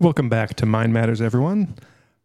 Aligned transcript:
Welcome 0.00 0.30
back 0.30 0.54
to 0.54 0.64
Mind 0.64 0.94
Matters, 0.94 1.20
everyone. 1.20 1.74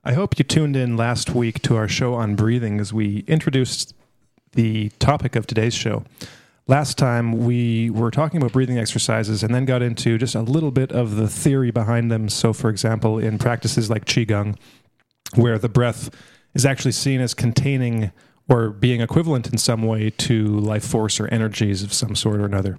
I 0.02 0.14
hope 0.14 0.40
you 0.40 0.46
tuned 0.46 0.78
in 0.78 0.96
last 0.96 1.32
week 1.32 1.62
to 1.64 1.76
our 1.76 1.90
show 1.90 2.14
on 2.14 2.38
breathing 2.38 2.80
as 2.80 2.94
we 2.94 3.26
introduced 3.28 3.94
the 4.54 4.92
topic 4.98 5.36
of 5.36 5.46
today's 5.46 5.74
show. 5.74 6.06
Last 6.68 6.98
time 6.98 7.34
we 7.34 7.90
were 7.90 8.12
talking 8.12 8.38
about 8.38 8.54
breathing 8.54 8.78
exercises 8.78 9.44
and 9.44 9.54
then 9.54 9.66
got 9.66 9.82
into 9.82 10.18
just 10.18 10.36
a 10.36 10.42
little 10.42 10.72
bit 10.72 10.94
of 10.94 11.18
the 11.18 11.28
theory 11.28 11.70
behind 11.70 12.10
them. 12.10 12.30
So, 12.30 12.54
for 12.54 12.70
example, 12.70 13.20
in 13.20 13.38
practices 13.38 13.90
like 13.90 14.06
Qigong, 14.06 14.56
where 15.34 15.58
the 15.58 15.68
breath 15.68 16.10
is 16.54 16.66
actually 16.66 16.94
seen 16.94 17.20
as 17.20 17.34
containing 17.34 18.14
or 18.48 18.70
being 18.70 19.02
equivalent 19.02 19.48
in 19.52 19.58
some 19.58 19.84
way 19.84 20.12
to 20.12 20.48
life 20.48 20.86
force 20.86 21.20
or 21.20 21.28
energies 21.28 21.84
of 21.84 21.92
some 21.92 22.16
sort 22.16 22.40
or 22.40 22.46
another. 22.46 22.78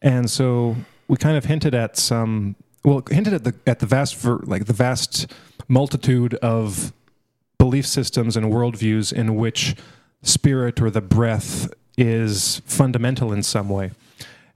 And 0.00 0.30
so 0.30 0.76
we 1.08 1.16
kind 1.16 1.36
of 1.36 1.46
hinted 1.46 1.74
at 1.74 1.96
some 1.96 2.54
well 2.84 3.02
hinted 3.10 3.34
at 3.34 3.44
the 3.44 3.54
at 3.66 3.78
the 3.80 3.86
vast 3.86 4.24
like 4.24 4.66
the 4.66 4.72
vast 4.72 5.32
multitude 5.68 6.34
of 6.36 6.92
belief 7.58 7.86
systems 7.86 8.36
and 8.36 8.46
worldviews 8.46 9.12
in 9.12 9.36
which 9.36 9.76
spirit 10.22 10.80
or 10.80 10.90
the 10.90 11.00
breath 11.00 11.72
is 11.96 12.62
fundamental 12.64 13.32
in 13.32 13.42
some 13.42 13.68
way. 13.68 13.90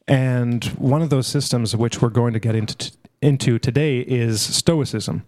And 0.06 0.65
one 0.79 1.02
of 1.02 1.10
those 1.10 1.27
systems, 1.27 1.74
which 1.77 2.02
we're 2.02 2.09
going 2.10 2.32
to 2.32 2.41
get 2.41 2.55
into 2.55 2.92
into 3.23 3.59
today, 3.59 4.01
is 4.01 4.41
Stoicism. 4.41 5.27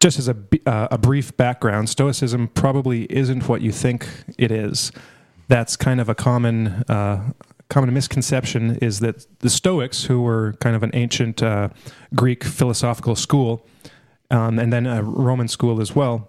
Just 0.00 0.18
as 0.18 0.28
a 0.28 0.36
uh, 0.66 0.88
a 0.90 0.98
brief 0.98 1.36
background, 1.36 1.88
Stoicism 1.88 2.48
probably 2.48 3.04
isn't 3.04 3.48
what 3.48 3.60
you 3.60 3.72
think 3.72 4.06
it 4.36 4.52
is. 4.52 4.92
That's 5.48 5.76
kind 5.76 6.00
of 6.00 6.08
a 6.08 6.14
common 6.14 6.84
uh, 6.88 7.32
common 7.68 7.92
misconception 7.92 8.76
is 8.76 9.00
that 9.00 9.26
the 9.40 9.50
Stoics, 9.50 10.04
who 10.04 10.22
were 10.22 10.54
kind 10.60 10.74
of 10.74 10.82
an 10.82 10.90
ancient 10.94 11.42
uh, 11.42 11.68
Greek 12.14 12.44
philosophical 12.44 13.14
school, 13.14 13.66
um, 14.30 14.58
and 14.58 14.72
then 14.72 14.86
a 14.86 15.02
Roman 15.02 15.48
school 15.48 15.80
as 15.80 15.94
well, 15.94 16.28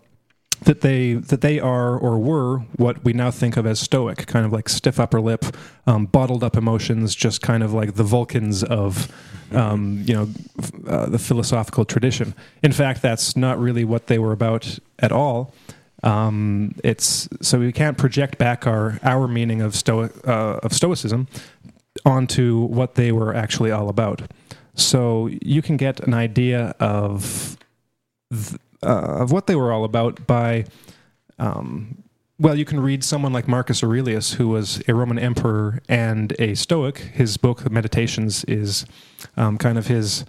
that 0.63 0.81
they 0.81 1.13
that 1.13 1.41
they 1.41 1.59
are 1.59 1.97
or 1.97 2.19
were 2.19 2.59
what 2.75 3.03
we 3.03 3.13
now 3.13 3.31
think 3.31 3.55
of 3.57 3.65
as 3.65 3.79
stoic, 3.79 4.27
kind 4.27 4.45
of 4.45 4.51
like 4.51 4.67
stiff 4.67 4.99
upper 4.99 5.21
lip, 5.21 5.45
um, 5.87 6.05
bottled 6.05 6.43
up 6.43 6.57
emotions, 6.57 7.15
just 7.15 7.41
kind 7.41 7.63
of 7.63 7.73
like 7.73 7.95
the 7.95 8.03
Vulcans 8.03 8.63
of 8.63 9.11
um, 9.53 10.03
you 10.05 10.13
know 10.13 10.29
uh, 10.87 11.05
the 11.05 11.19
philosophical 11.19 11.85
tradition. 11.85 12.33
In 12.61 12.73
fact, 12.73 13.01
that's 13.01 13.35
not 13.35 13.59
really 13.59 13.85
what 13.85 14.07
they 14.07 14.19
were 14.19 14.33
about 14.33 14.77
at 14.99 15.11
all. 15.11 15.53
Um, 16.03 16.75
it's 16.83 17.27
so 17.41 17.59
we 17.59 17.71
can't 17.71 17.97
project 17.97 18.37
back 18.37 18.65
our 18.65 18.99
our 19.03 19.27
meaning 19.27 19.61
of 19.61 19.75
stoic 19.75 20.11
uh, 20.27 20.59
of 20.63 20.73
stoicism 20.73 21.27
onto 22.05 22.65
what 22.65 22.95
they 22.95 23.11
were 23.11 23.35
actually 23.35 23.71
all 23.71 23.89
about. 23.89 24.21
So 24.75 25.29
you 25.41 25.61
can 25.61 25.77
get 25.77 25.99
an 26.01 26.13
idea 26.13 26.75
of 26.79 27.57
th- 28.31 28.59
uh, 28.81 29.21
of 29.21 29.31
what 29.31 29.47
they 29.47 29.55
were 29.55 29.71
all 29.71 29.83
about 29.83 30.25
by. 30.25 30.65
Um, 31.37 32.03
well, 32.41 32.55
you 32.55 32.63
can 32.63 32.79
read 32.79 33.03
someone 33.03 33.33
like 33.33 33.49
Marcus 33.49 33.83
Aurelius, 33.83 34.33
who 34.33 34.47
was 34.47 34.81
a 34.87 34.93
Roman 34.93 35.19
emperor 35.19 35.81
and 35.89 36.33
a 36.39 36.55
Stoic. 36.55 36.99
His 36.99 37.35
book, 37.35 37.69
Meditations, 37.69 38.45
is 38.45 38.85
um, 39.35 39.57
kind 39.57 39.77
of 39.77 39.87
his 39.87 40.23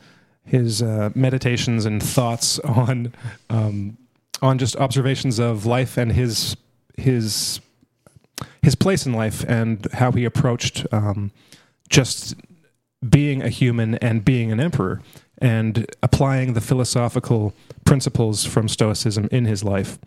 his 0.44 0.82
uh, 0.82 1.10
meditations 1.14 1.86
and 1.86 2.02
thoughts 2.02 2.58
on 2.64 3.14
um, 3.48 3.96
on 4.42 4.58
just 4.58 4.76
observations 4.76 5.38
of 5.38 5.66
life 5.66 5.96
and 5.96 6.12
his 6.12 6.56
his 6.96 7.60
his 8.62 8.74
place 8.74 9.06
in 9.06 9.12
life 9.12 9.44
and 9.48 9.86
how 9.92 10.12
he 10.12 10.24
approached 10.24 10.86
um, 10.92 11.30
just 11.88 12.34
being 13.08 13.42
a 13.42 13.48
human 13.48 13.94
and 13.96 14.24
being 14.24 14.52
an 14.52 14.60
emperor 14.60 15.00
and 15.38 15.86
applying 16.02 16.52
the 16.52 16.60
philosophical 16.60 17.54
principles 17.84 18.44
from 18.44 18.68
Stoicism 18.68 19.28
in 19.32 19.46
his 19.46 19.64
life. 19.64 19.98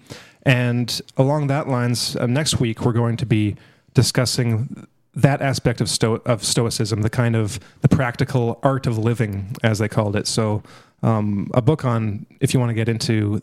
And 0.43 1.01
along 1.17 1.47
that 1.47 1.67
lines, 1.67 2.15
uh, 2.15 2.27
next 2.27 2.59
week 2.59 2.85
we're 2.85 2.93
going 2.93 3.17
to 3.17 3.25
be 3.25 3.55
discussing 3.95 4.87
that 5.15 5.41
aspect 5.41 5.81
of, 5.81 5.89
Sto- 5.89 6.21
of 6.25 6.43
Stoicism, 6.43 7.01
the 7.01 7.09
kind 7.09 7.35
of 7.35 7.59
the 7.81 7.89
practical 7.89 8.59
art 8.63 8.87
of 8.87 8.97
living, 8.97 9.55
as 9.63 9.79
they 9.79 9.87
called 9.87 10.15
it. 10.15 10.27
So, 10.27 10.63
um, 11.01 11.51
a 11.53 11.61
book 11.61 11.83
on 11.83 12.25
if 12.39 12.53
you 12.53 12.59
want 12.59 12.69
to 12.69 12.73
get 12.73 12.87
into 12.87 13.41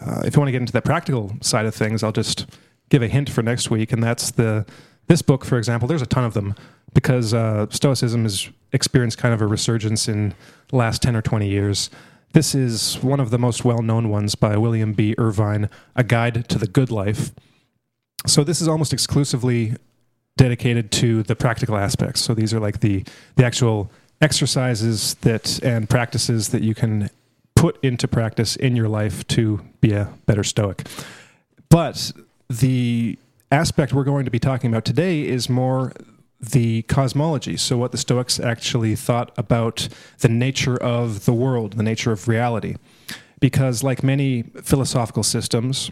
uh, 0.00 0.22
if 0.24 0.34
you 0.34 0.40
want 0.40 0.48
to 0.48 0.52
get 0.52 0.60
into 0.60 0.72
the 0.72 0.82
practical 0.82 1.32
side 1.40 1.66
of 1.66 1.74
things, 1.74 2.02
I'll 2.02 2.12
just 2.12 2.46
give 2.90 3.02
a 3.02 3.08
hint 3.08 3.30
for 3.30 3.42
next 3.42 3.70
week, 3.70 3.92
and 3.92 4.02
that's 4.02 4.30
the 4.32 4.66
this 5.06 5.22
book, 5.22 5.44
for 5.44 5.58
example. 5.58 5.88
There's 5.88 6.02
a 6.02 6.06
ton 6.06 6.24
of 6.24 6.34
them 6.34 6.54
because 6.92 7.34
uh, 7.34 7.66
Stoicism 7.70 8.24
has 8.24 8.48
experienced 8.72 9.18
kind 9.18 9.34
of 9.34 9.40
a 9.40 9.46
resurgence 9.46 10.08
in 10.08 10.34
the 10.68 10.76
last 10.76 11.02
ten 11.02 11.16
or 11.16 11.22
twenty 11.22 11.48
years. 11.48 11.90
This 12.32 12.54
is 12.54 12.98
one 13.02 13.18
of 13.18 13.30
the 13.30 13.38
most 13.38 13.64
well-known 13.64 14.08
ones 14.08 14.36
by 14.36 14.56
William 14.56 14.92
B. 14.92 15.16
Irvine, 15.18 15.68
A 15.96 16.04
Guide 16.04 16.48
to 16.48 16.58
the 16.58 16.68
Good 16.68 16.92
Life. 16.92 17.32
So 18.26 18.44
this 18.44 18.60
is 18.60 18.68
almost 18.68 18.92
exclusively 18.92 19.74
dedicated 20.36 20.92
to 20.92 21.24
the 21.24 21.34
practical 21.34 21.76
aspects. 21.76 22.20
So 22.20 22.34
these 22.34 22.54
are 22.54 22.60
like 22.60 22.80
the 22.80 23.04
the 23.34 23.44
actual 23.44 23.90
exercises 24.20 25.14
that 25.22 25.62
and 25.64 25.88
practices 25.88 26.50
that 26.50 26.62
you 26.62 26.74
can 26.74 27.10
put 27.60 27.78
into 27.84 28.08
practice 28.08 28.56
in 28.56 28.74
your 28.74 28.88
life 28.88 29.26
to 29.28 29.60
be 29.82 29.92
a 29.92 30.10
better 30.24 30.42
Stoic. 30.42 30.88
But 31.68 32.10
the 32.48 33.18
aspect 33.52 33.92
we're 33.92 34.04
going 34.04 34.24
to 34.24 34.30
be 34.30 34.38
talking 34.38 34.72
about 34.72 34.86
today 34.86 35.26
is 35.26 35.50
more 35.50 35.92
the 36.40 36.80
cosmology. 36.82 37.58
So, 37.58 37.76
what 37.76 37.92
the 37.92 37.98
Stoics 37.98 38.40
actually 38.40 38.96
thought 38.96 39.30
about 39.36 39.88
the 40.20 40.28
nature 40.30 40.78
of 40.78 41.26
the 41.26 41.34
world, 41.34 41.74
the 41.74 41.82
nature 41.82 42.12
of 42.12 42.28
reality. 42.28 42.76
Because, 43.40 43.82
like 43.82 44.02
many 44.02 44.44
philosophical 44.62 45.22
systems, 45.22 45.90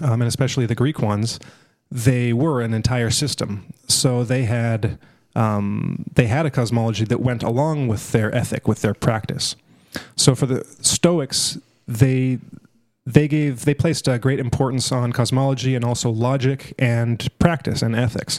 um, 0.00 0.22
and 0.22 0.28
especially 0.28 0.66
the 0.66 0.76
Greek 0.76 1.02
ones, 1.02 1.40
they 1.90 2.32
were 2.32 2.60
an 2.60 2.72
entire 2.72 3.10
system. 3.10 3.66
So, 3.88 4.22
they 4.22 4.44
had. 4.44 5.00
Um, 5.34 6.06
they 6.14 6.28
had 6.28 6.46
a 6.46 6.50
cosmology 6.50 7.04
that 7.04 7.20
went 7.20 7.42
along 7.42 7.88
with 7.88 8.12
their 8.12 8.34
ethic, 8.34 8.66
with 8.66 8.80
their 8.80 8.94
practice. 8.94 9.54
So 10.16 10.34
for 10.34 10.46
the 10.46 10.64
Stoics, 10.80 11.58
they 11.86 12.38
they 13.04 13.28
gave 13.28 13.64
they 13.64 13.74
placed 13.74 14.08
a 14.08 14.18
great 14.18 14.40
importance 14.40 14.90
on 14.90 15.12
cosmology 15.12 15.74
and 15.74 15.84
also 15.84 16.10
logic 16.10 16.74
and 16.78 17.26
practice 17.38 17.82
and 17.82 17.94
ethics. 17.94 18.38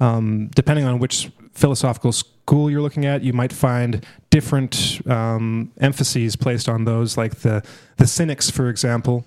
Um, 0.00 0.48
depending 0.54 0.86
on 0.86 0.98
which 0.98 1.30
philosophical 1.52 2.12
school 2.12 2.70
you're 2.70 2.80
looking 2.80 3.04
at, 3.04 3.22
you 3.22 3.34
might 3.34 3.52
find 3.52 4.06
different 4.30 5.02
um, 5.06 5.70
emphases 5.78 6.36
placed 6.36 6.68
on 6.68 6.84
those. 6.84 7.16
Like 7.16 7.40
the 7.40 7.62
the 7.98 8.06
Cynics, 8.06 8.50
for 8.50 8.68
example, 8.68 9.26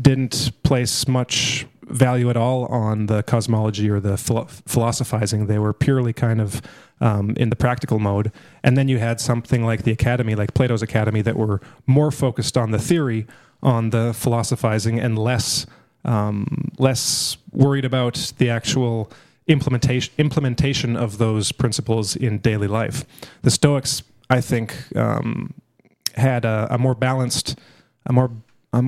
didn't 0.00 0.52
place 0.62 1.06
much 1.06 1.66
value 1.82 2.30
at 2.30 2.36
all 2.36 2.64
on 2.66 3.06
the 3.06 3.22
cosmology 3.22 3.90
or 3.90 4.00
the 4.00 4.16
philo- 4.16 4.46
philosophizing. 4.66 5.46
They 5.46 5.58
were 5.58 5.74
purely 5.74 6.14
kind 6.14 6.40
of 6.40 6.62
um, 7.00 7.34
in 7.36 7.50
the 7.50 7.56
practical 7.56 7.98
mode. 7.98 8.32
And 8.62 8.76
then 8.76 8.88
you 8.88 8.98
had 8.98 9.20
something 9.20 9.64
like 9.64 9.82
the 9.82 9.92
Academy, 9.92 10.34
like 10.34 10.54
Plato's 10.54 10.82
Academy, 10.82 11.22
that 11.22 11.36
were 11.36 11.60
more 11.86 12.10
focused 12.10 12.56
on 12.56 12.70
the 12.70 12.78
theory, 12.78 13.26
on 13.62 13.90
the 13.90 14.14
philosophizing, 14.14 14.98
and 14.98 15.18
less 15.18 15.66
um, 16.04 16.70
less 16.78 17.38
worried 17.52 17.84
about 17.84 18.32
the 18.38 18.50
actual 18.50 19.10
implementation 19.46 20.12
implementation 20.18 20.96
of 20.96 21.18
those 21.18 21.52
principles 21.52 22.16
in 22.16 22.38
daily 22.38 22.68
life. 22.68 23.04
The 23.42 23.50
Stoics, 23.50 24.02
I 24.30 24.40
think, 24.40 24.74
um, 24.96 25.54
had 26.14 26.44
a, 26.44 26.68
a, 26.70 26.78
more 26.78 26.94
balanced, 26.94 27.58
a 28.06 28.12
more 28.12 28.30
a 28.72 28.82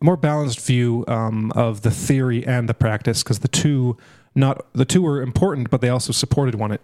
more, 0.00 0.16
balanced 0.16 0.60
view 0.60 1.04
um, 1.08 1.50
of 1.52 1.82
the 1.82 1.90
theory 1.90 2.46
and 2.46 2.68
the 2.68 2.74
practice 2.74 3.22
because 3.22 3.40
the 3.40 3.48
two 3.48 3.96
not 4.36 4.66
the 4.72 4.84
two 4.84 5.02
were 5.02 5.22
important, 5.22 5.70
but 5.70 5.80
they 5.80 5.88
also 5.88 6.12
supported 6.12 6.54
one. 6.54 6.78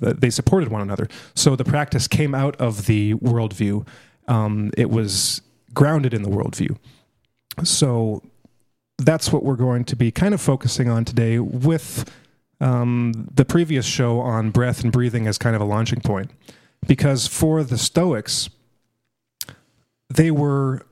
They 0.00 0.30
supported 0.30 0.70
one 0.70 0.82
another. 0.82 1.08
So 1.34 1.56
the 1.56 1.64
practice 1.64 2.06
came 2.06 2.34
out 2.34 2.56
of 2.60 2.86
the 2.86 3.14
worldview. 3.14 3.86
Um, 4.28 4.70
it 4.76 4.90
was 4.90 5.42
grounded 5.72 6.14
in 6.14 6.22
the 6.22 6.28
worldview. 6.28 6.76
So 7.64 8.22
that's 8.98 9.32
what 9.32 9.42
we're 9.44 9.56
going 9.56 9.84
to 9.84 9.96
be 9.96 10.10
kind 10.10 10.34
of 10.34 10.40
focusing 10.40 10.88
on 10.88 11.04
today, 11.04 11.38
with 11.38 12.10
um, 12.60 13.28
the 13.34 13.44
previous 13.44 13.86
show 13.86 14.20
on 14.20 14.50
breath 14.50 14.82
and 14.82 14.92
breathing 14.92 15.26
as 15.26 15.38
kind 15.38 15.56
of 15.56 15.62
a 15.62 15.64
launching 15.64 16.00
point, 16.00 16.30
because 16.86 17.26
for 17.26 17.64
the 17.64 17.76
Stoics, 17.78 18.48
they 20.08 20.30
were 20.30 20.86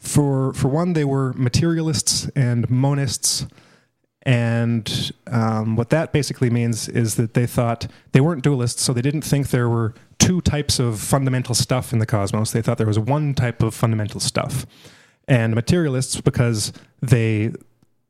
for 0.00 0.52
for 0.52 0.68
one 0.68 0.92
they 0.92 1.04
were 1.04 1.32
materialists 1.32 2.28
and 2.36 2.68
monists 2.68 3.50
and 4.28 5.10
um, 5.28 5.74
what 5.74 5.88
that 5.88 6.12
basically 6.12 6.50
means 6.50 6.86
is 6.86 7.14
that 7.14 7.32
they 7.32 7.46
thought 7.46 7.86
they 8.12 8.20
weren't 8.20 8.44
dualists, 8.44 8.80
so 8.80 8.92
they 8.92 9.00
didn't 9.00 9.22
think 9.22 9.48
there 9.48 9.70
were 9.70 9.94
two 10.18 10.42
types 10.42 10.78
of 10.78 11.00
fundamental 11.00 11.54
stuff 11.54 11.94
in 11.94 11.98
the 11.98 12.04
cosmos. 12.04 12.52
They 12.52 12.60
thought 12.60 12.76
there 12.76 12.86
was 12.86 12.98
one 12.98 13.32
type 13.32 13.62
of 13.62 13.74
fundamental 13.74 14.20
stuff. 14.20 14.66
And 15.26 15.54
materialists, 15.54 16.20
because 16.20 16.74
they 17.00 17.52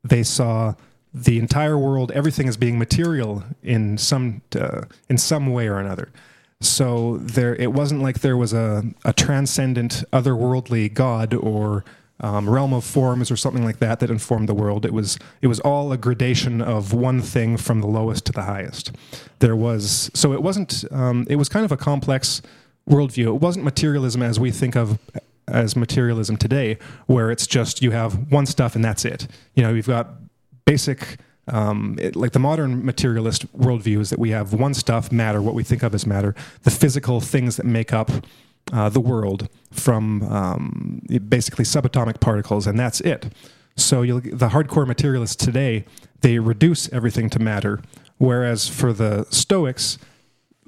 they 0.03 0.23
saw 0.23 0.73
the 1.13 1.39
entire 1.39 1.77
world, 1.77 2.11
everything 2.11 2.49
as 2.49 2.57
being 2.57 2.77
material 2.77 3.45
in 3.63 3.97
some 3.97 4.41
uh, 4.59 4.81
in 5.07 5.17
some 5.17 5.53
way 5.53 5.69
or 5.69 5.77
another. 5.79 6.09
So 6.59 7.15
there, 7.21 7.55
it 7.55 7.71
wasn't 7.71 8.01
like 8.01 8.19
there 8.19 8.35
was 8.35 8.51
a, 8.51 8.83
a 9.05 9.13
transcendent, 9.13 10.03
otherworldly 10.11 10.93
God 10.93 11.33
or 11.33 11.85
um, 12.21 12.49
realm 12.49 12.73
of 12.73 12.83
forms 12.83 13.31
or 13.31 13.37
something 13.37 13.63
like 13.63 13.79
that 13.79 13.99
that 13.99 14.09
informed 14.09 14.49
the 14.49 14.53
world. 14.53 14.85
It 14.85 14.93
was 14.93 15.17
it 15.41 15.47
was 15.47 15.59
all 15.61 15.91
a 15.91 15.97
gradation 15.97 16.61
of 16.61 16.93
one 16.93 17.21
thing 17.21 17.57
from 17.57 17.81
the 17.81 17.87
lowest 17.87 18.25
to 18.25 18.31
the 18.31 18.43
highest. 18.43 18.91
There 19.39 19.55
was 19.55 20.11
so 20.13 20.33
it 20.33 20.41
wasn't. 20.41 20.83
Um, 20.91 21.25
it 21.29 21.37
was 21.37 21.49
kind 21.49 21.65
of 21.65 21.71
a 21.71 21.77
complex 21.77 22.41
worldview. 22.89 23.27
It 23.35 23.41
wasn't 23.41 23.65
materialism 23.65 24.21
as 24.21 24.39
we 24.39 24.51
think 24.51 24.75
of 24.75 24.99
as 25.47 25.75
materialism 25.75 26.37
today, 26.37 26.77
where 27.07 27.31
it's 27.31 27.47
just 27.47 27.81
you 27.81 27.91
have 27.91 28.31
one 28.31 28.45
stuff 28.45 28.75
and 28.75 28.83
that's 28.83 29.05
it. 29.05 29.27
You 29.55 29.63
know, 29.63 29.73
you've 29.73 29.87
got 29.87 30.09
basic. 30.65 31.17
Um, 31.47 31.97
it, 31.99 32.15
like 32.15 32.33
the 32.33 32.39
modern 32.39 32.85
materialist 32.85 33.51
worldview 33.57 34.01
is 34.01 34.11
that 34.11 34.19
we 34.19 34.29
have 34.29 34.53
one 34.53 34.75
stuff, 34.75 35.11
matter, 35.11 35.41
what 35.41 35.55
we 35.55 35.63
think 35.63 35.81
of 35.81 35.95
as 35.95 36.05
matter, 36.05 36.35
the 36.61 36.69
physical 36.69 37.21
things 37.21 37.57
that 37.57 37.65
make 37.65 37.91
up 37.91 38.11
uh, 38.71 38.89
the 38.89 38.99
world 38.99 39.49
from 39.71 40.23
um, 40.23 41.01
basically 41.27 41.65
subatomic 41.65 42.19
particles, 42.19 42.67
and 42.67 42.77
that's 42.79 43.01
it. 43.01 43.33
So 43.75 44.03
the 44.03 44.49
hardcore 44.49 44.85
materialists 44.85 45.35
today 45.35 45.85
they 46.21 46.39
reduce 46.39 46.91
everything 46.91 47.29
to 47.31 47.39
matter, 47.39 47.81
whereas 48.17 48.67
for 48.67 48.91
the 48.91 49.25
Stoics, 49.29 49.97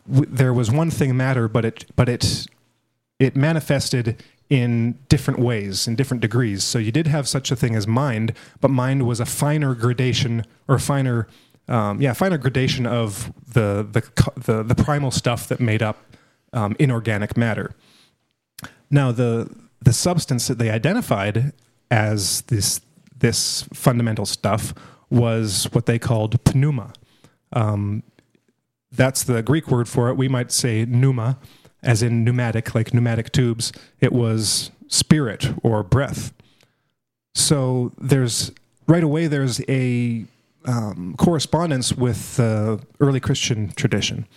w- 0.10 0.30
there 0.30 0.54
was 0.54 0.72
one 0.72 0.90
thing 0.90 1.18
matter, 1.18 1.48
but 1.48 1.66
it 1.66 1.86
but 1.96 2.08
it 2.08 2.48
it 3.20 3.36
manifested 3.36 4.24
in 4.50 4.98
different 5.08 5.40
ways, 5.40 5.88
in 5.88 5.96
different 5.96 6.22
degrees. 6.22 6.64
So 6.64 6.78
you 6.80 6.92
did 6.92 7.08
have 7.08 7.28
such 7.28 7.52
a 7.52 7.56
thing 7.56 7.76
as 7.76 7.88
mind, 7.88 8.34
but 8.60 8.70
mind 8.70 9.08
was 9.08 9.20
a 9.20 9.26
finer 9.26 9.74
gradation 9.74 10.46
or 10.68 10.78
finer, 10.78 11.28
um, 11.70 12.02
yeah, 12.02 12.12
finer 12.14 12.38
gradation 12.38 12.86
of 12.86 13.32
the, 13.54 13.88
the 13.90 14.32
the 14.36 14.64
the 14.64 14.76
primal 14.76 15.12
stuff 15.12 15.48
that 15.48 15.60
made 15.60 15.82
up 15.82 15.98
um, 16.54 16.76
inorganic 16.80 17.38
matter. 17.38 17.76
Now 18.90 19.12
the 19.12 19.50
the 19.82 19.94
substance 19.94 20.48
that 20.48 20.58
they 20.58 20.70
identified 20.70 21.54
as 21.90 22.42
this 22.42 22.82
this 23.18 23.64
fundamental 23.74 24.26
stuff 24.26 24.74
was 25.10 25.68
what 25.72 25.86
they 25.86 26.00
called 26.00 26.40
pneuma. 26.56 26.94
Um, 27.54 28.04
that's 28.92 29.24
the 29.24 29.42
Greek 29.42 29.70
word 29.70 29.88
for 29.88 30.10
it. 30.10 30.18
We 30.18 30.28
might 30.28 30.52
say 30.52 30.86
pneuma, 30.86 31.38
as 31.82 32.04
in 32.04 32.24
pneumatic, 32.24 32.76
like 32.76 32.94
pneumatic 32.94 33.32
tubes, 33.32 33.72
it 34.00 34.12
was 34.12 34.72
spirit 34.88 35.54
or 35.64 35.84
breath. 35.84 36.34
So 37.34 37.94
there's 37.98 38.52
right 38.88 39.04
away 39.04 39.28
there's 39.28 39.62
a 39.70 40.26
um, 40.66 41.16
correspondence 41.18 41.94
with 41.94 42.36
the 42.36 42.82
early 43.00 43.20
Christian 43.20 43.72
tradition, 43.72 44.28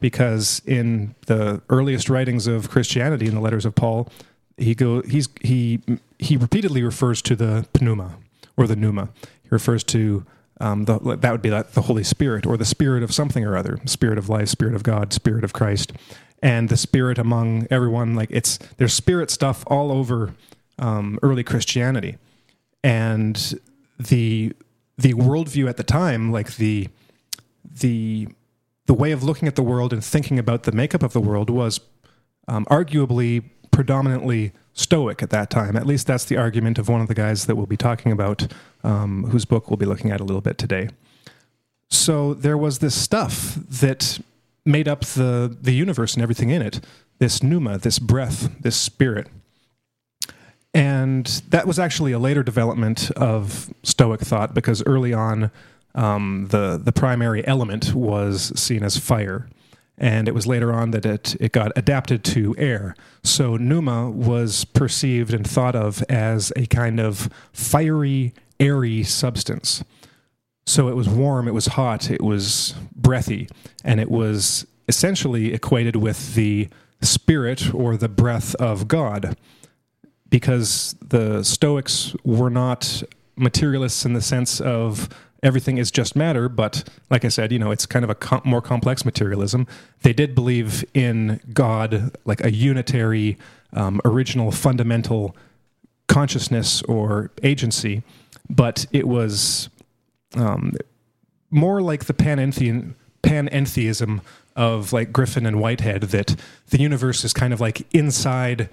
because 0.00 0.60
in 0.66 1.14
the 1.26 1.62
earliest 1.68 2.08
writings 2.10 2.46
of 2.46 2.70
Christianity, 2.70 3.26
in 3.26 3.34
the 3.34 3.40
letters 3.40 3.64
of 3.64 3.74
Paul, 3.74 4.08
he 4.56 4.74
go 4.74 5.02
he's 5.02 5.28
he 5.40 5.80
he 6.18 6.36
repeatedly 6.36 6.82
refers 6.82 7.22
to 7.22 7.36
the 7.36 7.66
pneuma 7.80 8.16
or 8.56 8.66
the 8.66 8.76
pneuma. 8.76 9.10
He 9.42 9.48
refers 9.50 9.82
to 9.84 10.24
um, 10.60 10.84
the, 10.84 10.98
that 11.16 11.32
would 11.32 11.42
be 11.42 11.50
that 11.50 11.74
the 11.74 11.82
Holy 11.82 12.04
Spirit 12.04 12.46
or 12.46 12.56
the 12.56 12.64
Spirit 12.64 13.02
of 13.02 13.12
something 13.12 13.44
or 13.44 13.56
other, 13.56 13.78
Spirit 13.86 14.18
of 14.18 14.28
life, 14.28 14.48
Spirit 14.48 14.74
of 14.74 14.84
God, 14.84 15.12
Spirit 15.12 15.42
of 15.42 15.52
Christ 15.52 15.92
and 16.44 16.68
the 16.68 16.76
spirit 16.76 17.18
among 17.18 17.66
everyone. 17.70 18.14
Like 18.14 18.28
it's 18.30 18.58
there's 18.76 18.92
spirit 18.92 19.30
stuff 19.30 19.64
all 19.66 19.90
over 19.90 20.34
um, 20.78 21.18
early 21.22 21.42
Christianity, 21.42 22.18
and 22.84 23.58
the 23.98 24.52
the 24.96 25.14
worldview 25.14 25.68
at 25.68 25.78
the 25.78 25.82
time, 25.82 26.30
like 26.30 26.56
the 26.56 26.88
the 27.64 28.28
the 28.86 28.94
way 28.94 29.12
of 29.12 29.22
looking 29.22 29.48
at 29.48 29.54
the 29.54 29.62
world 29.62 29.92
and 29.92 30.04
thinking 30.04 30.38
about 30.38 30.64
the 30.64 30.72
makeup 30.72 31.02
of 31.02 31.12
the 31.12 31.20
world 31.20 31.50
was 31.50 31.80
um, 32.48 32.64
arguably 32.66 33.44
predominantly 33.70 34.52
Stoic 34.72 35.22
at 35.22 35.30
that 35.30 35.50
time. 35.50 35.76
At 35.76 35.86
least 35.86 36.06
that's 36.06 36.24
the 36.24 36.36
argument 36.36 36.78
of 36.78 36.88
one 36.88 37.00
of 37.00 37.08
the 37.08 37.14
guys 37.14 37.46
that 37.46 37.56
we'll 37.56 37.66
be 37.66 37.76
talking 37.76 38.12
about, 38.12 38.52
um, 38.82 39.24
whose 39.30 39.44
book 39.44 39.70
we'll 39.70 39.76
be 39.76 39.86
looking 39.86 40.10
at 40.10 40.20
a 40.20 40.24
little 40.24 40.40
bit 40.40 40.58
today. 40.58 40.88
So 41.88 42.34
there 42.34 42.58
was 42.58 42.80
this 42.80 42.94
stuff 42.94 43.54
that 43.54 44.18
made 44.64 44.88
up 44.88 45.02
the, 45.02 45.56
the 45.60 45.72
universe 45.72 46.14
and 46.14 46.22
everything 46.22 46.50
in 46.50 46.62
it 46.62 46.80
this 47.20 47.42
pneuma, 47.42 47.78
this 47.78 48.00
breath, 48.00 48.50
this 48.60 48.74
spirit. 48.74 49.28
And 50.74 51.26
that 51.48 51.66
was 51.66 51.78
actually 51.78 52.10
a 52.10 52.18
later 52.18 52.42
development 52.42 53.12
of 53.12 53.72
Stoic 53.84 54.20
thought 54.20 54.52
because 54.52 54.82
early 54.84 55.14
on, 55.14 55.52
um, 55.94 56.46
the, 56.50 56.80
the 56.82 56.92
primary 56.92 57.46
element 57.46 57.94
was 57.94 58.52
seen 58.58 58.82
as 58.82 58.96
fire. 58.96 59.48
And 59.96 60.26
it 60.26 60.34
was 60.34 60.46
later 60.46 60.72
on 60.72 60.90
that 60.90 61.06
it, 61.06 61.36
it 61.40 61.52
got 61.52 61.70
adapted 61.76 62.24
to 62.24 62.54
air. 62.58 62.96
So 63.22 63.56
pneuma 63.56 64.10
was 64.10 64.64
perceived 64.64 65.32
and 65.32 65.48
thought 65.48 65.76
of 65.76 66.02
as 66.08 66.52
a 66.56 66.66
kind 66.66 66.98
of 66.98 67.28
fiery, 67.52 68.34
airy 68.58 69.04
substance. 69.04 69.84
So 70.66 70.88
it 70.88 70.96
was 70.96 71.08
warm, 71.08 71.46
it 71.46 71.54
was 71.54 71.66
hot, 71.66 72.10
it 72.10 72.22
was 72.22 72.74
breathy, 72.96 73.48
and 73.84 74.00
it 74.00 74.10
was 74.10 74.66
essentially 74.88 75.52
equated 75.52 75.94
with 75.94 76.34
the 76.34 76.68
spirit 77.00 77.72
or 77.72 77.96
the 77.96 78.08
breath 78.08 78.54
of 78.56 78.88
God. 78.88 79.36
Because 80.28 80.96
the 81.00 81.44
Stoics 81.44 82.16
were 82.24 82.50
not 82.50 83.04
materialists 83.36 84.04
in 84.04 84.14
the 84.14 84.20
sense 84.20 84.60
of 84.60 85.08
everything 85.44 85.78
is 85.78 85.90
just 85.90 86.16
matter, 86.16 86.48
but 86.48 86.88
like 87.10 87.24
I 87.24 87.28
said, 87.28 87.52
you 87.52 87.58
know, 87.58 87.70
it's 87.70 87.86
kind 87.86 88.04
of 88.04 88.10
a 88.10 88.14
com- 88.14 88.42
more 88.44 88.62
complex 88.62 89.04
materialism. 89.04 89.66
They 90.02 90.12
did 90.12 90.34
believe 90.34 90.84
in 90.94 91.40
God, 91.52 92.16
like 92.24 92.42
a 92.44 92.50
unitary, 92.50 93.36
um, 93.72 94.00
original, 94.04 94.50
fundamental 94.50 95.36
consciousness 96.08 96.82
or 96.82 97.30
agency, 97.42 98.02
but 98.48 98.86
it 98.92 99.06
was 99.06 99.68
um, 100.34 100.72
more 101.50 101.80
like 101.80 102.06
the 102.06 102.14
panenthean 102.14 102.94
panentheism 103.22 104.20
of 104.56 104.92
like 104.92 105.12
Griffin 105.12 105.46
and 105.46 105.60
Whitehead 105.60 106.02
that 106.02 106.36
the 106.68 106.80
universe 106.80 107.24
is 107.24 107.32
kind 107.32 107.52
of 107.52 107.60
like 107.60 107.86
inside 107.94 108.68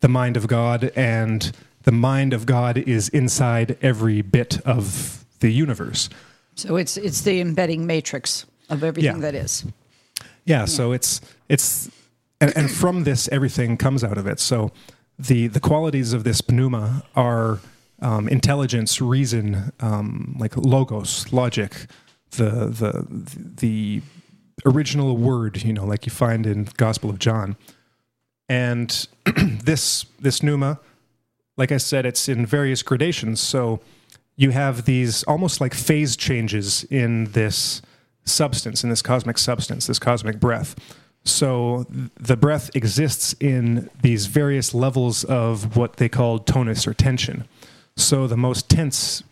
the 0.00 0.08
mind 0.08 0.36
of 0.36 0.46
God 0.46 0.92
and 0.94 1.50
the 1.82 1.92
mind 1.92 2.32
of 2.32 2.46
God 2.46 2.78
is 2.78 3.08
inside 3.10 3.76
every 3.82 4.22
bit 4.22 4.60
of 4.66 5.23
the 5.44 5.52
universe. 5.52 6.08
So 6.54 6.76
it's 6.76 6.96
it's 6.96 7.20
the 7.20 7.40
embedding 7.40 7.86
matrix 7.86 8.46
of 8.70 8.82
everything 8.82 9.16
yeah. 9.16 9.30
that 9.30 9.34
is. 9.34 9.64
Yeah, 9.64 10.60
yeah, 10.60 10.64
so 10.64 10.92
it's 10.92 11.20
it's 11.48 11.90
and, 12.40 12.56
and 12.56 12.70
from 12.70 13.04
this 13.04 13.28
everything 13.28 13.76
comes 13.76 14.02
out 14.02 14.16
of 14.16 14.26
it. 14.26 14.40
So 14.40 14.72
the 15.18 15.48
the 15.48 15.60
qualities 15.60 16.14
of 16.14 16.24
this 16.24 16.40
pneuma 16.48 17.04
are 17.14 17.60
um, 18.00 18.28
intelligence, 18.28 19.00
reason, 19.00 19.72
um, 19.80 20.36
like 20.38 20.56
logos, 20.56 21.30
logic, 21.30 21.86
the 22.30 22.50
the 22.80 23.06
the 23.62 24.02
original 24.64 25.16
word, 25.16 25.62
you 25.62 25.74
know, 25.74 25.84
like 25.84 26.06
you 26.06 26.12
find 26.12 26.46
in 26.46 26.68
Gospel 26.78 27.10
of 27.10 27.18
John. 27.18 27.56
And 28.48 29.08
this 29.36 30.06
this 30.20 30.42
pneuma, 30.42 30.80
like 31.58 31.70
I 31.70 31.78
said, 31.78 32.06
it's 32.06 32.28
in 32.28 32.46
various 32.46 32.82
gradations. 32.82 33.40
So 33.40 33.80
you 34.36 34.50
have 34.50 34.84
these 34.84 35.22
almost 35.24 35.60
like 35.60 35.74
phase 35.74 36.16
changes 36.16 36.84
in 36.90 37.24
this 37.32 37.82
substance, 38.24 38.82
in 38.82 38.90
this 38.90 39.02
cosmic 39.02 39.38
substance, 39.38 39.86
this 39.86 39.98
cosmic 39.98 40.40
breath. 40.40 40.74
So 41.24 41.86
the 42.20 42.36
breath 42.36 42.70
exists 42.74 43.34
in 43.40 43.88
these 44.02 44.26
various 44.26 44.74
levels 44.74 45.24
of 45.24 45.76
what 45.76 45.96
they 45.96 46.08
call 46.08 46.38
tonus 46.38 46.86
or 46.86 46.94
tension. 46.94 47.48
So 47.96 48.26
the 48.26 48.36
most 48.36 48.68
tense 48.68 49.22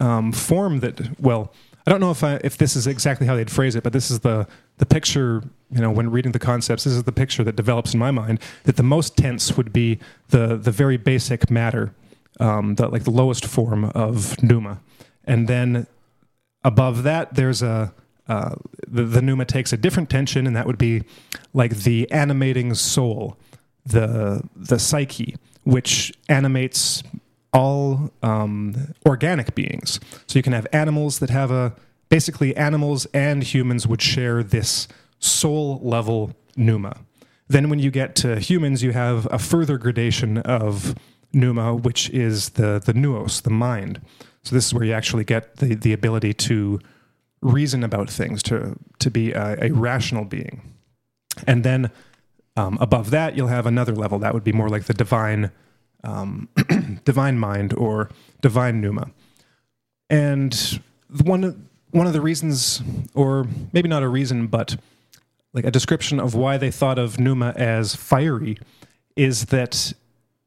um, 0.00 0.32
form 0.32 0.80
that, 0.80 1.20
well, 1.20 1.52
I 1.86 1.90
don't 1.90 2.00
know 2.00 2.10
if 2.10 2.24
I, 2.24 2.40
if 2.44 2.58
this 2.58 2.76
is 2.76 2.86
exactly 2.86 3.26
how 3.26 3.34
they'd 3.34 3.50
phrase 3.50 3.74
it, 3.74 3.82
but 3.82 3.92
this 3.92 4.10
is 4.10 4.20
the 4.20 4.46
the 4.76 4.86
picture. 4.86 5.42
You 5.70 5.80
know, 5.80 5.90
when 5.90 6.10
reading 6.10 6.32
the 6.32 6.38
concepts, 6.38 6.84
this 6.84 6.92
is 6.92 7.04
the 7.04 7.12
picture 7.12 7.42
that 7.44 7.56
develops 7.56 7.94
in 7.94 7.98
my 7.98 8.10
mind. 8.10 8.40
That 8.64 8.76
the 8.76 8.82
most 8.82 9.16
tense 9.16 9.56
would 9.56 9.72
be 9.72 9.98
the 10.28 10.56
the 10.56 10.70
very 10.70 10.98
basic 10.98 11.50
matter, 11.50 11.94
um, 12.40 12.74
the 12.76 12.88
like 12.88 13.04
the 13.04 13.10
lowest 13.10 13.44
form 13.44 13.84
of 13.84 14.40
pneuma, 14.42 14.80
and 15.24 15.48
then 15.48 15.86
above 16.64 17.02
that 17.02 17.34
there's 17.34 17.62
a 17.62 17.92
uh, 18.28 18.54
the, 18.86 19.04
the 19.04 19.22
pneuma 19.22 19.44
takes 19.44 19.72
a 19.72 19.76
different 19.76 20.10
tension, 20.10 20.46
and 20.46 20.54
that 20.54 20.66
would 20.66 20.78
be 20.78 21.02
like 21.54 21.76
the 21.76 22.10
animating 22.10 22.74
soul, 22.74 23.38
the 23.86 24.42
the 24.54 24.78
psyche, 24.78 25.36
which 25.64 26.12
animates 26.28 27.02
all 27.52 28.10
um, 28.22 28.94
organic 29.06 29.54
beings. 29.54 29.98
So 30.26 30.38
you 30.38 30.42
can 30.42 30.52
have 30.52 30.66
animals 30.72 31.18
that 31.20 31.30
have 31.30 31.50
a 31.50 31.74
basically 32.08 32.56
animals 32.56 33.06
and 33.12 33.42
humans 33.42 33.86
would 33.86 34.02
share 34.02 34.42
this 34.42 34.88
soul 35.18 35.80
level 35.82 36.34
pneuma. 36.56 36.96
Then 37.48 37.70
when 37.70 37.78
you 37.78 37.90
get 37.90 38.14
to 38.16 38.38
humans, 38.38 38.82
you 38.82 38.92
have 38.92 39.26
a 39.30 39.38
further 39.38 39.78
gradation 39.78 40.38
of 40.38 40.94
pneuma, 41.32 41.74
which 41.74 42.10
is 42.10 42.50
the 42.50 42.80
the 42.84 42.94
nous, 42.94 43.40
the 43.40 43.50
mind. 43.50 44.00
So 44.42 44.54
this 44.54 44.66
is 44.66 44.74
where 44.74 44.84
you 44.84 44.92
actually 44.92 45.24
get 45.24 45.56
the, 45.56 45.74
the 45.74 45.92
ability 45.92 46.32
to 46.34 46.80
reason 47.40 47.84
about 47.84 48.10
things, 48.10 48.42
to 48.44 48.78
to 48.98 49.10
be 49.10 49.32
a, 49.32 49.56
a 49.60 49.70
rational 49.72 50.24
being. 50.24 50.62
And 51.46 51.64
then 51.64 51.90
um, 52.56 52.78
above 52.80 53.10
that, 53.10 53.36
you'll 53.36 53.48
have 53.48 53.66
another 53.66 53.94
level. 53.94 54.18
That 54.18 54.34
would 54.34 54.44
be 54.44 54.52
more 54.52 54.68
like 54.68 54.84
the 54.84 54.94
divine, 54.94 55.52
um, 56.02 56.48
divine 57.04 57.38
mind 57.38 57.72
or 57.74 58.10
divine 58.40 58.80
pneuma. 58.80 59.12
And 60.10 60.80
one 61.22 61.68
one 61.90 62.06
of 62.06 62.12
the 62.12 62.20
reasons, 62.20 62.82
or 63.14 63.46
maybe 63.72 63.88
not 63.88 64.02
a 64.02 64.08
reason, 64.08 64.46
but 64.46 64.76
like 65.54 65.64
a 65.64 65.70
description 65.70 66.20
of 66.20 66.34
why 66.34 66.56
they 66.56 66.70
thought 66.70 66.98
of 66.98 67.18
pneuma 67.18 67.54
as 67.56 67.94
fiery, 67.94 68.58
is 69.16 69.46
that 69.46 69.92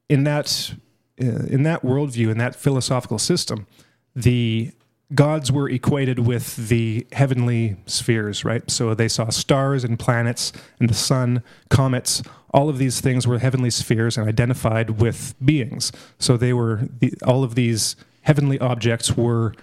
in 0.08 0.24
that 0.24 0.74
uh, 1.20 1.46
in 1.46 1.62
that 1.62 1.82
worldview, 1.82 2.30
in 2.30 2.38
that 2.38 2.54
philosophical 2.54 3.18
system, 3.18 3.66
the 4.14 4.72
gods 5.14 5.52
were 5.52 5.68
equated 5.68 6.18
with 6.20 6.68
the 6.68 7.06
heavenly 7.12 7.76
spheres, 7.86 8.44
right? 8.44 8.70
So 8.70 8.94
they 8.94 9.08
saw 9.08 9.28
stars 9.28 9.84
and 9.84 9.98
planets 9.98 10.52
and 10.80 10.88
the 10.88 10.94
sun, 10.94 11.42
comets, 11.68 12.22
all 12.52 12.68
of 12.68 12.78
these 12.78 13.00
things 13.00 13.26
were 13.26 13.38
heavenly 13.38 13.70
spheres 13.70 14.16
and 14.16 14.28
identified 14.28 15.00
with 15.00 15.34
beings. 15.44 15.92
So 16.18 16.36
they 16.36 16.52
were 16.52 16.88
the, 17.00 17.12
all 17.26 17.44
of 17.44 17.54
these 17.54 17.96
heavenly 18.22 18.58
objects 18.58 19.16
were 19.16 19.54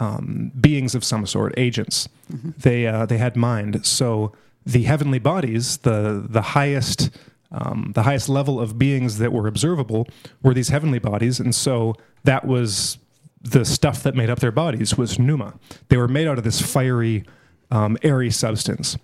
um, 0.00 0.50
beings 0.58 0.94
of 0.94 1.04
some 1.04 1.26
sort, 1.26 1.52
agents. 1.58 2.08
Mm-hmm. 2.32 2.50
They 2.58 2.86
uh, 2.86 3.06
they 3.06 3.18
had 3.18 3.36
mind. 3.36 3.84
So 3.84 4.32
the 4.64 4.84
heavenly 4.84 5.18
bodies, 5.18 5.78
the 5.78 6.24
the 6.26 6.42
highest 6.42 7.10
um, 7.52 7.92
the 7.94 8.04
highest 8.04 8.28
level 8.28 8.60
of 8.60 8.78
beings 8.78 9.18
that 9.18 9.32
were 9.32 9.46
observable 9.46 10.06
were 10.42 10.54
these 10.54 10.68
heavenly 10.68 10.98
bodies, 10.98 11.40
and 11.40 11.54
so 11.54 11.94
that 12.24 12.46
was 12.46 12.98
the 13.40 13.64
stuff 13.64 14.02
that 14.02 14.14
made 14.14 14.30
up 14.30 14.40
their 14.40 14.52
bodies 14.52 14.96
was 14.96 15.18
pneuma. 15.18 15.54
They 15.88 15.96
were 15.96 16.08
made 16.08 16.28
out 16.28 16.38
of 16.38 16.44
this 16.44 16.60
fiery, 16.60 17.24
um, 17.70 17.96
airy 18.02 18.30
substance. 18.30 18.98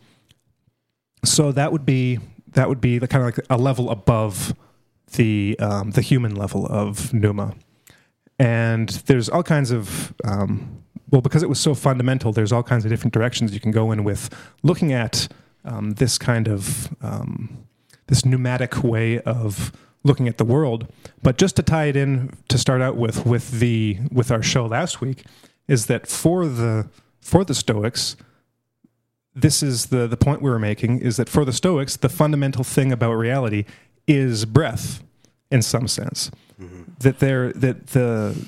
So 1.24 1.52
that 1.52 1.72
would 1.72 1.86
be 1.86 2.18
that 2.52 2.68
would 2.68 2.80
be 2.80 2.98
the 2.98 3.08
kind 3.08 3.22
of 3.26 3.36
like 3.36 3.46
a 3.50 3.56
level 3.56 3.90
above 3.90 4.54
the 5.12 5.56
um, 5.58 5.92
the 5.92 6.02
human 6.02 6.34
level 6.34 6.66
of 6.66 7.12
pneuma. 7.12 7.54
And 8.38 8.90
there's 9.06 9.28
all 9.28 9.42
kinds 9.42 9.70
of 9.70 10.14
um, 10.24 10.82
well, 11.10 11.20
because 11.20 11.42
it 11.42 11.48
was 11.48 11.60
so 11.60 11.74
fundamental. 11.74 12.32
There's 12.32 12.52
all 12.52 12.62
kinds 12.62 12.84
of 12.84 12.90
different 12.90 13.14
directions 13.14 13.54
you 13.54 13.60
can 13.60 13.70
go 13.70 13.92
in 13.92 14.04
with 14.04 14.30
looking 14.62 14.92
at 14.92 15.28
um, 15.64 15.92
this 15.92 16.18
kind 16.18 16.48
of 16.48 16.94
um, 17.00 17.65
this 18.06 18.24
pneumatic 18.24 18.82
way 18.82 19.20
of 19.20 19.72
looking 20.04 20.28
at 20.28 20.38
the 20.38 20.44
world. 20.44 20.86
But 21.22 21.38
just 21.38 21.56
to 21.56 21.62
tie 21.62 21.86
it 21.86 21.96
in 21.96 22.36
to 22.48 22.58
start 22.58 22.80
out 22.80 22.96
with 22.96 23.26
with 23.26 23.58
the 23.60 23.98
with 24.10 24.30
our 24.30 24.42
show 24.42 24.66
last 24.66 25.00
week 25.00 25.24
is 25.68 25.86
that 25.86 26.06
for 26.06 26.46
the 26.46 26.88
for 27.20 27.44
the 27.44 27.54
Stoics, 27.54 28.16
this 29.34 29.62
is 29.62 29.86
the 29.86 30.06
the 30.06 30.16
point 30.16 30.42
we 30.42 30.50
were 30.50 30.58
making 30.58 31.00
is 31.00 31.16
that 31.16 31.28
for 31.28 31.44
the 31.44 31.52
Stoics, 31.52 31.96
the 31.96 32.08
fundamental 32.08 32.64
thing 32.64 32.92
about 32.92 33.14
reality 33.14 33.64
is 34.06 34.44
breath, 34.44 35.02
in 35.50 35.62
some 35.62 35.88
sense. 35.88 36.30
Mm-hmm. 36.60 36.82
That 37.00 37.18
there 37.18 37.52
that 37.52 37.88
the 37.88 38.46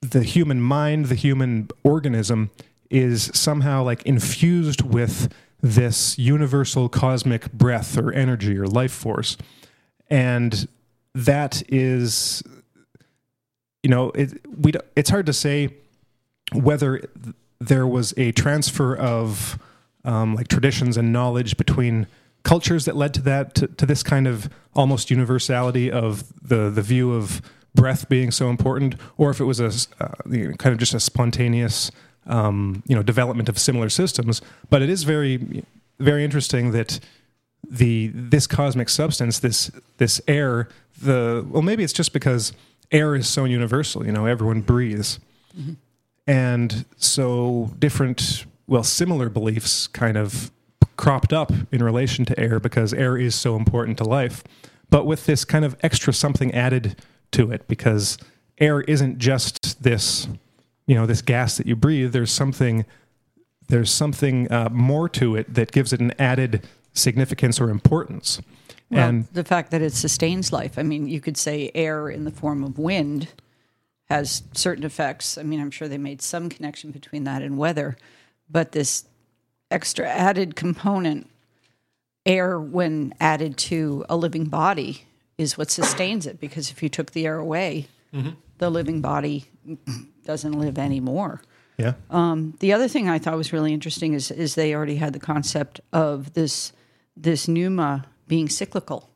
the 0.00 0.22
human 0.22 0.60
mind, 0.60 1.06
the 1.06 1.14
human 1.14 1.68
organism, 1.82 2.50
is 2.90 3.30
somehow 3.34 3.82
like 3.82 4.02
infused 4.04 4.82
with 4.82 5.32
this 5.60 6.18
universal 6.18 6.88
cosmic 6.88 7.50
breath 7.52 7.96
or 7.98 8.12
energy 8.12 8.56
or 8.58 8.66
life 8.66 8.92
force. 8.92 9.36
And 10.08 10.68
that 11.14 11.62
is, 11.72 12.42
you 13.82 13.90
know, 13.90 14.10
it, 14.10 14.40
we, 14.56 14.72
it's 14.94 15.10
hard 15.10 15.26
to 15.26 15.32
say 15.32 15.74
whether 16.52 17.02
there 17.58 17.86
was 17.86 18.14
a 18.16 18.32
transfer 18.32 18.94
of 18.94 19.58
um, 20.04 20.34
like 20.34 20.48
traditions 20.48 20.96
and 20.96 21.12
knowledge 21.12 21.56
between 21.56 22.06
cultures 22.42 22.84
that 22.84 22.94
led 22.94 23.12
to 23.14 23.22
that, 23.22 23.54
to, 23.56 23.66
to 23.66 23.86
this 23.86 24.02
kind 24.02 24.28
of 24.28 24.48
almost 24.74 25.10
universality 25.10 25.90
of 25.90 26.32
the, 26.40 26.70
the 26.70 26.82
view 26.82 27.12
of 27.12 27.42
breath 27.74 28.08
being 28.08 28.30
so 28.30 28.48
important, 28.48 28.94
or 29.16 29.30
if 29.30 29.40
it 29.40 29.44
was 29.44 29.60
a 29.60 29.70
uh, 30.00 30.08
kind 30.56 30.72
of 30.72 30.78
just 30.78 30.94
a 30.94 31.00
spontaneous 31.00 31.90
um, 32.26 32.82
you 32.86 32.94
know 32.94 33.02
development 33.02 33.48
of 33.48 33.58
similar 33.58 33.88
systems. 33.88 34.42
But 34.70 34.82
it 34.82 34.90
is 34.90 35.04
very 35.04 35.64
very 35.98 36.24
interesting 36.24 36.72
that 36.72 37.00
the 37.68 38.08
this 38.14 38.46
cosmic 38.46 38.88
substance, 38.88 39.38
this 39.38 39.70
this 39.98 40.20
air, 40.28 40.68
the 41.00 41.46
well 41.48 41.62
maybe 41.62 41.84
it's 41.84 41.92
just 41.92 42.12
because 42.12 42.52
air 42.92 43.14
is 43.14 43.28
so 43.28 43.44
universal. 43.44 44.04
You 44.06 44.12
know, 44.12 44.26
everyone 44.26 44.60
breathes, 44.60 45.18
mm-hmm. 45.58 45.74
and 46.26 46.84
so 46.96 47.70
different 47.78 48.46
well 48.66 48.84
similar 48.84 49.28
beliefs 49.28 49.86
kind 49.86 50.16
of 50.16 50.50
cropped 50.96 51.32
up 51.32 51.52
in 51.70 51.82
relation 51.82 52.24
to 52.24 52.38
air 52.40 52.58
because 52.58 52.94
air 52.94 53.16
is 53.16 53.34
so 53.34 53.56
important 53.56 53.98
to 53.98 54.04
life. 54.04 54.42
But 54.88 55.04
with 55.06 55.26
this 55.26 55.44
kind 55.44 55.64
of 55.64 55.76
extra 55.82 56.12
something 56.12 56.54
added 56.54 56.96
to 57.32 57.50
it 57.50 57.66
because 57.68 58.18
air 58.58 58.80
isn't 58.82 59.18
just 59.18 59.82
this 59.82 60.28
you 60.86 60.94
know 60.94 61.06
this 61.06 61.22
gas 61.22 61.56
that 61.56 61.66
you 61.66 61.76
breathe 61.76 62.12
there's 62.12 62.32
something 62.32 62.84
there's 63.68 63.90
something 63.90 64.50
uh, 64.52 64.68
more 64.70 65.08
to 65.08 65.34
it 65.36 65.52
that 65.52 65.72
gives 65.72 65.92
it 65.92 66.00
an 66.00 66.12
added 66.18 66.66
significance 66.92 67.60
or 67.60 67.70
importance 67.70 68.40
well, 68.90 69.08
and 69.08 69.26
the 69.32 69.44
fact 69.44 69.70
that 69.70 69.82
it 69.82 69.92
sustains 69.92 70.52
life 70.52 70.78
i 70.78 70.82
mean 70.82 71.06
you 71.06 71.20
could 71.20 71.36
say 71.36 71.70
air 71.74 72.08
in 72.08 72.24
the 72.24 72.30
form 72.30 72.64
of 72.64 72.78
wind 72.78 73.28
has 74.06 74.42
certain 74.52 74.84
effects 74.84 75.36
i 75.36 75.42
mean 75.42 75.60
i'm 75.60 75.70
sure 75.70 75.88
they 75.88 75.98
made 75.98 76.22
some 76.22 76.48
connection 76.48 76.90
between 76.90 77.24
that 77.24 77.42
and 77.42 77.58
weather 77.58 77.96
but 78.48 78.72
this 78.72 79.04
extra 79.70 80.08
added 80.08 80.54
component 80.56 81.28
air 82.24 82.58
when 82.58 83.14
added 83.20 83.56
to 83.56 84.04
a 84.08 84.16
living 84.16 84.46
body 84.46 85.04
is 85.38 85.56
what 85.56 85.70
sustains 85.70 86.26
it. 86.26 86.40
Because 86.40 86.70
if 86.70 86.82
you 86.82 86.88
took 86.88 87.12
the 87.12 87.26
air 87.26 87.38
away, 87.38 87.86
mm-hmm. 88.12 88.30
the 88.58 88.70
living 88.70 89.00
body 89.00 89.46
doesn't 90.26 90.52
live 90.52 90.78
anymore. 90.78 91.40
Yeah. 91.78 91.94
Um, 92.10 92.54
the 92.60 92.72
other 92.72 92.88
thing 92.88 93.08
I 93.08 93.18
thought 93.18 93.36
was 93.36 93.52
really 93.52 93.72
interesting 93.72 94.14
is 94.14 94.30
is 94.30 94.54
they 94.54 94.74
already 94.74 94.96
had 94.96 95.12
the 95.12 95.18
concept 95.18 95.80
of 95.92 96.32
this 96.34 96.72
this 97.16 97.48
pneuma 97.48 98.06
being 98.28 98.48
cyclical, 98.48 99.10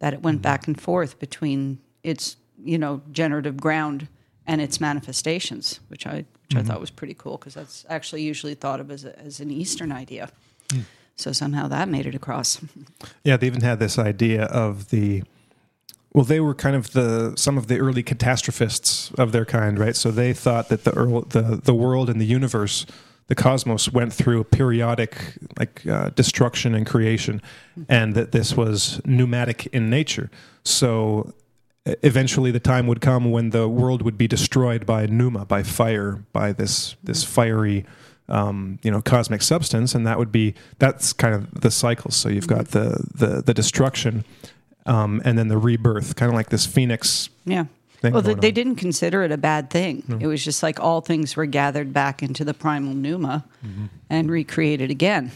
that 0.00 0.12
it 0.12 0.22
went 0.22 0.38
mm-hmm. 0.38 0.42
back 0.42 0.66
and 0.66 0.80
forth 0.80 1.18
between 1.18 1.78
its 2.02 2.36
you 2.62 2.78
know 2.78 3.02
generative 3.12 3.56
ground 3.56 4.08
and 4.46 4.60
its 4.60 4.80
manifestations, 4.80 5.80
which 5.88 6.06
I 6.06 6.10
which 6.10 6.26
mm-hmm. 6.50 6.58
I 6.58 6.62
thought 6.62 6.80
was 6.80 6.90
pretty 6.90 7.14
cool 7.14 7.38
because 7.38 7.54
that's 7.54 7.84
actually 7.88 8.22
usually 8.22 8.54
thought 8.54 8.80
of 8.80 8.90
as 8.90 9.04
a, 9.04 9.16
as 9.18 9.40
an 9.40 9.50
Eastern 9.50 9.92
idea. 9.92 10.30
Mm. 10.68 10.84
So 11.14 11.32
somehow 11.32 11.68
that 11.68 11.88
made 11.88 12.06
it 12.06 12.14
across. 12.14 12.60
Yeah, 13.22 13.36
they 13.36 13.46
even 13.46 13.60
had 13.60 13.78
this 13.78 13.98
idea 13.98 14.44
of 14.44 14.88
the 14.88 15.22
well, 16.12 16.24
they 16.24 16.40
were 16.40 16.54
kind 16.54 16.74
of 16.74 16.92
the 16.92 17.34
some 17.36 17.56
of 17.56 17.68
the 17.68 17.78
early 17.78 18.02
catastrophists 18.02 19.12
of 19.12 19.32
their 19.32 19.44
kind, 19.44 19.78
right? 19.78 19.94
So 19.94 20.10
they 20.10 20.32
thought 20.32 20.68
that 20.68 20.84
the 20.84 20.90
the 21.28 21.60
the 21.62 21.74
world 21.74 22.10
and 22.10 22.20
the 22.20 22.26
universe, 22.26 22.84
the 23.28 23.36
cosmos, 23.36 23.92
went 23.92 24.12
through 24.12 24.40
a 24.40 24.44
periodic 24.44 25.38
like 25.58 25.86
uh, 25.86 26.10
destruction 26.10 26.74
and 26.74 26.84
creation, 26.84 27.40
and 27.88 28.14
that 28.14 28.32
this 28.32 28.56
was 28.56 29.00
pneumatic 29.04 29.66
in 29.66 29.88
nature. 29.88 30.30
So 30.64 31.32
eventually, 31.86 32.50
the 32.50 32.60
time 32.60 32.88
would 32.88 33.00
come 33.00 33.30
when 33.30 33.50
the 33.50 33.68
world 33.68 34.02
would 34.02 34.18
be 34.18 34.26
destroyed 34.26 34.86
by 34.86 35.06
pneuma, 35.06 35.44
by 35.44 35.62
fire, 35.62 36.24
by 36.32 36.52
this 36.52 36.96
this 37.04 37.24
fiery. 37.24 37.86
Um, 38.28 38.78
you 38.84 38.92
know, 38.92 39.02
cosmic 39.02 39.42
substance, 39.42 39.92
and 39.92 40.06
that 40.06 40.16
would 40.16 40.30
be 40.30 40.54
that's 40.78 41.12
kind 41.12 41.34
of 41.34 41.62
the 41.62 41.70
cycle. 41.72 42.12
So 42.12 42.28
you've 42.28 42.46
got 42.46 42.68
the 42.68 43.04
the, 43.12 43.42
the 43.42 43.52
destruction, 43.52 44.24
um, 44.90 45.22
and 45.24 45.38
then 45.38 45.46
the 45.46 45.56
rebirth, 45.56 46.16
kind 46.16 46.28
of 46.28 46.34
like 46.34 46.48
this 46.48 46.66
phoenix. 46.66 47.30
Yeah. 47.44 47.66
Well, 48.02 48.22
they, 48.22 48.34
they, 48.34 48.50
didn't 48.50 48.76
consider 48.76 49.22
it 49.22 49.30
a 49.30 49.36
bad 49.36 49.68
thing. 49.70 50.02
No. 50.08 50.16
It 50.18 50.26
was 50.26 50.42
just 50.42 50.62
like 50.62 50.80
all 50.80 51.00
things 51.02 51.36
were 51.36 51.46
gathered 51.46 51.92
back 51.92 52.22
into 52.22 52.44
the 52.44 52.54
primal 52.54 52.94
pneuma 52.94 53.44
mm-hmm. 53.64 53.86
and 54.08 54.30
recreated 54.30 54.90
again. 54.90 55.32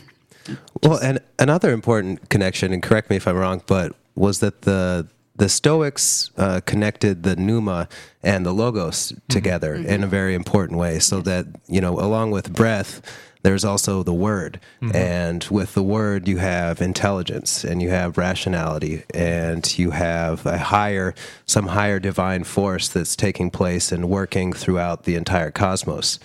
Well, 0.82 0.98
and 0.98 1.20
another 1.38 1.72
important 1.72 2.30
connection, 2.30 2.72
and 2.72 2.82
correct 2.82 3.10
me 3.10 3.16
if 3.16 3.28
I'm 3.28 3.36
wrong, 3.36 3.62
but 3.66 3.94
was 4.14 4.40
that 4.40 4.62
the 4.62 5.06
the 5.36 5.48
Stoics 5.48 6.30
uh, 6.36 6.60
connected 6.64 7.22
the 7.22 7.36
pneuma 7.36 7.88
and 8.22 8.46
the 8.46 8.52
logos 8.52 9.12
mm-hmm. 9.12 9.32
together 9.32 9.76
mm-hmm. 9.76 9.88
in 9.88 10.02
a 10.02 10.06
very 10.06 10.34
important 10.34 10.78
way, 10.78 10.98
so 10.98 11.20
that 11.20 11.46
you 11.66 11.80
know, 11.80 12.00
along 12.00 12.30
with 12.30 12.52
breath, 12.52 13.02
there's 13.44 13.64
also 13.64 14.02
the 14.02 14.14
word. 14.14 14.58
Mm-hmm. 14.80 14.96
And 14.96 15.44
with 15.50 15.74
the 15.74 15.82
word, 15.82 16.26
you 16.26 16.38
have 16.38 16.80
intelligence 16.80 17.62
and 17.62 17.82
you 17.82 17.90
have 17.90 18.16
rationality 18.16 19.04
and 19.12 19.78
you 19.78 19.90
have 19.90 20.46
a 20.46 20.56
higher, 20.56 21.14
some 21.44 21.66
higher 21.66 22.00
divine 22.00 22.44
force 22.44 22.88
that's 22.88 23.14
taking 23.14 23.50
place 23.50 23.92
and 23.92 24.08
working 24.08 24.54
throughout 24.54 25.04
the 25.04 25.14
entire 25.14 25.50
cosmos. 25.50 26.18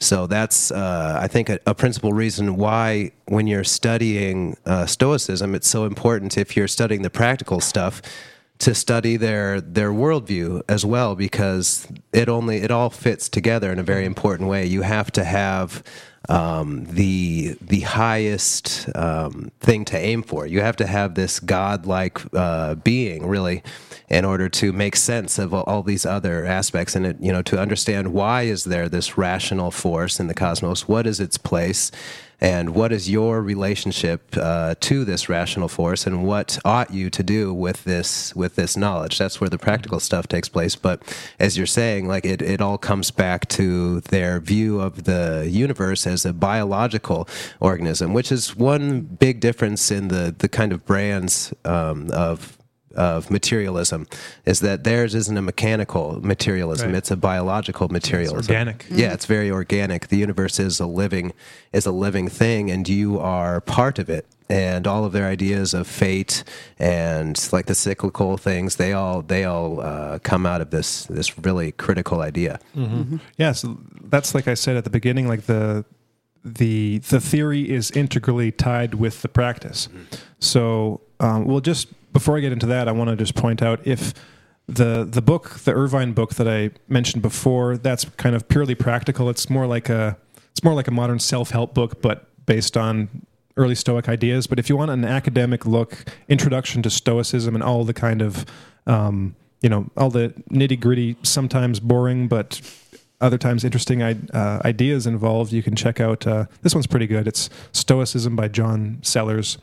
So 0.00 0.26
that's, 0.26 0.70
uh, 0.70 1.18
I 1.20 1.26
think, 1.28 1.48
a, 1.48 1.58
a, 1.64 1.74
principal 1.74 2.12
reason 2.12 2.56
why, 2.56 3.12
when 3.24 3.46
you're 3.46 3.64
studying 3.64 4.58
uh, 4.66 4.84
Stoicism, 4.84 5.54
it's 5.54 5.68
so 5.68 5.86
important 5.86 6.36
if 6.36 6.54
you're 6.54 6.68
studying 6.68 7.00
the 7.00 7.08
practical 7.08 7.60
stuff 7.60 8.02
to 8.58 8.74
study 8.74 9.16
their 9.16 9.60
their 9.60 9.90
worldview 9.90 10.62
as 10.68 10.84
well, 10.84 11.14
because 11.14 11.86
it 12.12 12.28
only 12.28 12.58
it 12.58 12.70
all 12.70 12.90
fits 12.90 13.30
together 13.30 13.72
in 13.72 13.78
a 13.78 13.82
very 13.82 14.04
important 14.04 14.50
way. 14.50 14.66
You 14.66 14.82
have 14.82 15.10
to 15.12 15.24
have 15.24 15.82
um, 16.28 16.84
the 16.86 17.56
the 17.60 17.80
highest 17.80 18.88
um, 18.94 19.50
thing 19.60 19.84
to 19.86 19.98
aim 19.98 20.22
for. 20.22 20.46
You 20.46 20.60
have 20.60 20.76
to 20.76 20.86
have 20.86 21.14
this 21.14 21.40
godlike 21.40 22.20
uh, 22.34 22.76
being, 22.76 23.26
really, 23.26 23.62
in 24.08 24.24
order 24.24 24.48
to 24.48 24.72
make 24.72 24.96
sense 24.96 25.38
of 25.38 25.54
all, 25.54 25.82
these 25.82 26.06
other 26.06 26.44
aspects, 26.44 26.96
and 26.96 27.06
it, 27.06 27.16
you 27.20 27.32
know 27.32 27.42
to 27.42 27.58
understand 27.58 28.12
why 28.12 28.42
is 28.42 28.64
there 28.64 28.88
this 28.88 29.16
rational 29.16 29.70
force 29.70 30.18
in 30.18 30.26
the 30.26 30.34
cosmos? 30.34 30.88
What 30.88 31.06
is 31.06 31.20
its 31.20 31.38
place? 31.38 31.90
And 32.40 32.74
what 32.74 32.92
is 32.92 33.08
your 33.10 33.42
relationship 33.42 34.36
uh, 34.36 34.74
to 34.80 35.04
this 35.04 35.28
rational 35.28 35.68
force? 35.68 36.06
And 36.06 36.26
what 36.26 36.58
ought 36.64 36.92
you 36.92 37.08
to 37.10 37.22
do 37.22 37.54
with 37.54 37.84
this 37.84 38.34
with 38.36 38.56
this 38.56 38.76
knowledge? 38.76 39.18
That's 39.18 39.40
where 39.40 39.50
the 39.50 39.58
practical 39.58 40.00
stuff 40.00 40.28
takes 40.28 40.48
place. 40.48 40.76
But 40.76 41.02
as 41.38 41.56
you're 41.56 41.66
saying 41.66 42.08
like 42.08 42.24
it, 42.24 42.42
it 42.42 42.60
all 42.60 42.78
comes 42.78 43.10
back 43.10 43.48
to 43.48 44.00
their 44.00 44.40
view 44.40 44.80
of 44.80 45.04
the 45.04 45.48
universe 45.50 46.06
as 46.06 46.24
a 46.24 46.32
biological 46.32 47.28
organism 47.60 48.12
which 48.12 48.30
is 48.30 48.56
one 48.56 49.00
big 49.00 49.40
difference 49.40 49.90
in 49.90 50.08
the 50.08 50.34
the 50.38 50.48
kind 50.48 50.72
of 50.72 50.84
brands 50.84 51.52
um, 51.64 52.10
of 52.10 52.55
of 52.96 53.30
materialism 53.30 54.06
is 54.44 54.60
that 54.60 54.84
theirs 54.84 55.14
isn't 55.14 55.36
a 55.36 55.42
mechanical 55.42 56.20
materialism; 56.22 56.88
Right. 56.90 56.98
it's 56.98 57.10
a 57.10 57.16
biological 57.16 57.88
materialism. 57.88 58.38
organic. 58.38 58.86
Yeah, 58.90 59.12
it's 59.12 59.26
very 59.26 59.50
organic. 59.50 60.08
The 60.08 60.16
universe 60.18 60.58
is 60.58 60.80
a 60.80 60.86
living 60.86 61.32
is 61.72 61.86
a 61.86 61.92
living 61.92 62.28
thing, 62.28 62.70
and 62.70 62.88
you 62.88 63.18
are 63.20 63.60
part 63.60 63.98
of 63.98 64.08
it. 64.08 64.26
And 64.48 64.86
all 64.86 65.04
of 65.04 65.12
their 65.12 65.26
ideas 65.26 65.74
of 65.74 65.88
fate 65.88 66.44
and 66.78 67.36
like 67.52 67.66
the 67.66 67.74
cyclical 67.74 68.36
things, 68.36 68.76
they 68.76 68.92
all 68.92 69.22
they 69.22 69.44
all 69.44 69.80
uh, 69.80 70.18
come 70.22 70.46
out 70.46 70.60
of 70.60 70.70
this 70.70 71.04
this 71.06 71.36
really 71.38 71.72
critical 71.72 72.20
idea. 72.20 72.60
Yeah, 73.36 73.52
so 73.52 73.78
that's 74.08 74.34
like 74.36 74.46
I 74.46 74.54
said 74.54 74.76
at 74.76 74.84
the 74.84 74.90
beginning, 74.90 75.26
like 75.26 75.46
the 75.46 75.84
the 76.44 76.98
the 76.98 77.20
theory 77.20 77.68
is 77.68 77.90
integrally 77.90 78.52
tied 78.52 78.94
with 78.94 79.22
the 79.22 79.28
practice. 79.28 79.88
So, 80.38 81.00
um, 81.18 81.44
well, 81.46 81.58
just 81.60 81.88
before 82.16 82.38
I 82.38 82.40
get 82.40 82.50
into 82.50 82.64
that, 82.64 82.88
I 82.88 82.92
want 82.92 83.10
to 83.10 83.16
just 83.16 83.34
point 83.34 83.60
out 83.60 83.86
if 83.86 84.14
the 84.66 85.04
the 85.04 85.20
book, 85.20 85.50
the 85.64 85.74
Irvine 85.74 86.14
book 86.14 86.36
that 86.36 86.48
I 86.48 86.70
mentioned 86.88 87.20
before, 87.20 87.76
that's 87.76 88.06
kind 88.16 88.34
of 88.34 88.48
purely 88.48 88.74
practical. 88.74 89.28
It's 89.28 89.50
more 89.50 89.66
like 89.66 89.90
a 89.90 90.16
it's 90.50 90.64
more 90.64 90.72
like 90.72 90.88
a 90.88 90.90
modern 90.90 91.18
self 91.18 91.50
help 91.50 91.74
book, 91.74 92.00
but 92.00 92.26
based 92.46 92.74
on 92.74 93.26
early 93.58 93.74
Stoic 93.74 94.08
ideas. 94.08 94.46
But 94.46 94.58
if 94.58 94.70
you 94.70 94.78
want 94.78 94.92
an 94.92 95.04
academic 95.04 95.66
look, 95.66 96.06
introduction 96.26 96.82
to 96.84 96.90
Stoicism 96.90 97.54
and 97.54 97.62
all 97.62 97.84
the 97.84 97.92
kind 97.92 98.22
of 98.22 98.46
um, 98.86 99.36
you 99.60 99.68
know 99.68 99.90
all 99.94 100.08
the 100.08 100.32
nitty 100.50 100.80
gritty, 100.80 101.18
sometimes 101.22 101.80
boring, 101.80 102.28
but 102.28 102.62
other 103.20 103.36
times 103.36 103.62
interesting 103.62 104.02
uh, 104.02 104.62
ideas 104.64 105.06
involved, 105.06 105.52
you 105.52 105.62
can 105.62 105.76
check 105.76 106.00
out. 106.00 106.26
Uh, 106.26 106.46
this 106.62 106.74
one's 106.74 106.86
pretty 106.86 107.06
good. 107.06 107.28
It's 107.28 107.50
Stoicism 107.72 108.36
by 108.36 108.48
John 108.48 109.00
Sellars. 109.02 109.58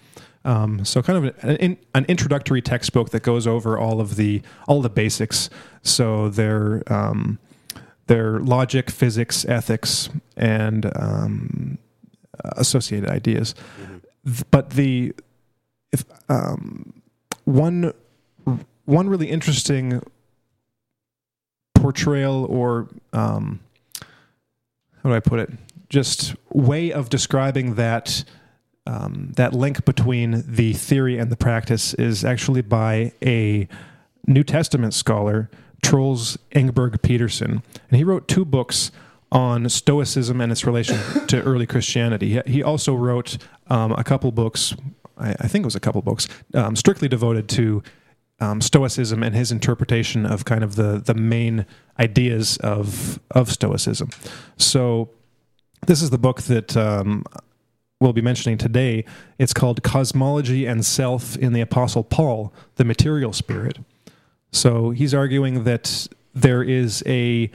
Um, 0.45 0.83
so 0.83 1.01
kind 1.01 1.25
of 1.25 1.43
an, 1.43 1.77
an 1.95 2.05
introductory 2.05 2.62
textbook 2.62 3.12
that 3.12 3.23
goes 3.23 3.47
over 3.47 3.77
all 3.77 4.01
of 4.01 4.15
the 4.17 4.41
all 4.67 4.81
the 4.81 4.89
basics. 4.89 5.50
So 5.81 6.27
their 6.29 6.83
um, 6.91 7.39
their 8.07 8.39
logic, 8.39 8.89
physics, 8.89 9.45
ethics, 9.45 10.09
and 10.35 10.91
um, 10.97 11.77
associated 12.43 13.09
ideas. 13.09 13.55
Th- 14.25 14.43
But 14.51 14.71
the 14.71 15.13
if 15.93 16.03
um, 16.29 17.01
one 17.45 17.93
one 18.85 19.07
really 19.07 19.29
interesting 19.29 20.01
portrayal 21.75 22.45
or 22.45 22.89
um, 23.13 23.59
how 25.01 25.09
do 25.09 25.13
I 25.15 25.19
put 25.19 25.39
it? 25.39 25.51
Just 25.89 26.35
way 26.51 26.91
of 26.91 27.09
describing 27.09 27.75
that 27.75 28.23
um, 28.85 29.31
that 29.35 29.53
link 29.53 29.85
between 29.85 30.43
the 30.45 30.74
theory 30.74 31.17
and 31.17 31.31
the 31.31 31.37
practice 31.37 31.93
is 31.93 32.25
actually 32.25 32.61
by 32.61 33.13
a 33.24 33.67
New 34.27 34.43
Testament 34.43 34.93
scholar, 34.93 35.50
Troels 35.81 36.37
Engberg 36.51 37.01
Pedersen, 37.01 37.63
and 37.89 37.98
he 37.98 38.03
wrote 38.03 38.27
two 38.27 38.46
books 38.46 38.91
on 39.31 39.67
Stoicism 39.67 40.39
and 40.41 40.51
its 40.51 40.65
relation 40.65 40.98
to 41.27 41.41
early 41.41 41.65
Christianity. 41.65 42.39
He, 42.46 42.61
also 42.61 42.93
wrote 42.93 43.37
um, 43.67 43.91
a 43.93 44.03
couple 44.03 44.31
books. 44.31 44.75
I, 45.17 45.31
I 45.31 45.48
think 45.48 45.63
it 45.63 45.65
was 45.65 45.75
a 45.75 45.79
couple 45.79 46.01
books 46.01 46.27
um, 46.53 46.75
strictly 46.75 47.07
devoted 47.07 47.50
to 47.50 47.81
um, 48.39 48.61
Stoicism 48.61 49.24
and 49.24 49.33
his 49.33 49.51
interpretation 49.51 50.25
of 50.25 50.46
kind 50.46 50.63
of 50.63 50.75
the 50.75 51.01
the 51.03 51.13
main 51.13 51.65
ideas 52.00 52.57
of 52.57 53.19
of 53.31 53.51
Stoicism. 53.51 54.09
So 54.57 55.09
this 55.87 56.01
is 56.01 56.09
the 56.09 56.17
book 56.17 56.43
that 56.43 56.75
um, 56.75 57.24
we'll 58.03 58.13
be 58.13 58.22
mentioning 58.22 58.57
today. 58.57 59.05
It's 59.39 59.53
called 59.53 59.81
Cosmology 59.81 60.66
and 60.66 60.85
Self 60.85 61.37
in 61.37 61.53
the 61.53 61.61
Apostle 61.61 62.03
Paul, 62.03 62.53
the 62.75 62.83
Material 62.83 63.31
Spirit. 63.31 63.77
So 64.51 64.92
he's 64.92 65.13
arguing 65.13 65.63
that 65.63 66.07
there 66.33 66.61
is 66.61 67.01
a 67.07 67.50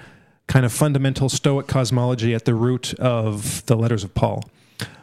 kind 0.46 0.64
of 0.64 0.72
fundamental 0.72 1.28
Stoic 1.28 1.66
cosmology 1.66 2.34
at 2.34 2.46
the 2.46 2.54
root 2.54 2.94
of 2.94 3.64
the 3.66 3.76
letters 3.76 4.02
of 4.02 4.14
Paul. 4.14 4.42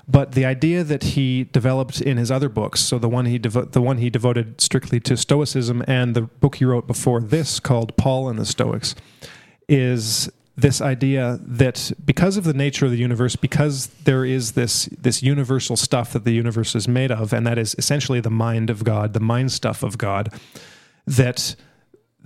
But 0.07 0.31
the 0.31 0.45
idea 0.45 0.83
that 0.83 1.03
he 1.03 1.43
developed 1.45 2.01
in 2.01 2.17
his 2.17 2.31
other 2.31 2.49
books, 2.49 2.79
so 2.79 2.97
the 2.97 3.09
one 3.09 3.25
he 3.25 3.37
devo- 3.37 3.71
the 3.71 3.81
one 3.81 3.97
he 3.97 4.09
devoted 4.09 4.59
strictly 4.59 4.99
to 5.01 5.15
Stoicism, 5.15 5.83
and 5.87 6.15
the 6.15 6.21
book 6.23 6.55
he 6.55 6.65
wrote 6.65 6.87
before 6.87 7.21
this 7.21 7.59
called 7.59 7.95
Paul 7.97 8.29
and 8.29 8.37
the 8.37 8.45
Stoics, 8.45 8.95
is 9.67 10.31
this 10.57 10.79
idea 10.79 11.37
that 11.41 11.91
because 12.03 12.37
of 12.37 12.45
the 12.45 12.53
nature 12.53 12.85
of 12.85 12.91
the 12.91 12.97
universe, 12.97 13.35
because 13.35 13.87
there 14.05 14.23
is 14.23 14.53
this 14.53 14.85
this 14.97 15.21
universal 15.21 15.75
stuff 15.75 16.13
that 16.13 16.23
the 16.23 16.31
universe 16.33 16.75
is 16.75 16.87
made 16.87 17.11
of, 17.11 17.33
and 17.33 17.45
that 17.45 17.57
is 17.57 17.75
essentially 17.77 18.21
the 18.21 18.29
mind 18.29 18.69
of 18.69 18.83
God, 18.83 19.13
the 19.13 19.19
mind 19.19 19.51
stuff 19.51 19.83
of 19.83 19.97
God, 19.97 20.33
that 21.05 21.55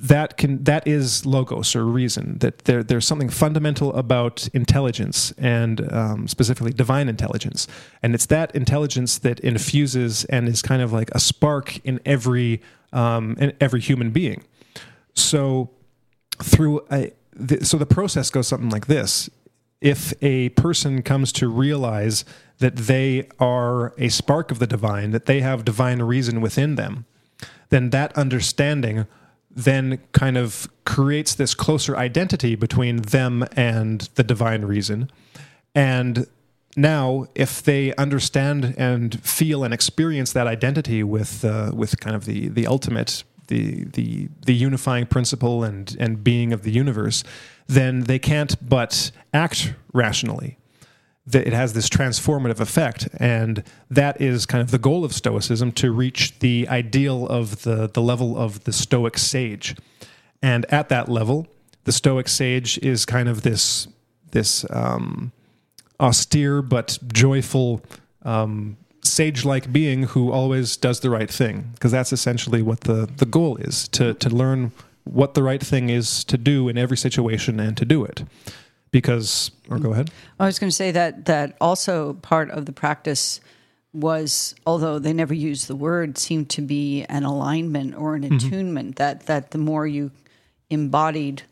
that 0.01 0.37
can 0.37 0.63
that 0.63 0.87
is 0.87 1.25
logos 1.25 1.75
or 1.75 1.85
reason 1.85 2.37
that 2.37 2.59
there 2.59 2.83
there's 2.83 3.05
something 3.05 3.29
fundamental 3.29 3.93
about 3.95 4.47
intelligence 4.53 5.33
and 5.37 5.91
um, 5.91 6.27
specifically 6.27 6.71
divine 6.71 7.09
intelligence. 7.09 7.67
And 8.01 8.13
it's 8.13 8.27
that 8.27 8.55
intelligence 8.55 9.17
that 9.19 9.39
infuses 9.41 10.23
and 10.25 10.47
is 10.47 10.61
kind 10.61 10.81
of 10.81 10.93
like 10.93 11.09
a 11.11 11.19
spark 11.19 11.83
in 11.83 11.99
every 12.05 12.61
um, 12.93 13.35
in 13.39 13.53
every 13.59 13.81
human 13.81 14.11
being. 14.11 14.43
So 15.15 15.71
through 16.41 16.85
a 16.91 17.11
the, 17.39 17.65
so 17.65 17.77
the 17.77 17.85
process 17.85 18.29
goes 18.29 18.47
something 18.47 18.69
like 18.69 18.87
this 18.87 19.29
if 19.81 20.13
a 20.21 20.49
person 20.49 21.01
comes 21.01 21.31
to 21.31 21.47
realize 21.47 22.25
that 22.57 22.75
they 22.75 23.29
are 23.39 23.93
a 23.97 24.09
spark 24.09 24.51
of 24.51 24.59
the 24.59 24.67
divine 24.67 25.11
that 25.11 25.25
they 25.25 25.41
have 25.41 25.63
divine 25.63 26.01
reason 26.01 26.41
within 26.41 26.75
them 26.75 27.05
then 27.69 27.91
that 27.91 28.15
understanding 28.17 29.07
then 29.51 29.99
kind 30.11 30.37
of 30.37 30.67
creates 30.85 31.35
this 31.35 31.53
closer 31.53 31.97
identity 31.97 32.55
between 32.55 32.97
them 32.97 33.45
and 33.55 34.01
the 34.15 34.23
divine 34.23 34.63
reason. 34.63 35.09
And 35.73 36.27
now, 36.75 37.27
if 37.35 37.63
they 37.63 37.93
understand 37.95 38.75
and 38.77 39.21
feel 39.23 39.63
and 39.63 39.73
experience 39.73 40.33
that 40.33 40.47
identity 40.47 41.03
with 41.03 41.43
uh, 41.43 41.71
with 41.73 41.99
kind 41.99 42.15
of 42.15 42.25
the 42.25 42.47
the 42.47 42.67
ultimate, 42.67 43.23
the 43.49 43.83
the 43.85 44.29
the 44.45 44.53
unifying 44.53 45.05
principle 45.05 45.63
and 45.63 45.95
and 45.99 46.23
being 46.23 46.53
of 46.53 46.63
the 46.63 46.71
universe, 46.71 47.23
then 47.67 48.01
they 48.01 48.17
can't 48.17 48.55
but 48.67 49.11
act 49.33 49.73
rationally. 49.93 50.57
That 51.27 51.45
it 51.45 51.53
has 51.53 51.73
this 51.73 51.89
transformative 51.89 52.59
effect 52.59 53.07
and 53.19 53.63
that 53.91 54.19
is 54.19 54.47
kind 54.47 54.63
of 54.63 54.71
the 54.71 54.79
goal 54.79 55.05
of 55.05 55.13
stoicism 55.13 55.71
to 55.73 55.91
reach 55.91 56.39
the 56.39 56.67
ideal 56.67 57.27
of 57.27 57.61
the 57.61 57.87
the 57.87 58.01
level 58.01 58.35
of 58.35 58.63
the 58.63 58.73
stoic 58.73 59.17
sage. 59.19 59.75
And 60.41 60.65
at 60.73 60.89
that 60.89 61.07
level 61.07 61.45
the 61.83 61.91
stoic 61.91 62.27
sage 62.27 62.79
is 62.79 63.05
kind 63.05 63.29
of 63.29 63.41
this 63.43 63.87
this 64.31 64.65
um, 64.69 65.31
austere 65.99 66.61
but 66.61 66.97
joyful 67.11 67.81
um, 68.23 68.77
sage-like 69.03 69.71
being 69.71 70.03
who 70.03 70.31
always 70.31 70.77
does 70.77 70.99
the 70.99 71.09
right 71.09 71.29
thing 71.29 71.69
because 71.73 71.91
that's 71.91 72.11
essentially 72.11 72.61
what 72.61 72.81
the 72.81 73.09
the 73.17 73.25
goal 73.25 73.57
is 73.57 73.87
to 73.89 74.13
to 74.15 74.29
learn 74.29 74.71
what 75.03 75.33
the 75.33 75.43
right 75.43 75.61
thing 75.61 75.89
is 75.89 76.23
to 76.25 76.37
do 76.37 76.67
in 76.69 76.77
every 76.77 76.97
situation 76.97 77.59
and 77.59 77.77
to 77.77 77.85
do 77.85 78.03
it 78.03 78.23
because 78.91 79.51
or 79.69 79.79
go 79.79 79.93
ahead 79.93 80.11
I 80.39 80.45
was 80.45 80.59
going 80.59 80.69
to 80.69 80.75
say 80.75 80.91
that 80.91 81.25
that 81.25 81.55
also 81.61 82.13
part 82.13 82.51
of 82.51 82.65
the 82.65 82.73
practice 82.73 83.39
was, 83.93 84.55
although 84.65 84.99
they 84.99 85.13
never 85.13 85.33
used 85.33 85.67
the 85.67 85.75
word, 85.75 86.17
seemed 86.17 86.49
to 86.51 86.61
be 86.61 87.03
an 87.05 87.23
alignment 87.23 87.95
or 87.95 88.15
an 88.15 88.23
mm-hmm. 88.23 88.35
attunement. 88.35 88.95
That 88.97 89.25
that 89.25 89.51
the 89.51 89.57
more 89.57 89.87
you 89.87 90.11
embodied 90.69 91.43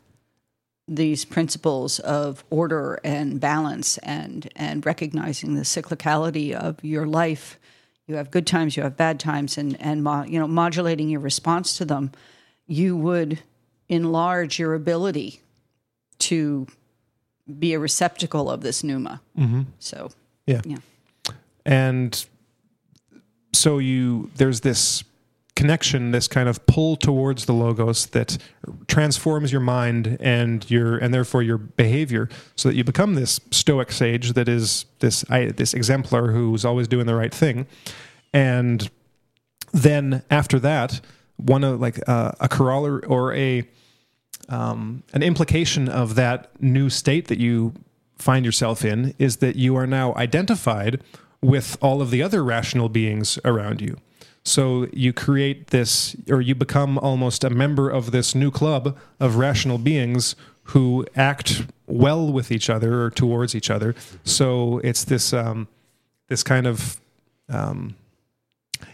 these 0.88 1.24
principles 1.24 1.98
of 2.00 2.44
order 2.50 2.98
and 3.04 3.38
balance 3.40 3.98
and 3.98 4.48
and 4.56 4.84
recognizing 4.86 5.54
the 5.54 5.62
cyclicality 5.62 6.52
of 6.52 6.82
your 6.82 7.06
life, 7.06 7.58
you 8.06 8.16
have 8.16 8.30
good 8.30 8.46
times, 8.46 8.76
you 8.76 8.82
have 8.82 8.96
bad 8.96 9.20
times, 9.20 9.58
and 9.58 9.80
and 9.80 10.02
mo- 10.02 10.24
you 10.24 10.38
know 10.38 10.48
modulating 10.48 11.08
your 11.10 11.20
response 11.20 11.76
to 11.76 11.84
them, 11.84 12.10
you 12.66 12.96
would 12.96 13.40
enlarge 13.88 14.58
your 14.58 14.74
ability 14.74 15.40
to 16.18 16.66
be 17.58 17.72
a 17.74 17.78
receptacle 17.78 18.50
of 18.50 18.60
this 18.62 18.82
pneuma. 18.82 19.20
Mm-hmm. 19.38 19.62
So 19.78 20.10
Yeah. 20.46 20.60
Yeah. 20.64 20.78
and 21.64 22.26
so 23.52 23.78
you 23.78 24.30
there's 24.36 24.60
this 24.60 25.04
connection 25.58 26.12
this 26.12 26.28
kind 26.28 26.48
of 26.48 26.64
pull 26.66 26.94
towards 26.94 27.46
the 27.46 27.52
logos 27.52 28.06
that 28.06 28.38
transforms 28.86 29.50
your 29.50 29.60
mind 29.60 30.16
and 30.20 30.70
your 30.70 30.96
and 30.98 31.12
therefore 31.12 31.42
your 31.42 31.58
behavior 31.58 32.28
so 32.54 32.68
that 32.68 32.76
you 32.76 32.84
become 32.84 33.16
this 33.16 33.40
stoic 33.50 33.90
sage 33.90 34.34
that 34.34 34.48
is 34.48 34.86
this 35.00 35.22
this 35.56 35.74
exemplar 35.74 36.30
who's 36.30 36.64
always 36.64 36.86
doing 36.86 37.06
the 37.06 37.14
right 37.16 37.34
thing 37.34 37.66
and 38.32 38.88
then 39.72 40.22
after 40.30 40.60
that 40.60 41.00
one 41.38 41.64
of 41.64 41.80
like 41.80 41.98
uh, 42.08 42.30
a 42.38 42.48
corollary 42.48 43.04
or 43.06 43.34
a 43.34 43.66
um, 44.48 45.02
an 45.12 45.24
implication 45.24 45.88
of 45.88 46.14
that 46.14 46.50
new 46.62 46.88
state 46.88 47.26
that 47.26 47.40
you 47.40 47.74
find 48.16 48.46
yourself 48.46 48.84
in 48.84 49.12
is 49.18 49.38
that 49.38 49.56
you 49.56 49.74
are 49.74 49.88
now 49.88 50.14
identified 50.14 51.02
with 51.42 51.76
all 51.80 52.00
of 52.00 52.10
the 52.12 52.22
other 52.22 52.44
rational 52.44 52.88
beings 52.88 53.40
around 53.44 53.80
you. 53.80 53.96
So 54.48 54.88
you 54.92 55.12
create 55.12 55.68
this, 55.68 56.16
or 56.28 56.40
you 56.40 56.54
become 56.54 56.98
almost 56.98 57.44
a 57.44 57.50
member 57.50 57.90
of 57.90 58.10
this 58.10 58.34
new 58.34 58.50
club 58.50 58.96
of 59.20 59.36
rational 59.36 59.78
beings 59.78 60.34
who 60.64 61.06
act 61.14 61.66
well 61.86 62.32
with 62.32 62.50
each 62.50 62.70
other 62.70 63.02
or 63.02 63.10
towards 63.10 63.54
each 63.54 63.70
other. 63.70 63.94
So 64.24 64.78
it's 64.84 65.04
this 65.04 65.32
um, 65.32 65.68
this 66.28 66.42
kind 66.42 66.66
of 66.66 67.00
um, 67.48 67.94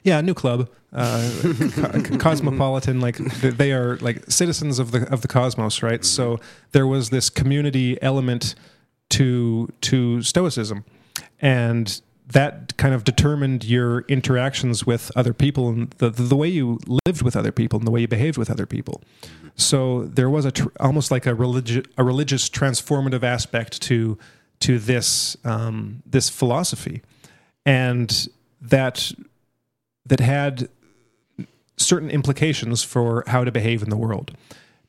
yeah, 0.03 0.21
new 0.21 0.35
club, 0.35 0.69
uh, 0.93 1.31
co- 1.75 2.19
cosmopolitan. 2.19 3.01
Like 3.01 3.17
they 3.17 3.73
are 3.73 3.97
like 3.99 4.31
citizens 4.31 4.79
of 4.79 4.91
the 4.91 5.11
of 5.13 5.23
the 5.23 5.29
cosmos, 5.29 5.83
right? 5.83 6.05
So 6.05 6.41
there 6.73 6.87
was 6.87 7.11
this 7.11 7.31
community 7.31 8.01
element 8.03 8.55
to 9.11 9.69
to 9.83 10.23
Stoicism, 10.23 10.85
and 11.41 12.01
that 12.27 12.77
kind 12.77 12.95
of 12.95 13.05
determined 13.05 13.65
your 13.65 14.01
interactions 14.03 14.87
with 14.87 15.13
other 15.15 15.35
people 15.35 15.69
and 15.69 15.91
the 15.99 16.11
the 16.11 16.37
way 16.37 16.49
you 16.49 16.79
lived 17.07 17.23
with 17.23 17.37
other 17.37 17.53
people 17.53 17.79
and 17.79 17.87
the 17.87 17.91
way 17.91 18.01
you 18.01 18.09
behaved 18.09 18.39
with 18.39 18.51
other 18.51 18.67
people. 18.67 19.03
So 19.57 20.05
there 20.05 20.31
was 20.31 20.45
a 20.45 20.51
tr- 20.51 20.69
almost 20.81 21.11
like 21.11 21.27
a 21.27 21.35
religious 21.35 21.85
a 21.99 22.05
religious 22.05 22.49
transformative 22.49 23.23
aspect 23.23 23.83
to 23.83 24.19
to 24.61 24.79
this 24.79 25.37
um, 25.45 26.03
this 26.07 26.31
philosophy, 26.31 27.03
and 27.67 28.29
that 28.61 29.13
that 30.07 30.21
had 30.21 30.69
certain 31.77 32.11
implications 32.11 32.83
for 32.83 33.25
how 33.27 33.45
to 33.45 33.53
behave 33.53 33.83
in 33.83 33.91
the 33.91 33.97
world 33.97 34.37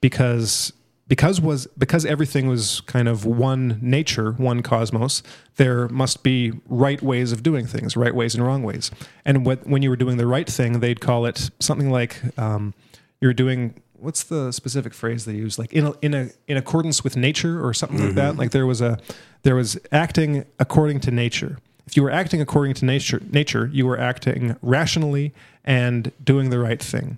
because 0.01 0.71
because 1.07 1.39
was 1.39 1.67
because 1.77 2.05
everything 2.05 2.47
was 2.47 2.81
kind 2.81 3.07
of 3.07 3.25
one 3.25 3.77
nature 3.81 4.31
one 4.33 4.61
cosmos 4.63 5.21
there 5.57 5.87
must 5.89 6.23
be 6.23 6.51
right 6.67 7.01
ways 7.01 7.31
of 7.31 7.43
doing 7.43 7.65
things 7.67 7.95
right 7.95 8.15
ways 8.15 8.35
and 8.35 8.43
wrong 8.45 8.63
ways. 8.63 8.91
And 9.23 9.45
what, 9.45 9.65
when 9.67 9.81
you 9.81 9.89
were 9.89 9.95
doing 9.95 10.17
the 10.17 10.27
right 10.27 10.49
thing 10.49 10.79
they'd 10.79 11.01
call 11.01 11.25
it 11.25 11.49
something 11.59 11.89
like 11.89 12.21
um, 12.37 12.73
you're 13.21 13.33
doing 13.33 13.81
what's 13.97 14.23
the 14.23 14.51
specific 14.51 14.93
phrase 14.93 15.25
they 15.25 15.33
use? 15.33 15.57
Like 15.57 15.73
in 15.73 15.87
a, 15.87 15.93
in 16.01 16.13
a 16.13 16.29
in 16.47 16.57
accordance 16.57 17.03
with 17.03 17.17
nature 17.17 17.65
or 17.65 17.73
something 17.73 18.03
like 18.05 18.15
that? 18.15 18.35
Like 18.37 18.51
there 18.51 18.65
was 18.65 18.81
a 18.81 18.99
there 19.43 19.55
was 19.55 19.77
acting 19.91 20.45
according 20.59 20.99
to 21.01 21.11
nature. 21.11 21.57
If 21.87 21.95
you 21.95 22.03
were 22.03 22.11
acting 22.11 22.41
according 22.41 22.73
to 22.75 22.85
nature 22.85 23.21
nature 23.31 23.69
you 23.71 23.85
were 23.85 23.99
acting 23.99 24.55
rationally 24.61 25.33
and 25.63 26.11
doing 26.23 26.49
the 26.49 26.59
right 26.59 26.81
thing. 26.81 27.17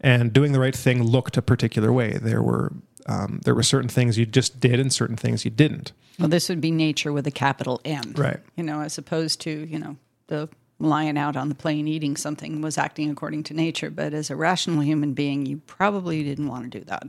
And 0.00 0.32
doing 0.32 0.52
the 0.52 0.60
right 0.60 0.76
thing 0.76 1.02
looked 1.02 1.36
a 1.36 1.42
particular 1.42 1.92
way. 1.92 2.18
There 2.20 2.42
were 2.42 2.72
um, 3.08 3.40
there 3.44 3.54
were 3.54 3.62
certain 3.62 3.88
things 3.88 4.16
you 4.18 4.26
just 4.26 4.60
did 4.60 4.78
and 4.78 4.92
certain 4.92 5.16
things 5.16 5.44
you 5.44 5.50
didn't 5.50 5.92
Well, 6.18 6.28
this 6.28 6.48
would 6.48 6.60
be 6.60 6.70
nature 6.70 7.12
with 7.12 7.26
a 7.26 7.30
capital 7.30 7.80
N. 7.84 8.12
Right. 8.16 8.40
You 8.56 8.64
know, 8.64 8.80
as 8.82 8.98
opposed 8.98 9.40
to, 9.42 9.50
you 9.50 9.78
know, 9.78 9.96
the 10.26 10.48
lion 10.80 11.16
out 11.16 11.36
on 11.36 11.48
the 11.48 11.54
plain 11.54 11.88
eating 11.88 12.16
something 12.16 12.60
was 12.60 12.78
acting 12.78 13.10
according 13.10 13.42
to 13.44 13.54
nature. 13.54 13.90
But 13.90 14.14
as 14.14 14.30
a 14.30 14.36
rational 14.36 14.82
human 14.82 15.12
being, 15.14 15.46
you 15.46 15.58
probably 15.66 16.22
didn't 16.22 16.48
want 16.48 16.70
to 16.70 16.78
do 16.78 16.84
that. 16.84 17.06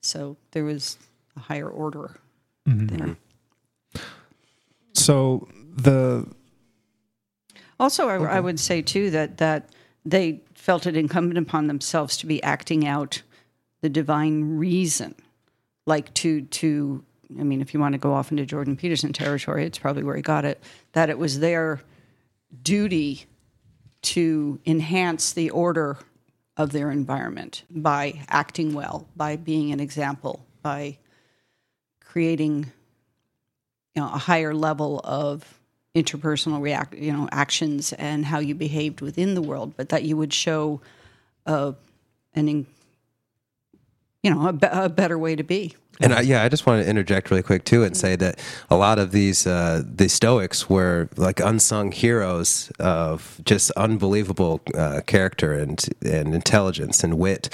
So 0.00 0.36
there 0.52 0.64
was 0.64 0.98
a 1.36 1.40
higher 1.40 1.68
order 1.68 2.16
there. 2.66 3.16
so 4.92 5.48
the 5.74 6.26
Also, 7.80 8.08
I, 8.08 8.36
I 8.36 8.40
would 8.40 8.60
say 8.60 8.82
too 8.82 9.10
that 9.10 9.38
that 9.38 9.70
they 10.04 10.40
felt 10.54 10.86
it 10.86 10.96
incumbent 10.96 11.38
upon 11.38 11.66
themselves 11.66 12.16
to 12.18 12.26
be 12.26 12.42
acting 12.42 12.86
out 12.86 13.22
the 13.80 13.88
divine 13.88 14.58
reason, 14.58 15.14
like 15.86 16.12
to 16.14 16.42
to. 16.42 17.04
I 17.38 17.42
mean, 17.42 17.60
if 17.60 17.74
you 17.74 17.80
want 17.80 17.92
to 17.92 17.98
go 17.98 18.14
off 18.14 18.30
into 18.30 18.46
Jordan 18.46 18.76
Peterson 18.76 19.12
territory, 19.12 19.66
it's 19.66 19.78
probably 19.78 20.02
where 20.02 20.16
he 20.16 20.22
got 20.22 20.46
it. 20.46 20.62
That 20.92 21.10
it 21.10 21.18
was 21.18 21.40
their 21.40 21.80
duty 22.62 23.26
to 24.00 24.58
enhance 24.64 25.32
the 25.32 25.50
order 25.50 25.98
of 26.56 26.72
their 26.72 26.90
environment 26.90 27.64
by 27.70 28.20
acting 28.28 28.72
well, 28.72 29.06
by 29.14 29.36
being 29.36 29.72
an 29.72 29.80
example, 29.80 30.44
by 30.62 30.98
creating 32.00 32.72
you 33.94 34.02
know, 34.02 34.06
a 34.06 34.18
higher 34.18 34.54
level 34.54 35.00
of 35.04 35.58
interpersonal 35.94 36.60
react, 36.60 36.94
you 36.94 37.12
know, 37.12 37.28
actions 37.32 37.92
and 37.94 38.24
how 38.24 38.38
you 38.38 38.54
behaved 38.54 39.00
within 39.00 39.34
the 39.34 39.42
world, 39.42 39.74
but 39.76 39.88
that 39.90 40.04
you 40.04 40.16
would 40.16 40.32
show 40.32 40.80
uh, 41.46 41.72
an, 42.34 42.66
you 44.22 44.30
know, 44.34 44.48
a, 44.48 44.52
be- 44.52 44.68
a 44.70 44.88
better 44.88 45.18
way 45.18 45.36
to 45.36 45.42
be. 45.42 45.74
And 46.00 46.12
I, 46.12 46.20
yeah, 46.20 46.44
I 46.44 46.48
just 46.48 46.64
want 46.64 46.82
to 46.82 46.88
interject 46.88 47.30
really 47.30 47.42
quick 47.42 47.64
too 47.64 47.82
and 47.82 47.96
say 47.96 48.14
that 48.16 48.38
a 48.70 48.76
lot 48.76 48.98
of 48.98 49.10
these 49.10 49.46
uh, 49.46 49.82
the 49.84 50.08
Stoics 50.08 50.70
were 50.70 51.08
like 51.16 51.40
unsung 51.40 51.90
heroes 51.90 52.70
of 52.78 53.40
just 53.44 53.72
unbelievable 53.72 54.60
uh, 54.74 55.00
character 55.06 55.54
and 55.54 55.84
and 56.02 56.34
intelligence 56.34 57.02
and 57.02 57.18
wit. 57.18 57.48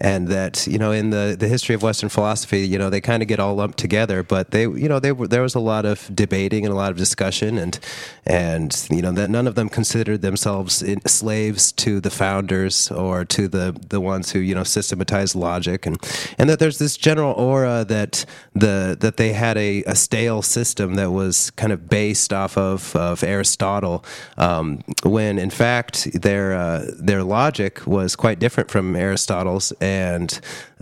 And 0.00 0.28
that 0.28 0.66
you 0.66 0.78
know, 0.78 0.92
in 0.92 1.10
the, 1.10 1.36
the 1.38 1.48
history 1.48 1.74
of 1.74 1.82
Western 1.82 2.08
philosophy, 2.08 2.60
you 2.60 2.78
know, 2.78 2.88
they 2.88 3.00
kind 3.00 3.22
of 3.22 3.28
get 3.28 3.38
all 3.38 3.54
lumped 3.54 3.78
together. 3.78 4.22
But 4.22 4.50
they, 4.50 4.62
you 4.62 4.88
know, 4.88 4.98
they 4.98 5.12
were 5.12 5.28
there 5.28 5.42
was 5.42 5.54
a 5.54 5.60
lot 5.60 5.84
of 5.84 6.10
debating 6.14 6.64
and 6.64 6.72
a 6.72 6.76
lot 6.76 6.90
of 6.90 6.96
discussion, 6.96 7.58
and 7.58 7.78
and 8.24 8.86
you 8.90 9.02
know 9.02 9.12
that 9.12 9.30
none 9.30 9.46
of 9.46 9.56
them 9.56 9.68
considered 9.68 10.22
themselves 10.22 10.82
slaves 11.06 11.72
to 11.72 12.00
the 12.00 12.10
founders 12.10 12.90
or 12.90 13.24
to 13.24 13.48
the 13.48 13.78
the 13.88 14.00
ones 14.00 14.32
who 14.32 14.38
you 14.38 14.54
know 14.54 14.64
systematized 14.64 15.34
logic, 15.34 15.86
and 15.86 15.98
and 16.38 16.48
that 16.48 16.58
there's 16.58 16.78
this 16.78 16.96
general 16.96 17.32
aura 17.34 17.84
that 17.86 18.24
the 18.54 18.96
that 19.00 19.16
they 19.16 19.32
had 19.32 19.56
a, 19.56 19.82
a 19.84 19.94
stale 19.94 20.42
system 20.42 20.94
that 20.94 21.10
was 21.10 21.50
kind 21.52 21.72
of 21.72 21.88
based 21.88 22.32
off 22.32 22.56
of 22.56 22.94
of 22.96 23.22
Aristotle, 23.22 24.04
um, 24.38 24.82
when 25.02 25.38
in 25.38 25.50
fact 25.50 26.08
their 26.20 26.54
uh, 26.54 26.86
their 26.98 27.22
logic 27.22 27.86
was 27.86 28.16
quite 28.16 28.38
different 28.38 28.70
from 28.70 28.94
Aristotle's, 28.96 29.72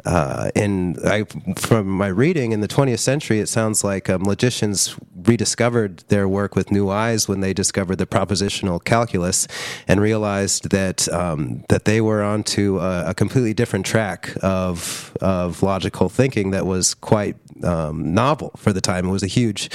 uh, 0.04 0.50
in 0.54 0.96
I, 1.04 1.24
from 1.56 1.88
my 1.88 2.06
reading 2.08 2.52
in 2.52 2.60
the 2.60 2.68
20th 2.68 3.00
century, 3.00 3.40
it 3.40 3.48
sounds 3.48 3.84
like 3.84 4.08
um, 4.08 4.22
logicians 4.22 4.96
rediscovered 5.24 5.98
their 6.08 6.28
work 6.28 6.54
with 6.54 6.70
new 6.70 6.88
eyes 6.88 7.28
when 7.28 7.40
they 7.40 7.52
discovered 7.52 7.96
the 7.96 8.06
propositional 8.06 8.82
calculus 8.82 9.48
and 9.86 10.00
realized 10.00 10.70
that 10.70 11.08
um, 11.08 11.64
that 11.68 11.84
they 11.84 12.00
were 12.00 12.22
onto 12.22 12.78
a, 12.78 13.10
a 13.10 13.14
completely 13.14 13.54
different 13.54 13.84
track 13.84 14.30
of 14.42 15.16
of 15.20 15.62
logical 15.62 16.08
thinking 16.08 16.50
that 16.50 16.66
was 16.66 16.94
quite 16.94 17.36
um, 17.64 18.14
novel 18.14 18.52
for 18.56 18.72
the 18.72 18.80
time. 18.80 19.08
It 19.08 19.10
was 19.10 19.22
a 19.22 19.28
huge 19.28 19.70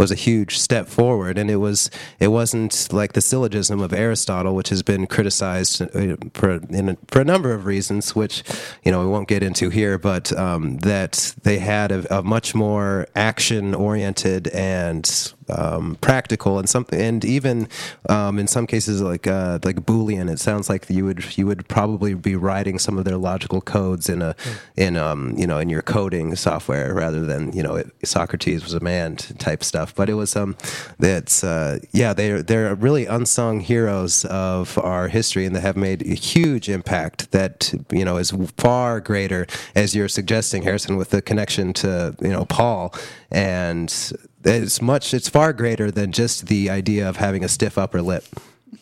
was 0.00 0.10
a 0.10 0.14
huge 0.14 0.58
step 0.58 0.88
forward, 0.88 1.36
and 1.36 1.50
it 1.50 1.56
was 1.56 1.90
it 2.18 2.28
wasn't 2.28 2.90
like 2.90 3.12
the 3.12 3.20
syllogism 3.20 3.80
of 3.80 3.92
Aristotle, 3.92 4.54
which 4.54 4.70
has 4.70 4.82
been 4.82 5.06
criticized 5.06 5.82
uh, 5.82 6.16
for 6.32 6.52
a, 6.54 6.96
for 7.08 7.20
a 7.20 7.24
number 7.24 7.52
of 7.52 7.66
reasons, 7.66 8.16
which 8.16 8.42
you 8.82 8.90
know 8.90 9.00
we 9.00 9.06
won't 9.06 9.28
get 9.28 9.42
into 9.42 9.68
here, 9.68 9.98
but 9.98 10.32
um, 10.38 10.78
that 10.78 11.34
they 11.42 11.58
had 11.58 11.92
a, 11.92 12.18
a 12.18 12.22
much 12.22 12.54
more 12.54 13.06
action 13.14 13.74
oriented 13.74 14.48
and 14.48 15.34
um, 15.50 15.96
practical 16.00 16.58
and 16.58 16.68
something, 16.68 17.00
and 17.00 17.24
even 17.24 17.68
um, 18.08 18.38
in 18.38 18.46
some 18.46 18.66
cases 18.66 19.00
like 19.00 19.26
uh, 19.26 19.58
like 19.64 19.76
Boolean. 19.76 20.30
It 20.30 20.38
sounds 20.38 20.68
like 20.68 20.88
you 20.88 21.04
would 21.04 21.36
you 21.36 21.46
would 21.46 21.68
probably 21.68 22.14
be 22.14 22.36
writing 22.36 22.78
some 22.78 22.98
of 22.98 23.04
their 23.04 23.16
logical 23.16 23.60
codes 23.60 24.08
in 24.08 24.22
a 24.22 24.34
in 24.76 24.96
um 24.96 25.34
you 25.36 25.46
know 25.46 25.58
in 25.58 25.68
your 25.68 25.82
coding 25.82 26.34
software 26.36 26.94
rather 26.94 27.24
than 27.24 27.52
you 27.52 27.62
know 27.62 27.76
it, 27.76 27.90
Socrates 28.04 28.62
was 28.62 28.74
a 28.74 28.80
man 28.80 29.16
type 29.16 29.64
stuff. 29.64 29.94
But 29.94 30.08
it 30.08 30.14
was 30.14 30.36
um 30.36 30.56
that's 30.98 31.44
uh, 31.44 31.78
yeah 31.92 32.12
they're 32.12 32.42
they're 32.42 32.74
really 32.74 33.06
unsung 33.06 33.60
heroes 33.60 34.24
of 34.26 34.78
our 34.78 35.08
history 35.08 35.46
and 35.46 35.54
they 35.54 35.60
have 35.60 35.76
made 35.76 36.02
a 36.02 36.14
huge 36.14 36.68
impact 36.68 37.32
that 37.32 37.72
you 37.90 38.04
know 38.04 38.16
is 38.16 38.32
far 38.56 39.00
greater 39.00 39.46
as 39.74 39.94
you're 39.94 40.08
suggesting 40.08 40.62
Harrison 40.62 40.96
with 40.96 41.10
the 41.10 41.22
connection 41.22 41.72
to 41.74 42.14
you 42.20 42.28
know 42.28 42.44
Paul 42.44 42.94
and 43.30 44.12
it's 44.44 44.80
much 44.80 45.12
it's 45.14 45.28
far 45.28 45.52
greater 45.52 45.90
than 45.90 46.12
just 46.12 46.46
the 46.46 46.70
idea 46.70 47.08
of 47.08 47.16
having 47.16 47.44
a 47.44 47.48
stiff 47.48 47.76
upper 47.76 48.00
lip 48.02 48.24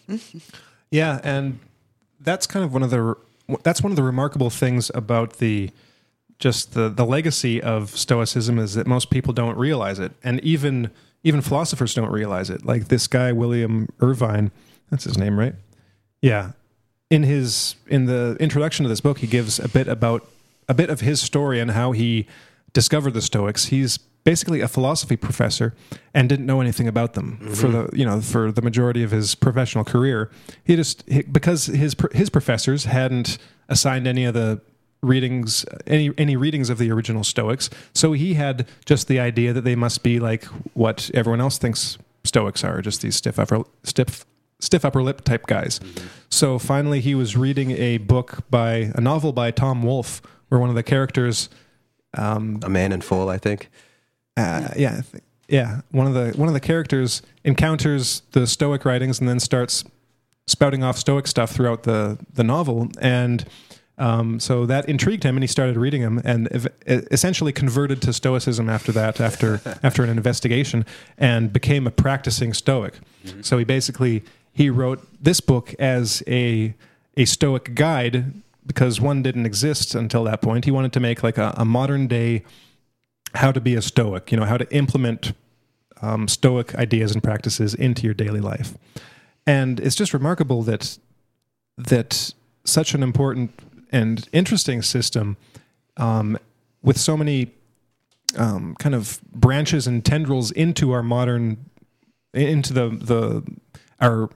Yeah, 0.90 1.21
and 1.23 1.59
that's 2.21 2.47
kind 2.47 2.64
of 2.64 2.73
one 2.73 2.83
of 2.83 2.90
the 2.90 3.14
that's 3.62 3.83
one 3.83 3.92
of 3.92 3.97
the 3.97 4.03
remarkable 4.03 4.51
things 4.51 4.90
about 4.94 5.35
the 5.38 5.71
just 6.38 6.75
the 6.75 6.88
the 6.88 7.05
legacy 7.05 7.62
of 7.62 7.90
stoicism 7.90 8.59
is 8.59 8.75
that 8.75 8.87
most 8.87 9.11
people 9.11 9.33
don't 9.33 9.57
realize 9.57 9.99
it 9.99 10.12
and 10.23 10.40
even 10.40 10.90
even 11.25 11.40
philosophers 11.40 11.94
don't 11.94 12.11
realize 12.11 12.49
it. 12.49 12.64
Like 12.64 12.88
this 12.88 13.07
guy 13.07 13.33
William 13.33 13.88
Irvine, 14.01 14.51
that's 14.90 15.05
his 15.05 15.18
name, 15.18 15.38
right? 15.38 15.55
Yeah. 16.23 16.53
In 17.11 17.23
his 17.23 17.75
in 17.87 18.07
the 18.07 18.37
introduction 18.38 18.85
to 18.85 18.88
this 18.88 19.01
book, 19.01 19.18
he 19.18 19.27
gives 19.27 19.59
a 19.59 19.68
bit 19.68 19.88
about 19.88 20.29
a 20.68 20.75
bit 20.75 20.90
of 20.90 21.01
his 21.01 21.21
story 21.21 21.59
and 21.61 21.73
how 21.73 21.92
he 21.92 22.27
discovered 22.73 23.14
the 23.14 23.23
Stoics. 23.23 23.66
He's 23.66 23.99
basically 24.28 24.60
a 24.60 24.68
philosophy 24.68 25.16
professor 25.16 25.74
and 26.12 26.28
didn't 26.28 26.44
know 26.44 26.60
anything 26.60 26.86
about 26.86 27.14
them 27.14 27.38
mm-hmm. 27.40 27.54
for 27.54 27.68
the 27.68 27.88
you 27.94 28.04
know 28.04 28.20
for 28.20 28.52
the 28.52 28.60
majority 28.60 29.02
of 29.02 29.10
his 29.10 29.34
professional 29.34 29.84
career. 29.84 30.30
He 30.64 30.76
just 30.76 31.02
he, 31.08 31.22
because 31.22 31.64
his 31.64 31.96
his 32.12 32.28
professors 32.28 32.84
hadn't 32.84 33.38
assigned 33.70 34.06
any 34.06 34.26
of 34.26 34.34
the 34.34 34.60
readings 35.00 35.64
any 35.86 36.12
any 36.18 36.36
readings 36.36 36.68
of 36.68 36.76
the 36.76 36.90
original 36.92 37.24
Stoics. 37.24 37.70
So 37.94 38.12
he 38.12 38.34
had 38.34 38.68
just 38.84 39.08
the 39.08 39.18
idea 39.18 39.54
that 39.54 39.62
they 39.62 39.74
must 39.74 40.02
be 40.02 40.20
like 40.20 40.44
what 40.74 41.10
everyone 41.14 41.40
else 41.40 41.56
thinks 41.56 41.96
Stoics 42.22 42.62
are, 42.62 42.82
just 42.82 43.00
these 43.00 43.16
stiff 43.16 43.38
upper 43.38 43.62
stiff 43.82 44.26
stiff 44.60 44.84
upper 44.84 45.02
lip 45.02 45.24
type 45.24 45.46
guys. 45.46 45.78
Mm-hmm. 45.78 46.06
So 46.28 46.58
finally 46.58 47.00
he 47.00 47.14
was 47.14 47.34
reading 47.34 47.70
a 47.70 47.96
book 47.96 48.44
by 48.50 48.92
a 48.94 49.00
novel 49.00 49.32
by 49.32 49.52
Tom 49.52 49.82
Wolfe 49.82 50.20
where 50.48 50.60
one 50.60 50.68
of 50.68 50.76
the 50.76 50.82
characters 50.82 51.48
um, 52.14 52.60
a 52.62 52.68
man 52.68 52.92
in 52.92 53.00
full, 53.00 53.30
I 53.30 53.38
think. 53.38 53.70
Uh, 54.38 54.68
yeah, 54.77 55.03
yeah. 55.48 55.81
One 55.90 56.07
of 56.07 56.14
the 56.14 56.38
one 56.38 56.48
of 56.48 56.55
the 56.55 56.61
characters 56.61 57.22
encounters 57.44 58.22
the 58.33 58.46
Stoic 58.46 58.85
writings 58.85 59.20
and 59.20 59.29
then 59.29 59.40
starts 59.40 59.85
spouting 60.46 60.83
off 60.83 60.96
Stoic 60.96 61.27
stuff 61.27 61.51
throughout 61.51 61.83
the 61.83 62.18
the 62.33 62.44
novel, 62.44 62.88
and 63.01 63.44
um, 63.98 64.38
so 64.38 64.64
that 64.66 64.88
intrigued 64.88 65.24
him, 65.24 65.37
and 65.37 65.42
he 65.42 65.48
started 65.48 65.77
reading 65.77 66.03
them, 66.03 66.20
and 66.24 66.48
ev- 66.48 66.68
essentially 66.87 67.53
converted 67.53 68.01
to 68.03 68.12
Stoicism 68.12 68.68
after 68.68 68.92
that, 68.92 69.20
after 69.20 69.61
after 69.83 70.05
an 70.05 70.11
investigation, 70.11 70.87
and 71.16 71.53
became 71.53 71.87
a 71.87 71.90
practicing 71.90 72.53
Stoic. 72.53 72.94
Mm-hmm. 73.24 73.42
So 73.42 73.59
he 73.59 73.64
basically 73.64 74.22
he 74.53 74.70
wrote 74.70 75.07
this 75.22 75.40
book 75.40 75.74
as 75.79 76.22
a 76.27 76.74
a 77.16 77.24
Stoic 77.24 77.74
guide 77.74 78.33
because 78.64 79.01
one 79.01 79.22
didn't 79.22 79.46
exist 79.46 79.94
until 79.94 80.24
that 80.24 80.42
point. 80.42 80.64
He 80.64 80.70
wanted 80.70 80.92
to 80.92 81.01
make 81.01 81.22
like 81.22 81.38
a, 81.38 81.55
a 81.57 81.64
modern 81.64 82.07
day 82.07 82.44
how 83.34 83.52
to 83.52 83.60
be 83.60 83.74
a 83.74 83.82
Stoic, 83.82 84.30
you 84.30 84.38
know, 84.38 84.44
how 84.44 84.56
to 84.56 84.70
implement 84.74 85.32
um, 86.02 86.28
Stoic 86.28 86.74
ideas 86.74 87.12
and 87.12 87.22
practices 87.22 87.74
into 87.74 88.04
your 88.04 88.14
daily 88.14 88.40
life. 88.40 88.76
And 89.46 89.80
it's 89.80 89.96
just 89.96 90.12
remarkable 90.12 90.62
that 90.62 90.98
that 91.76 92.34
such 92.64 92.94
an 92.94 93.02
important 93.02 93.52
and 93.90 94.28
interesting 94.32 94.82
system 94.82 95.36
um, 95.96 96.38
with 96.82 96.98
so 96.98 97.16
many 97.16 97.52
um, 98.36 98.74
kind 98.78 98.94
of 98.94 99.20
branches 99.32 99.86
and 99.86 100.04
tendrils 100.04 100.50
into 100.50 100.92
our 100.92 101.02
modern 101.02 101.70
into 102.34 102.72
the 102.72 102.90
the 102.90 103.42
our 104.00 104.28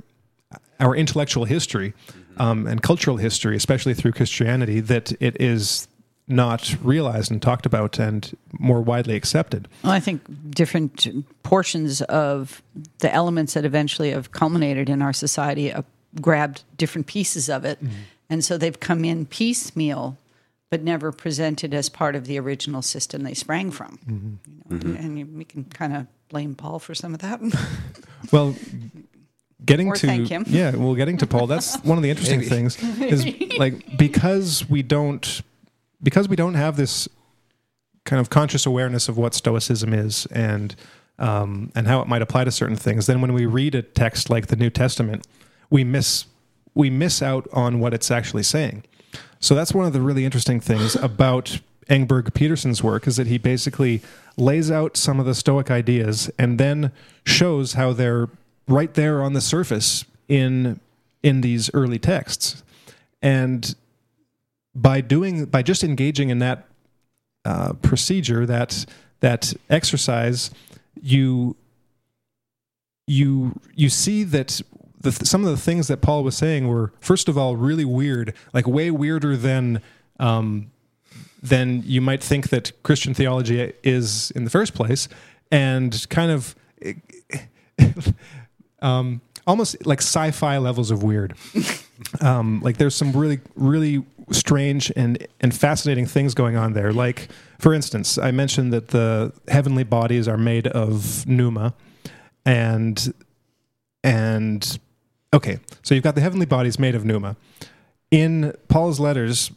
our 0.81 0.97
intellectual 0.97 1.45
history 1.45 1.93
um, 2.39 2.67
and 2.67 2.83
cultural 2.83 3.19
history, 3.19 3.57
especially 3.57 3.95
through 3.95 4.13
Christianity, 4.13 4.81
that 4.81 5.13
it 5.21 5.41
is 5.41 5.87
not 6.33 6.75
realized 6.83 7.31
and 7.31 7.41
talked 7.41 7.67
about 7.67 7.99
and 7.99 8.37
more 8.59 8.81
widely 8.81 9.15
accepted. 9.15 9.69
Well, 9.83 9.93
I 9.93 10.01
think 10.01 10.23
different 10.51 11.07
portions 11.43 12.03
of 12.03 12.63
the 12.99 13.13
elements 13.13 13.55
that 13.55 13.65
eventually 13.65 14.11
have 14.11 14.33
culminated 14.33 14.89
in 14.89 15.03
our 15.03 15.13
society 15.13 15.69
have 15.69 15.85
grabbed 16.21 16.65
different 16.77 17.07
pieces 17.07 17.49
of 17.49 17.65
it. 17.65 17.83
Mm-hmm. 17.83 17.95
And 18.31 18.45
so 18.45 18.57
they've 18.57 18.79
come 18.79 19.05
in 19.05 19.27
piecemeal, 19.27 20.19
but 20.71 20.83
never 20.83 21.13
presented 21.13 21.75
as 21.75 21.89
part 21.89 22.17
of 22.17 22.27
the 22.27 22.39
original 22.39 22.83
system 22.83 23.23
they 23.23 23.35
sprang 23.35 23.71
from. 23.71 23.99
Mm-hmm. 23.99 24.75
You 24.75 24.79
know? 24.79 24.85
mm-hmm. 24.85 25.05
And 25.05 25.37
we 25.37 25.45
can 25.45 25.65
kind 25.65 25.95
of 25.95 26.07
blame 26.29 26.55
Paul 26.55 26.79
for 26.79 26.95
some 26.95 27.15
of 27.15 27.21
that. 27.21 27.41
well, 28.33 28.55
getting 29.65 29.89
or 29.89 29.95
to 29.95 30.45
yeah 30.49 30.75
well 30.75 30.95
getting 30.95 31.17
to 31.17 31.27
paul 31.27 31.47
that's 31.47 31.77
one 31.85 31.97
of 31.97 32.03
the 32.03 32.11
interesting 32.11 32.41
things 32.41 32.83
is 33.01 33.25
like 33.59 33.97
because 33.97 34.69
we 34.69 34.83
don't 34.83 35.43
because 36.03 36.29
we 36.29 36.37
don't 36.37 36.55
have 36.55 36.77
this 36.77 37.09
kind 38.05 38.21
of 38.21 38.31
conscious 38.31 38.67
awareness 38.67 39.09
of 39.09 39.17
what 39.17 39.35
stoicism 39.35 39.95
is 39.95 40.27
and 40.27 40.75
um, 41.19 41.71
and 41.75 41.87
how 41.87 42.01
it 42.01 42.09
might 42.09 42.23
apply 42.23 42.45
to 42.45 42.51
certain 42.51 42.77
things 42.77 43.07
then 43.07 43.21
when 43.21 43.33
we 43.33 43.47
read 43.47 43.75
a 43.75 43.83
text 43.83 44.31
like 44.31 44.49
the 44.49 44.57
new 44.57 44.71
testament 44.71 45.27
we 45.71 45.85
miss 45.85 46.27
we 46.75 46.91
miss 46.91 47.23
out 47.23 47.49
on 47.53 47.81
what 47.81 47.95
it's 47.95 48.11
actually 48.11 48.43
saying. 48.43 48.85
So 49.41 49.55
that's 49.55 49.75
one 49.75 49.87
of 49.87 49.93
the 49.93 50.01
really 50.01 50.25
interesting 50.25 50.61
things 50.61 50.95
about 50.97 51.61
Engberg 51.91 52.31
Pedersen's 52.33 52.83
work 52.83 53.07
is 53.07 53.17
that 53.17 53.27
he 53.27 53.39
basically 53.39 54.03
lays 54.37 54.71
out 54.71 54.97
some 54.97 55.21
of 55.21 55.27
the 55.27 55.35
Stoic 55.35 55.71
ideas 55.71 56.31
and 56.39 56.59
then 56.59 56.93
shows 57.27 57.75
how 57.75 57.93
they're 57.93 58.29
right 58.69 58.95
there 58.95 59.23
on 59.23 59.33
the 59.33 59.41
surface 59.41 60.05
in 60.29 60.81
in 61.23 61.41
these 61.41 61.71
early 61.75 61.99
texts. 61.99 62.63
And 63.21 63.75
by 64.75 65.01
doing 65.01 65.45
by 65.47 65.63
just 65.63 65.85
engaging 65.85 66.31
in 66.31 66.39
that 66.39 66.67
uh, 67.45 67.73
procedure 67.75 68.47
that 68.47 68.87
that 69.21 69.55
exercise 69.69 70.51
you 71.01 71.57
you 73.07 73.59
you 73.75 73.89
see 73.89 74.25
that 74.25 74.61
the, 75.01 75.13
some 75.13 75.45
of 75.45 75.51
the 75.51 75.57
things 75.57 75.89
that 75.89 76.01
Paul 76.01 76.23
was 76.23 76.37
saying 76.37 76.69
were 76.69 76.93
first 77.01 77.29
of 77.29 77.37
all 77.37 77.57
really 77.57 77.85
weird 77.85 78.35
like 78.55 78.67
way 78.67 78.91
weirder 78.91 79.37
than 79.37 79.83
um, 80.21 80.71
than 81.43 81.83
you 81.85 82.01
might 82.01 82.23
think 82.23 82.51
that 82.51 82.73
Christian 82.83 83.15
theology 83.15 83.73
is 83.83 84.31
in 84.33 84.45
the 84.45 84.51
first 84.51 84.75
place 84.75 85.09
and 85.51 86.07
kind 86.09 86.31
of 86.31 86.55
um, 88.83 89.21
almost 89.47 89.85
like 89.87 90.01
sci-fi 90.01 90.59
levels 90.59 90.91
of 90.91 91.03
weird. 91.03 91.35
um, 92.21 92.61
like 92.63 92.79
there's 92.79 92.95
some 92.95 93.13
really, 93.13 93.41
really 93.55 94.05
strange 94.33 94.93
and 94.97 95.27
and 95.41 95.55
fascinating 95.55 96.07
things 96.07 96.35
going 96.35 96.57
on 96.57 96.73
there. 96.73 96.93
Like 96.93 97.29
for 97.59 97.73
instance, 97.73 98.19
I 98.19 98.31
mentioned 98.31 98.73
that 98.73 98.89
the 98.89 99.33
heavenly 99.49 99.85
bodies 99.85 100.29
are 100.29 100.39
made 100.39 100.67
of 100.67 101.27
pneuma, 101.27 101.75
and 102.45 103.13
and 104.05 104.79
okay, 105.33 105.59
so 105.83 105.95
you've 105.95 106.05
got 106.05 106.15
the 106.15 106.21
heavenly 106.21 106.47
bodies 106.47 106.79
made 106.79 106.95
of 106.95 107.05
pneuma. 107.05 107.37
In 108.11 108.55
Paul's 108.69 109.01
letters, 109.01 109.51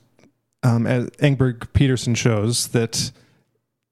um, 0.64 0.88
as 0.88 1.10
Engberg 1.22 1.74
Pedersen 1.74 2.16
shows 2.16 2.70
that 2.70 3.12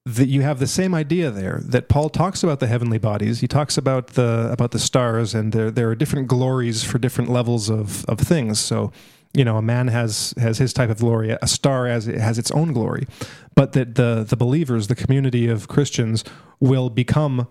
that 0.05 0.27
you 0.27 0.41
have 0.41 0.59
the 0.59 0.67
same 0.67 0.93
idea 0.93 1.31
there 1.31 1.61
that 1.63 1.87
Paul 1.87 2.09
talks 2.09 2.43
about 2.43 2.59
the 2.59 2.67
heavenly 2.67 2.97
bodies. 2.97 3.39
He 3.39 3.47
talks 3.47 3.77
about 3.77 4.07
the 4.07 4.49
about 4.51 4.71
the 4.71 4.79
stars, 4.79 5.33
and 5.33 5.53
there 5.53 5.71
there 5.71 5.89
are 5.89 5.95
different 5.95 6.27
glories 6.27 6.83
for 6.83 6.97
different 6.97 7.29
levels 7.29 7.69
of 7.69 8.03
of 8.05 8.19
things. 8.19 8.59
So, 8.59 8.91
you 9.33 9.43
know, 9.43 9.57
a 9.57 9.61
man 9.61 9.87
has 9.87 10.33
has 10.37 10.57
his 10.57 10.73
type 10.73 10.89
of 10.89 10.99
glory. 10.99 11.35
A 11.41 11.47
star 11.47 11.87
has 11.87 12.05
has 12.05 12.37
its 12.37 12.51
own 12.51 12.73
glory, 12.73 13.07
but 13.55 13.73
that 13.73 13.95
the 13.95 14.25
the 14.27 14.35
believers, 14.35 14.87
the 14.87 14.95
community 14.95 15.47
of 15.47 15.67
Christians, 15.67 16.23
will 16.59 16.89
become 16.89 17.47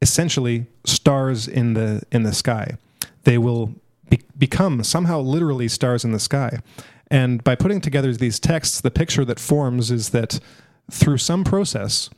essentially 0.00 0.66
stars 0.84 1.46
in 1.46 1.74
the 1.74 2.02
in 2.10 2.24
the 2.24 2.32
sky. 2.32 2.76
They 3.24 3.38
will 3.38 3.74
be, 4.08 4.20
become 4.36 4.82
somehow 4.82 5.20
literally 5.20 5.68
stars 5.68 6.04
in 6.04 6.12
the 6.12 6.18
sky. 6.18 6.60
And 7.08 7.44
by 7.44 7.54
putting 7.54 7.80
together 7.80 8.12
these 8.12 8.40
texts, 8.40 8.80
the 8.80 8.90
picture 8.90 9.24
that 9.24 9.38
forms 9.38 9.90
is 9.90 10.10
that 10.10 10.40
through 10.90 11.18
some 11.18 11.44
process, 11.44 12.10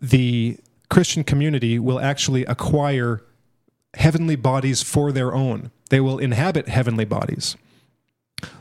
the 0.00 0.58
Christian 0.88 1.24
community 1.24 1.78
will 1.78 2.00
actually 2.00 2.44
acquire 2.44 3.22
heavenly 3.94 4.36
bodies 4.36 4.82
for 4.82 5.12
their 5.12 5.34
own. 5.34 5.70
They 5.90 6.00
will 6.00 6.18
inhabit 6.18 6.68
heavenly 6.68 7.04
bodies. 7.04 7.56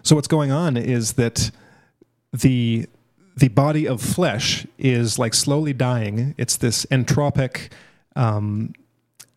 So 0.02 0.16
what's 0.16 0.28
going 0.28 0.52
on 0.52 0.78
is 0.78 1.14
that 1.14 1.52
the 2.32 2.88
the 3.36 3.48
body 3.48 3.88
of 3.88 4.02
flesh 4.02 4.68
is 4.78 5.18
like 5.18 5.34
slowly 5.34 5.74
dying. 5.74 6.36
It's 6.38 6.56
this 6.56 6.86
entropic, 6.92 7.72
um, 8.16 8.74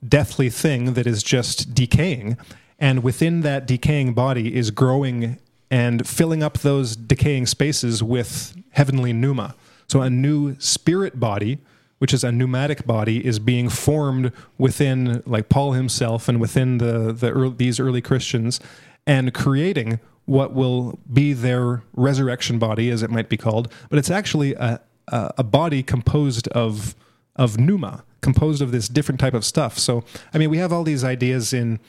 deathly 0.06 0.50
thing 0.50 0.92
that 0.94 1.06
is 1.06 1.22
just 1.22 1.74
decaying, 1.74 2.36
and 2.78 3.02
within 3.02 3.40
that 3.40 3.66
decaying 3.66 4.12
body 4.12 4.54
is 4.54 4.70
growing 4.70 5.38
and 5.70 6.06
filling 6.06 6.42
up 6.42 6.58
those 6.58 6.94
decaying 6.94 7.46
spaces 7.46 8.02
with 8.02 8.56
heavenly 8.70 9.12
pneuma. 9.12 9.54
So 9.88 10.02
a 10.02 10.10
new 10.10 10.56
spirit 10.60 11.18
body, 11.18 11.58
which 11.98 12.12
is 12.12 12.22
a 12.22 12.30
pneumatic 12.30 12.86
body, 12.86 13.24
is 13.24 13.38
being 13.38 13.68
formed 13.68 14.32
within, 14.58 15.22
like 15.26 15.48
Paul 15.48 15.72
himself, 15.72 16.28
and 16.28 16.40
within 16.40 16.78
the 16.78 17.12
the 17.12 17.30
early, 17.30 17.54
these 17.56 17.80
early 17.80 18.02
Christians, 18.02 18.60
and 19.06 19.32
creating 19.32 20.00
what 20.26 20.52
will 20.52 20.98
be 21.12 21.32
their 21.32 21.82
resurrection 21.94 22.58
body, 22.58 22.90
as 22.90 23.02
it 23.02 23.10
might 23.10 23.28
be 23.28 23.36
called. 23.36 23.72
But 23.88 23.98
it's 23.98 24.10
actually 24.10 24.54
a 24.54 24.80
a, 25.08 25.34
a 25.38 25.44
body 25.44 25.82
composed 25.82 26.48
of 26.48 26.94
of 27.36 27.58
pneuma, 27.58 28.04
composed 28.20 28.62
of 28.62 28.72
this 28.72 28.88
different 28.88 29.20
type 29.20 29.34
of 29.34 29.44
stuff. 29.44 29.78
So 29.78 30.04
I 30.32 30.38
mean, 30.38 30.50
we 30.50 30.58
have 30.58 30.72
all 30.72 30.84
these 30.84 31.04
ideas 31.04 31.52
in 31.52 31.80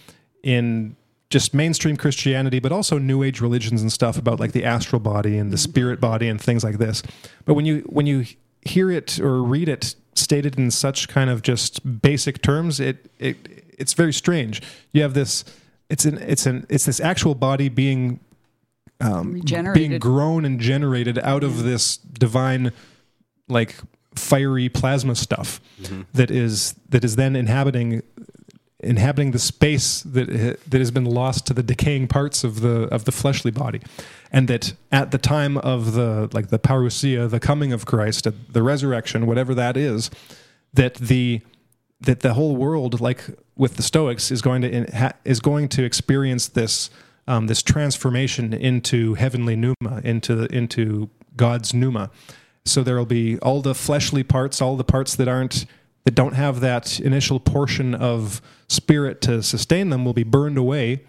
in 0.44 0.96
just 1.30 1.54
mainstream 1.54 1.98
Christianity, 1.98 2.60
but 2.60 2.72
also 2.72 2.98
New 2.98 3.24
Age 3.24 3.42
religions 3.42 3.82
and 3.82 3.92
stuff 3.92 4.18
about 4.18 4.40
like 4.40 4.54
the 4.54 4.64
astral 4.64 5.00
body 5.00 5.38
and 5.38 5.52
the 5.52 5.58
spirit 5.58 6.00
body 6.00 6.28
and 6.30 6.40
things 6.40 6.64
like 6.64 6.78
this. 6.78 7.04
But 7.46 7.56
when 7.56 7.66
you 7.66 7.80
when 7.88 8.06
you 8.06 8.26
hear 8.62 8.92
it 8.92 9.20
or 9.20 9.42
read 9.42 9.70
it 9.70 9.96
stated 10.16 10.58
in 10.58 10.72
such 10.72 11.08
kind 11.08 11.30
of 11.30 11.42
just 11.42 12.02
basic 12.02 12.42
terms, 12.42 12.80
it 12.80 13.10
it 13.20 13.38
it's 13.78 13.94
very 13.94 14.14
strange. 14.14 14.62
You 14.92 15.02
have 15.02 15.14
this. 15.14 15.44
It's 15.90 16.06
an 16.06 16.18
it's 16.18 16.46
an 16.46 16.66
it's 16.70 16.86
this 16.86 17.00
actual 17.00 17.36
body 17.36 17.70
being 17.70 18.20
Um, 19.00 19.32
being 19.32 19.42
Regenerated. 19.42 20.02
grown 20.02 20.44
and 20.44 20.60
generated 20.60 21.20
out 21.20 21.44
of 21.44 21.64
this 21.64 21.98
divine 21.98 22.72
like 23.48 23.76
fiery 24.16 24.70
plasma 24.70 25.16
stuff 25.16 25.62
mm-hmm. 25.80 26.02
that 26.14 26.32
is 26.32 26.74
that 26.90 27.04
is 27.04 27.16
then 27.16 27.36
inhabiting 27.36 28.02
inhabiting 28.80 29.32
the 29.32 29.40
space 29.40 30.02
that 30.04 30.30
eh, 30.30 30.54
that 30.68 30.80
has 30.80 30.92
been 30.92 31.06
lost 31.06 31.48
to 31.48 31.54
the 31.54 31.64
decaying 31.64 32.08
parts 32.08 32.44
of 32.44 32.62
the 32.62 32.84
of 32.94 33.06
the 33.06 33.12
fleshly 33.12 33.52
body. 33.52 33.82
And 34.32 34.48
that 34.48 34.74
at 34.92 35.12
the 35.12 35.18
time 35.18 35.58
of 35.58 35.94
the 35.94 36.30
like 36.34 36.50
the 36.50 36.60
parousia 36.60 37.30
the 37.30 37.40
coming 37.40 37.74
of 37.74 37.86
Christ 37.86 38.28
the 38.52 38.64
resurrection 38.64 39.26
whatever 39.26 39.56
that 39.56 39.78
is 39.78 40.12
that 40.74 40.96
the 40.96 41.42
that 42.02 42.20
the 42.20 42.34
whole 42.34 42.56
world 42.56 43.02
like 43.02 43.24
with 43.56 43.78
the 43.78 43.84
stoics 43.84 44.32
is 44.32 44.42
going 44.42 44.62
to 44.62 44.70
in, 44.70 44.92
ha, 44.94 45.14
is 45.26 45.40
going 45.40 45.70
to 45.70 45.84
experience 45.84 46.48
this 46.48 46.90
um, 47.28 47.48
this 47.48 47.62
transformation 47.62 48.54
into 48.54 49.16
heavenly 49.16 49.56
pneuma 49.56 50.02
into 50.04 50.46
into 50.46 51.10
God's 51.36 51.74
pneuma. 51.74 52.10
So 52.66 52.84
there 52.84 52.98
will 52.98 53.06
be 53.06 53.38
all 53.40 53.62
the 53.62 53.76
fleshly 53.76 54.24
parts 54.24 54.62
all 54.62 54.76
the 54.76 54.84
parts 54.84 55.16
that 55.16 55.28
aren't 55.28 55.66
that 56.06 56.16
don't 56.16 56.36
have 56.36 56.62
that 56.62 57.00
initial 57.00 57.40
portion 57.40 57.94
of 57.94 58.42
spirit 58.70 59.22
to 59.22 59.44
sustain 59.44 59.90
them 59.90 60.06
will 60.06 60.14
be 60.14 60.24
burned 60.24 60.58
away. 60.58 61.04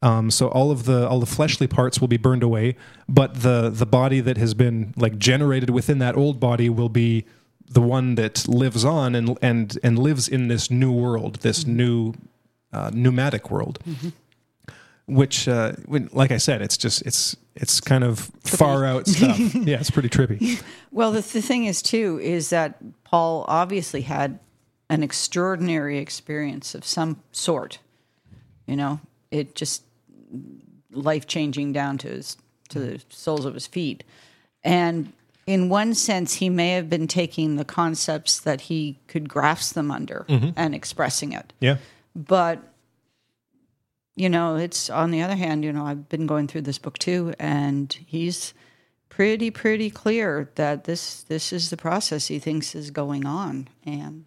Um, 0.00 0.30
so 0.30 0.48
all 0.48 0.70
of 0.70 0.84
the 0.84 1.08
all 1.08 1.18
the 1.18 1.26
fleshly 1.26 1.66
parts 1.66 2.00
will 2.00 2.08
be 2.08 2.18
burned 2.18 2.42
away, 2.42 2.76
but 3.08 3.42
the 3.42 3.70
the 3.70 3.86
body 3.86 4.20
that 4.20 4.36
has 4.36 4.54
been 4.54 4.94
like 4.96 5.18
generated 5.18 5.70
within 5.70 5.98
that 5.98 6.16
old 6.16 6.38
body 6.38 6.68
will 6.68 6.88
be 6.88 7.24
the 7.70 7.80
one 7.82 8.14
that 8.14 8.46
lives 8.46 8.84
on 8.84 9.14
and 9.14 9.36
and 9.42 9.78
and 9.82 9.98
lives 9.98 10.28
in 10.28 10.48
this 10.48 10.70
new 10.70 10.92
world, 10.92 11.36
this 11.36 11.66
new 11.66 12.14
uh, 12.72 12.90
pneumatic 12.92 13.50
world. 13.50 13.78
Which, 15.08 15.48
uh, 15.48 15.72
when, 15.86 16.08
like 16.12 16.30
I 16.30 16.36
said, 16.36 16.60
it's 16.62 16.76
just 16.76 17.02
it's 17.06 17.34
it's 17.54 17.80
kind 17.80 18.04
of 18.04 18.30
far 18.44 18.84
out 18.84 19.06
stuff. 19.08 19.38
yeah, 19.54 19.80
it's 19.80 19.90
pretty 19.90 20.08
trippy. 20.08 20.62
Well, 20.90 21.12
the, 21.12 21.20
the 21.20 21.42
thing 21.42 21.66
is, 21.66 21.82
too, 21.82 22.18
is 22.22 22.48
that 22.50 22.78
Paul 23.04 23.44
obviously 23.46 24.00
had 24.02 24.38
an 24.88 25.02
extraordinary 25.02 25.98
experience 25.98 26.74
of 26.74 26.84
some 26.84 27.22
sort. 27.30 27.78
You 28.66 28.76
know, 28.76 29.00
it 29.30 29.54
just 29.54 29.82
life 30.92 31.26
changing 31.26 31.72
down 31.72 31.98
to 31.98 32.08
his 32.08 32.36
to 32.70 32.78
the 32.78 33.00
soles 33.10 33.44
of 33.44 33.54
his 33.54 33.66
feet, 33.66 34.02
and 34.64 35.12
in 35.46 35.68
one 35.70 35.94
sense, 35.94 36.34
he 36.34 36.50
may 36.50 36.70
have 36.72 36.90
been 36.90 37.06
taking 37.06 37.56
the 37.56 37.64
concepts 37.64 38.40
that 38.40 38.62
he 38.62 38.98
could 39.06 39.28
grasp 39.28 39.74
them 39.74 39.90
under 39.90 40.26
and 40.28 40.74
expressing 40.74 41.32
it. 41.32 41.52
Yeah, 41.60 41.78
But 42.14 42.62
you 44.18 44.28
know, 44.28 44.56
it's 44.56 44.90
on 44.90 45.10
the 45.12 45.22
other 45.22 45.36
hand, 45.36 45.64
you 45.64 45.72
know, 45.72 45.86
I've 45.86 46.08
been 46.08 46.26
going 46.26 46.48
through 46.48 46.62
this 46.62 46.78
book 46.78 46.98
too, 46.98 47.34
and 47.38 47.92
he's 48.06 48.52
pretty 49.08 49.50
pretty 49.50 49.90
clear 49.90 50.50
that 50.56 50.84
this 50.84 51.22
this 51.24 51.52
is 51.52 51.70
the 51.70 51.76
process 51.76 52.26
he 52.28 52.38
thinks 52.38 52.74
is 52.74 52.90
going 52.90 53.24
on, 53.26 53.68
and 53.86 54.24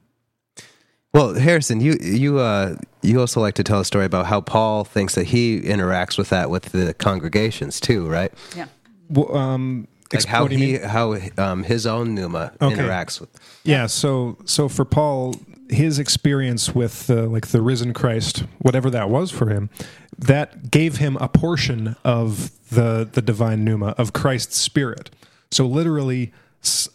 Well, 1.13 1.33
Harrison, 1.35 1.81
you 1.81 1.97
you 2.01 2.39
uh, 2.39 2.75
you 3.01 3.19
also 3.19 3.41
like 3.41 3.55
to 3.55 3.63
tell 3.63 3.79
a 3.81 3.85
story 3.85 4.05
about 4.05 4.25
how 4.27 4.41
Paul 4.41 4.83
thinks 4.85 5.15
that 5.15 5.25
he 5.27 5.59
interacts 5.61 6.17
with 6.17 6.29
that 6.29 6.49
with 6.49 6.71
the 6.71 6.93
congregations 6.93 7.79
too, 7.79 8.07
right? 8.07 8.31
yeah. 8.55 8.67
well, 9.09 9.35
um, 9.35 9.87
Like 10.13 10.25
how 10.25 10.43
what 10.43 10.51
do 10.51 10.57
you 10.57 10.65
he 10.65 10.71
mean? 10.79 10.83
how 10.89 11.17
um, 11.37 11.63
his 11.63 11.85
own 11.85 12.15
pneuma 12.15 12.53
Okay. 12.61 12.75
interacts 12.75 13.19
with. 13.19 13.29
Yeah, 13.63 13.87
so 13.87 14.37
so 14.45 14.69
for 14.69 14.85
Paul, 14.85 15.35
his 15.71 15.97
experience 15.99 16.75
with 16.75 17.09
uh, 17.09 17.23
like 17.27 17.47
the 17.47 17.61
risen 17.61 17.93
Christ, 17.93 18.43
whatever 18.59 18.89
that 18.89 19.09
was 19.09 19.31
for 19.31 19.49
him, 19.49 19.69
that 20.17 20.69
gave 20.69 20.97
him 20.97 21.17
a 21.17 21.27
portion 21.27 21.95
of 22.03 22.51
the 22.69 23.07
the 23.11 23.21
divine 23.21 23.63
pneuma 23.63 23.95
of 23.97 24.13
Christ's 24.13 24.57
spirit. 24.57 25.09
So 25.49 25.65
literally, 25.65 26.31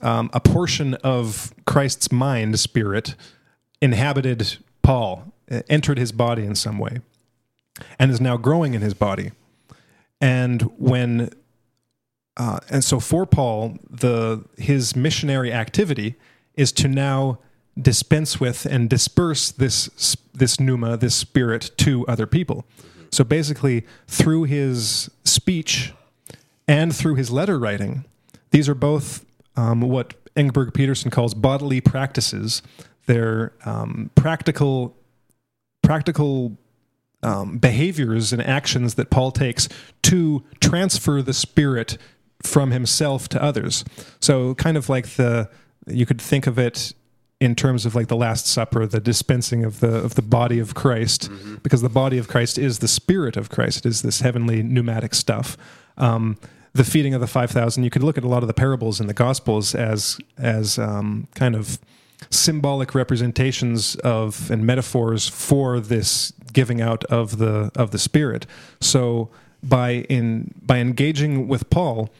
um, 0.01 0.31
a 0.33 0.41
portion 0.41 0.95
of 0.95 1.53
Christ's 1.65 2.13
mind 2.13 2.61
spirit 2.61 3.15
inhabited 3.81 4.59
Paul, 4.83 5.33
entered 5.69 5.99
his 5.99 6.13
body 6.13 6.45
in 6.45 6.55
some 6.55 6.79
way, 6.79 7.01
and 7.99 8.11
is 8.11 8.21
now 8.21 8.37
growing 8.37 8.75
in 8.75 8.83
his 8.83 8.95
body. 8.95 9.33
And 10.21 10.63
when 10.79 11.31
uh, 12.37 12.61
and 12.69 12.85
so 12.85 13.01
for 13.01 13.25
Paul, 13.25 13.79
the 13.89 14.45
his 14.59 14.95
missionary 14.95 15.53
activity 15.53 16.15
is 16.55 16.73
to 16.73 16.89
now 16.89 17.39
dispense 17.81 18.41
with 18.41 18.67
and 18.67 18.89
disperse 18.89 19.51
this 19.51 20.17
this 20.33 20.61
pneuma, 20.61 20.97
this 20.97 21.15
spirit, 21.15 21.71
to 21.79 22.07
other 22.07 22.27
people. 22.27 22.67
So 23.11 23.25
basically, 23.25 23.87
through 24.07 24.45
his 24.45 25.11
speech 25.25 25.93
and 26.69 26.95
through 26.95 27.15
his 27.15 27.31
letter 27.31 27.59
writing, 27.59 28.05
these 28.51 28.69
are 28.69 28.75
both 28.75 29.25
um, 29.57 29.81
what 29.81 30.15
Engberg 30.35 30.75
Pedersen 30.75 31.11
calls 31.11 31.35
bodily 31.35 31.81
practices. 31.81 32.63
They're 33.07 33.53
um, 33.65 34.11
practical 34.15 34.97
practical 35.83 36.59
um, 37.23 37.59
behaviors 37.59 38.33
and 38.33 38.43
actions 38.43 38.95
that 38.95 39.11
Paul 39.11 39.31
takes 39.31 39.69
to 40.03 40.45
transfer 40.61 41.23
the 41.23 41.33
Spirit 41.33 41.97
from 42.43 42.71
himself 42.71 43.29
to 43.31 43.43
others. 43.43 43.85
So, 44.21 44.55
kind 44.55 44.77
of 44.77 44.89
like 44.89 45.07
the 45.11 45.49
you 45.87 46.05
could 46.05 46.21
think 46.21 46.47
of 46.47 46.59
it 46.59 46.93
in 47.41 47.55
terms 47.55 47.85
of 47.85 47.95
like 47.95 48.09
the 48.09 48.17
Last 48.17 48.47
Supper, 48.47 48.87
the 48.87 49.01
dispensing 49.01 49.65
of 49.65 49.81
the 49.81 49.95
of 49.97 50.15
the 50.15 50.23
body 50.23 50.59
of 50.59 50.75
Christ, 50.75 51.31
because 51.63 51.83
the 51.83 51.89
body 51.89 52.19
of 52.19 52.29
Christ 52.29 52.59
is 52.59 52.79
the 52.79 52.89
Spirit 52.89 53.37
of 53.37 53.51
Christ. 53.51 53.85
It 53.85 53.89
is 53.89 54.03
this 54.03 54.21
heavenly 54.21 54.63
pneumatic 54.63 55.15
stuff. 55.15 55.57
Um, 55.99 56.39
the 56.73 56.85
feeding 56.85 57.15
of 57.15 57.21
the 57.21 57.27
five 57.27 57.51
thousand. 57.51 57.85
You 57.85 57.91
could 57.91 58.03
look 58.03 58.19
at 58.19 58.25
a 58.25 58.29
lot 58.29 58.43
of 58.43 58.47
the 58.47 58.55
parables 58.55 59.01
in 59.01 59.07
the 59.07 59.15
Gospels 59.15 59.75
as 59.75 60.19
as 60.39 60.79
um, 60.79 61.29
kind 61.35 61.55
of 61.55 61.79
symbolic 62.31 62.95
representations 62.95 63.97
of 63.97 64.51
and 64.51 64.67
metaphors 64.67 65.29
for 65.29 65.81
this 65.81 66.33
giving 66.53 66.81
out 66.81 67.05
of 67.05 67.39
the 67.39 67.71
of 67.77 67.91
the 67.91 67.99
spirit 67.99 68.47
so 68.81 69.29
by 69.63 69.91
in 70.09 70.53
by 70.63 70.79
engaging 70.79 71.47
with 71.47 71.69
paul 71.71 72.11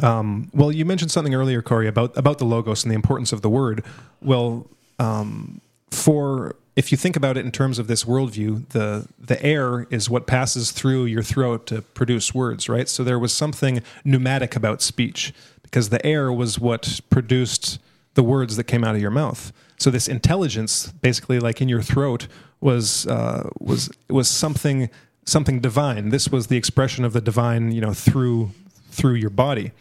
um, 0.00 0.50
well 0.54 0.72
you 0.72 0.84
mentioned 0.84 1.10
something 1.10 1.34
earlier 1.34 1.62
corey 1.62 1.88
about 1.88 2.16
about 2.16 2.38
the 2.38 2.44
logos 2.44 2.84
and 2.84 2.90
the 2.90 2.94
importance 2.94 3.32
of 3.32 3.42
the 3.42 3.50
word 3.50 3.84
well 4.20 4.66
um, 4.98 5.60
for 5.90 6.56
if 6.74 6.90
you 6.90 6.96
think 6.96 7.16
about 7.16 7.36
it 7.36 7.44
in 7.44 7.52
terms 7.52 7.78
of 7.78 7.86
this 7.86 8.04
worldview 8.04 8.66
the 8.70 9.06
the 9.18 9.42
air 9.44 9.86
is 9.90 10.08
what 10.08 10.26
passes 10.26 10.70
through 10.70 11.04
your 11.04 11.22
throat 11.22 11.66
to 11.66 11.82
produce 11.82 12.34
words 12.34 12.68
right 12.68 12.88
so 12.88 13.04
there 13.04 13.18
was 13.18 13.34
something 13.34 13.82
pneumatic 14.04 14.56
about 14.56 14.80
speech 14.80 15.32
because 15.62 15.88
the 15.88 16.04
air 16.04 16.32
was 16.32 16.58
what 16.58 17.00
produced 17.08 17.78
the 18.14 18.22
words 18.22 18.56
that 18.56 18.64
came 18.64 18.84
out 18.84 18.94
of 18.94 19.00
your 19.00 19.10
mouth. 19.10 19.52
So 19.78 19.90
this 19.90 20.06
intelligence, 20.06 20.92
basically, 21.00 21.40
like 21.40 21.60
in 21.60 21.68
your 21.68 21.82
throat, 21.82 22.28
was 22.60 23.06
uh, 23.06 23.48
was 23.58 23.90
was 24.08 24.28
something 24.28 24.90
something 25.24 25.60
divine. 25.60 26.10
This 26.10 26.28
was 26.28 26.48
the 26.48 26.56
expression 26.56 27.04
of 27.04 27.12
the 27.12 27.20
divine, 27.20 27.72
you 27.72 27.80
know, 27.80 27.94
through 27.94 28.50
through 28.92 29.14
your 29.14 29.30
body. 29.30 29.72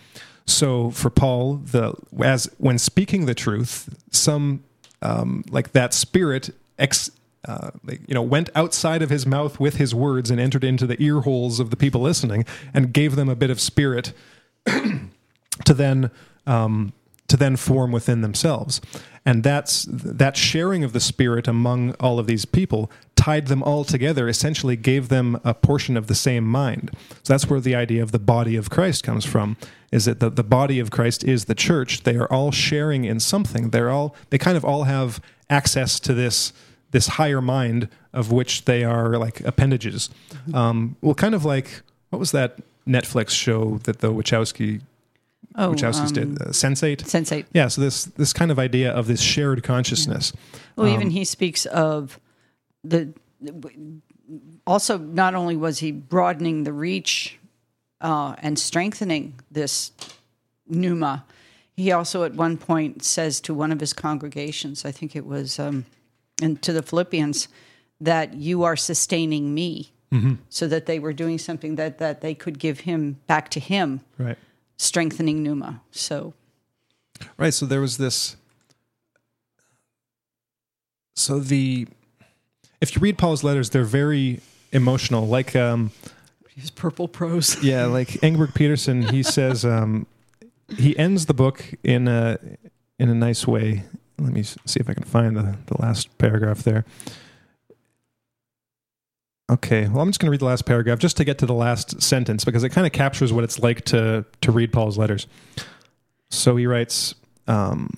So 0.46 0.90
for 0.92 1.10
Paul, 1.10 1.56
the 1.56 1.94
as 2.24 2.50
when 2.58 2.80
speaking 2.80 3.26
the 3.26 3.36
truth, 3.36 3.96
some 4.10 4.64
um, 5.02 5.44
like 5.50 5.72
that 5.74 5.94
spirit 5.94 6.52
ex, 6.78 7.12
uh, 7.48 7.72
you 7.88 8.14
know 8.14 8.22
went 8.22 8.50
outside 8.56 9.02
of 9.02 9.10
his 9.10 9.26
mouth 9.26 9.60
with 9.60 9.76
his 9.76 9.94
words 9.94 10.30
and 10.32 10.40
entered 10.40 10.64
into 10.64 10.88
the 10.88 11.02
ear 11.02 11.22
holes 11.22 11.60
of 11.60 11.70
the 11.70 11.78
people 11.78 12.02
listening 12.02 12.46
and 12.74 12.94
gave 12.94 13.16
them 13.16 13.30
a 13.30 13.36
bit 13.36 13.50
of 13.50 13.60
spirit 13.60 14.14
to 14.66 15.74
then 15.74 16.12
um, 16.46 16.94
to 17.28 17.38
then 17.38 17.56
form 17.56 17.92
within 17.92 18.22
themselves 18.22 18.82
and 19.26 19.44
that's 19.44 19.88
that 19.90 20.36
sharing 20.36 20.84
of 20.84 20.94
the 20.94 21.00
spirit 21.00 21.48
among 21.48 21.94
all 22.00 22.20
of 22.20 22.28
these 22.28 22.46
people 22.46 22.92
tied 23.26 23.46
them 23.48 23.62
all 23.70 23.84
together 23.84 24.28
essentially 24.28 24.76
gave 24.76 25.04
them 25.10 25.28
a 25.44 25.54
portion 25.54 25.96
of 25.98 26.06
the 26.08 26.16
same 26.16 26.44
mind. 26.44 26.90
So 27.24 27.34
that's 27.34 27.48
where 27.50 27.60
the 27.60 27.76
idea 27.76 28.02
of 28.02 28.12
the 28.12 28.24
body 28.36 28.56
of 28.62 28.70
christ 28.76 29.04
comes 29.04 29.26
from 29.34 29.48
is 29.92 30.06
that 30.06 30.20
the, 30.20 30.30
the 30.42 30.44
body 30.60 30.80
of 30.84 30.90
christ 30.90 31.24
is 31.24 31.46
the 31.46 31.56
church. 31.68 31.92
They 32.04 32.16
are 32.22 32.30
all 32.36 32.52
sharing 32.52 33.06
in 33.06 33.20
something. 33.20 33.64
They're 33.70 33.92
all 33.98 34.16
they 34.32 34.38
kind 34.48 34.58
of 34.58 34.64
all 34.66 34.84
have 34.96 35.10
access 35.50 36.00
to 36.00 36.14
this 36.14 36.54
this 36.96 37.08
higher 37.20 37.42
mind 37.42 37.88
of 38.14 38.32
which 38.32 38.66
they 38.66 38.84
are 38.84 39.18
like 39.26 39.38
appendages. 39.52 40.10
Um, 40.54 40.96
well 41.02 41.16
kind 41.16 41.36
of 41.36 41.44
like 41.46 41.68
what 42.10 42.20
was 42.20 42.32
that 42.32 42.52
netflix 42.88 43.30
show 43.30 43.80
that 43.84 44.00
the 44.00 44.12
wachowski 44.12 44.82
Oh, 45.58 45.74
Wachowskis 45.74 46.08
um, 46.08 46.14
did 46.14 46.42
uh, 46.42 46.46
Sense8. 46.52 46.98
Sense8. 47.04 47.46
Yeah, 47.54 47.68
so 47.68 47.82
this 47.82 48.06
this 48.06 48.32
kind 48.32 48.52
of 48.52 48.58
idea 48.58 48.90
of 49.00 49.08
this 49.08 49.20
shared 49.22 49.64
consciousness. 49.64 50.32
Well, 50.78 50.88
Um, 50.88 50.94
even 50.94 51.10
he 51.10 51.26
speaks 51.26 51.66
of 51.66 52.20
the. 52.84 53.14
Also, 54.66 54.98
not 54.98 55.36
only 55.36 55.58
was 55.58 55.80
he 55.80 55.92
broadening 55.92 56.64
the 56.64 56.72
reach 56.72 57.38
uh, 58.00 58.36
and 58.40 58.58
strengthening 58.58 59.34
this 59.52 59.92
pneuma, 60.68 61.26
He 61.76 61.92
also, 61.92 62.24
at 62.24 62.36
one 62.36 62.58
point, 62.58 63.04
says 63.04 63.42
to 63.42 63.54
one 63.54 63.72
of 63.72 63.80
his 63.80 63.92
congregations, 63.94 64.86
I 64.86 64.92
think 64.92 65.16
it 65.16 65.26
was, 65.26 65.58
um, 65.60 65.86
and 66.42 66.62
to 66.62 66.72
the 66.72 66.84
Philippians, 66.84 67.48
that 68.00 68.36
you 68.36 68.64
are 68.64 68.76
sustaining 68.78 69.54
me, 69.54 69.92
so 70.50 70.68
that 70.68 70.86
they 70.86 71.00
were 71.00 71.14
doing 71.14 71.38
something 71.40 71.76
that 71.76 71.98
that 71.98 72.22
they 72.22 72.36
could 72.36 72.60
give 72.60 72.82
him 72.82 73.18
back 73.28 73.50
to 73.50 73.60
him, 73.60 74.02
Right. 74.18 74.38
strengthening 74.78 75.42
pneuma. 75.44 75.82
So 75.92 76.34
Right. 77.38 77.54
So 77.54 77.66
there 77.66 77.82
was 77.82 77.98
this. 77.98 78.36
So 81.16 81.40
the, 81.40 81.88
if 82.82 82.96
you 82.96 83.02
read 83.02 83.18
Paul's 83.18 83.44
letters, 83.44 83.70
they're 83.70 83.84
very 83.84 84.42
emotional. 84.72 85.28
Like, 85.28 85.56
um, 85.56 85.92
his 86.56 86.72
purple 86.72 87.08
prose. 87.08 87.62
yeah, 87.64 87.86
like 87.86 88.10
Engberg 88.22 88.54
Pedersen, 88.54 89.04
he 89.04 89.24
says 89.38 89.64
um, 89.64 90.08
he 90.78 90.98
ends 90.98 91.26
the 91.26 91.34
book 91.34 91.64
in 91.84 92.08
a 92.08 92.38
in 93.00 93.10
a 93.10 93.16
nice 93.16 93.48
way. 93.48 93.84
Let 94.20 94.34
me 94.34 94.44
see 94.44 94.80
if 94.80 94.90
I 94.90 94.94
can 94.94 95.04
find 95.04 95.36
the, 95.36 95.58
the 95.66 95.82
last 95.82 96.16
paragraph 96.20 96.60
there. 96.60 96.86
Okay, 99.50 99.88
well, 99.88 100.02
I'm 100.02 100.10
just 100.10 100.20
going 100.20 100.28
to 100.28 100.32
read 100.32 100.40
the 100.40 100.46
last 100.46 100.66
paragraph 100.66 101.00
just 101.00 101.18
to 101.18 101.26
get 101.26 101.40
to 101.40 101.46
the 101.46 101.54
last 101.54 102.02
sentence 102.02 102.46
because 102.46 102.64
it 102.64 102.70
kind 102.70 102.88
of 102.88 102.94
captures 102.94 103.34
what 103.34 103.44
it's 103.44 103.60
like 103.60 103.84
to 103.86 104.26
to 104.42 104.52
read 104.52 104.72
Paul's 104.72 104.98
letters. 104.98 105.28
So 106.30 106.56
he 106.56 106.66
writes, 106.68 107.16
um, 107.48 107.98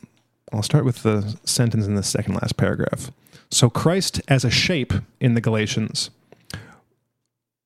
I'll 0.51 0.63
start 0.63 0.85
with 0.85 1.03
the 1.03 1.37
sentence 1.43 1.85
in 1.85 1.95
the 1.95 2.03
second 2.03 2.35
last 2.35 2.57
paragraph. 2.57 3.11
So 3.53 3.69
Christ 3.69 4.19
as 4.27 4.43
a 4.43 4.49
shape 4.49 4.93
in 5.19 5.35
the 5.35 5.41
Galatians. 5.41 6.09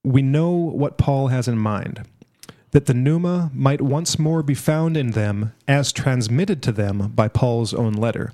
We 0.03 0.21
know 0.21 0.49
what 0.51 0.97
Paul 0.97 1.29
has 1.29 1.47
in 1.47 1.57
mind 1.57 2.05
that 2.71 2.87
the 2.87 2.93
pneuma 2.93 3.49
might 3.53 3.79
once 3.79 4.19
more 4.19 4.43
be 4.43 4.53
found 4.53 4.97
in 4.97 5.11
them 5.11 5.53
as 5.65 5.93
transmitted 5.93 6.61
to 6.63 6.73
them 6.73 7.13
by 7.15 7.29
Paul's 7.29 7.73
own 7.73 7.93
letter. 7.93 8.33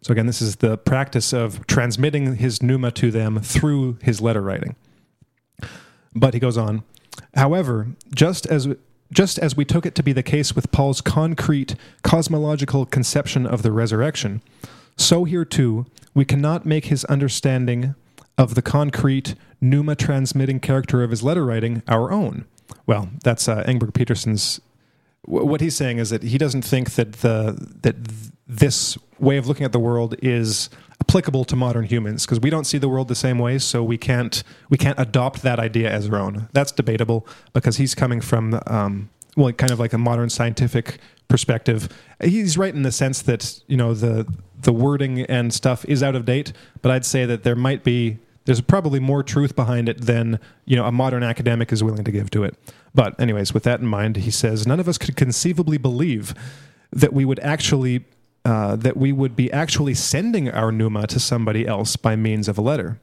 So, 0.00 0.12
again, 0.12 0.24
this 0.24 0.40
is 0.40 0.56
the 0.56 0.78
practice 0.78 1.34
of 1.34 1.66
transmitting 1.66 2.36
his 2.36 2.62
pneuma 2.62 2.90
to 2.92 3.10
them 3.10 3.38
through 3.40 3.98
his 4.02 4.22
letter 4.22 4.40
writing. 4.40 4.74
But 6.14 6.32
he 6.32 6.40
goes 6.40 6.56
on, 6.56 6.84
however, 7.34 7.88
just 8.14 8.46
as 8.46 8.68
just 9.12 9.38
as 9.38 9.54
we 9.54 9.66
took 9.66 9.84
it 9.84 9.94
to 9.96 10.02
be 10.02 10.14
the 10.14 10.22
case 10.22 10.56
with 10.56 10.72
Paul's 10.72 11.02
concrete 11.02 11.76
cosmological 12.02 12.86
conception 12.86 13.46
of 13.46 13.62
the 13.62 13.70
resurrection, 13.70 14.40
so 14.96 15.24
here 15.24 15.44
too 15.44 15.86
we 16.14 16.24
cannot 16.24 16.64
make 16.64 16.86
his 16.86 17.04
understanding 17.06 17.94
of 18.38 18.54
the 18.54 18.62
concrete 18.62 19.34
pneuma 19.60 19.94
transmitting 19.96 20.60
character 20.60 21.02
of 21.02 21.10
his 21.10 21.22
letter 21.22 21.44
writing 21.44 21.82
our 21.88 22.10
own. 22.12 22.44
Well, 22.86 23.08
that's 23.22 23.48
uh, 23.48 23.62
Engberg 23.64 23.92
Pedersen's. 23.92 24.60
wh- 25.24 25.46
What 25.46 25.60
he's 25.60 25.76
saying 25.76 25.98
is 25.98 26.10
that 26.10 26.22
he 26.22 26.38
doesn't 26.38 26.62
think 26.62 26.92
that 26.94 27.12
the 27.14 27.56
that 27.82 28.04
th- 28.04 28.32
this 28.46 28.98
way 29.18 29.36
of 29.38 29.46
looking 29.48 29.64
at 29.64 29.72
the 29.72 29.78
world 29.80 30.14
is 30.22 30.68
applicable 31.00 31.44
to 31.46 31.56
modern 31.56 31.84
humans 31.84 32.24
because 32.26 32.40
we 32.40 32.50
don't 32.50 32.64
see 32.64 32.78
the 32.78 32.88
world 32.88 33.08
the 33.08 33.14
same 33.14 33.38
way, 33.38 33.58
so 33.58 33.82
we 33.82 33.96
can't 33.98 34.42
we 34.68 34.76
can't 34.76 34.98
adopt 34.98 35.42
that 35.42 35.58
idea 35.58 35.90
as 35.90 36.08
our 36.08 36.16
own. 36.18 36.48
That's 36.52 36.72
debatable 36.72 37.26
because 37.52 37.76
he's 37.78 37.94
coming 37.94 38.20
from 38.20 38.60
um, 38.66 39.08
well, 39.36 39.50
kind 39.52 39.72
of 39.72 39.80
like 39.80 39.92
a 39.92 39.98
modern 39.98 40.28
scientific 40.30 40.98
perspective. 41.28 41.88
He's 42.22 42.56
right 42.58 42.74
in 42.74 42.82
the 42.82 42.92
sense 42.92 43.22
that 43.22 43.60
you 43.66 43.76
know 43.76 43.94
the 43.94 44.26
the 44.64 44.72
wording 44.72 45.20
and 45.22 45.52
stuff 45.52 45.84
is 45.86 46.02
out 46.02 46.14
of 46.14 46.24
date, 46.24 46.52
but 46.82 46.90
I'd 46.90 47.06
say 47.06 47.24
that 47.26 47.44
there 47.44 47.56
might 47.56 47.84
be 47.84 48.18
there's 48.44 48.60
probably 48.60 49.00
more 49.00 49.22
truth 49.22 49.56
behind 49.56 49.88
it 49.88 50.02
than 50.02 50.38
you 50.66 50.76
know 50.76 50.84
a 50.84 50.92
modern 50.92 51.22
academic 51.22 51.72
is 51.72 51.82
willing 51.82 52.04
to 52.04 52.12
give 52.12 52.30
to 52.30 52.44
it. 52.44 52.56
But 52.94 53.18
anyways, 53.20 53.54
with 53.54 53.62
that 53.64 53.80
in 53.80 53.86
mind, 53.86 54.16
he 54.16 54.30
says 54.30 54.66
none 54.66 54.80
of 54.80 54.88
us 54.88 54.98
could 54.98 55.16
conceivably 55.16 55.78
believe 55.78 56.34
that 56.92 57.12
we 57.12 57.24
would 57.24 57.40
actually 57.40 58.04
uh, 58.44 58.76
that 58.76 58.96
we 58.96 59.12
would 59.12 59.34
be 59.34 59.50
actually 59.52 59.94
sending 59.94 60.50
our 60.50 60.70
pneuma 60.70 61.06
to 61.06 61.18
somebody 61.18 61.66
else 61.66 61.96
by 61.96 62.14
means 62.14 62.48
of 62.48 62.58
a 62.58 62.62
letter. 62.62 63.00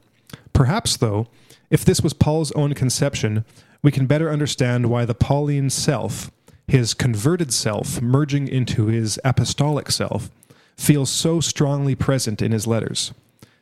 Perhaps, 0.52 0.96
though, 0.98 1.26
if 1.70 1.84
this 1.84 2.00
was 2.00 2.12
Paul's 2.12 2.52
own 2.52 2.74
conception, 2.74 3.44
we 3.82 3.90
can 3.90 4.06
better 4.06 4.30
understand 4.30 4.88
why 4.88 5.04
the 5.04 5.14
Pauline 5.14 5.70
self, 5.70 6.30
his 6.68 6.94
converted 6.94 7.52
self 7.52 8.00
merging 8.00 8.46
into 8.46 8.86
his 8.86 9.18
apostolic 9.24 9.90
self, 9.90 10.30
feels 10.76 11.10
so 11.10 11.40
strongly 11.40 11.94
present 11.94 12.42
in 12.42 12.52
his 12.52 12.66
letters. 12.66 13.12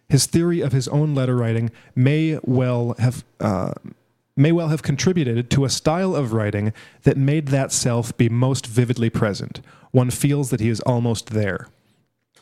His 0.09 0.27
theory 0.27 0.61
of 0.61 0.73
his 0.73 0.89
own 0.89 1.15
letter 1.15 1.37
writing 1.37 1.71
may 1.95 2.39
well 2.43 2.95
have 2.99 3.25
uh, 3.39 3.73
may 4.37 4.53
well 4.53 4.69
have 4.69 4.83
contributed 4.83 5.51
to 5.51 5.65
a 5.65 5.71
style 5.71 6.17
of 6.17 6.33
writing 6.33 6.73
that 7.03 7.17
made 7.17 7.49
that 7.49 7.73
self 7.73 8.17
be 8.17 8.29
most 8.29 8.67
vividly 8.67 9.11
present. 9.11 9.61
One 9.93 10.11
feels 10.11 10.51
that 10.51 10.61
he 10.61 10.69
is 10.69 10.81
almost 10.81 11.31
there. 11.31 11.69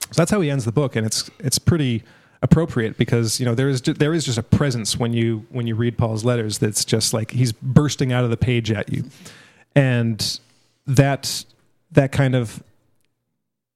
So 0.00 0.22
that's 0.22 0.30
how 0.30 0.40
he 0.40 0.50
ends 0.50 0.64
the 0.64 0.72
book, 0.72 0.96
and 0.96 1.06
it's 1.06 1.30
it's 1.38 1.58
pretty 1.58 2.02
appropriate 2.40 2.96
because 2.96 3.40
you 3.40 3.46
know 3.46 3.54
there 3.54 3.68
is 3.68 3.82
there 3.82 4.14
is 4.14 4.24
just 4.24 4.38
a 4.38 4.42
presence 4.42 4.96
when 4.96 5.12
you 5.12 5.46
when 5.50 5.66
you 5.66 5.74
read 5.74 5.98
Paul's 5.98 6.24
letters 6.24 6.58
that's 6.58 6.84
just 6.84 7.12
like 7.12 7.32
he's 7.32 7.52
bursting 7.52 8.12
out 8.12 8.24
of 8.24 8.30
the 8.30 8.36
page 8.36 8.70
at 8.70 8.90
you, 8.92 9.04
and 9.74 10.40
that 10.86 11.44
that 11.92 12.12
kind 12.12 12.34
of 12.34 12.62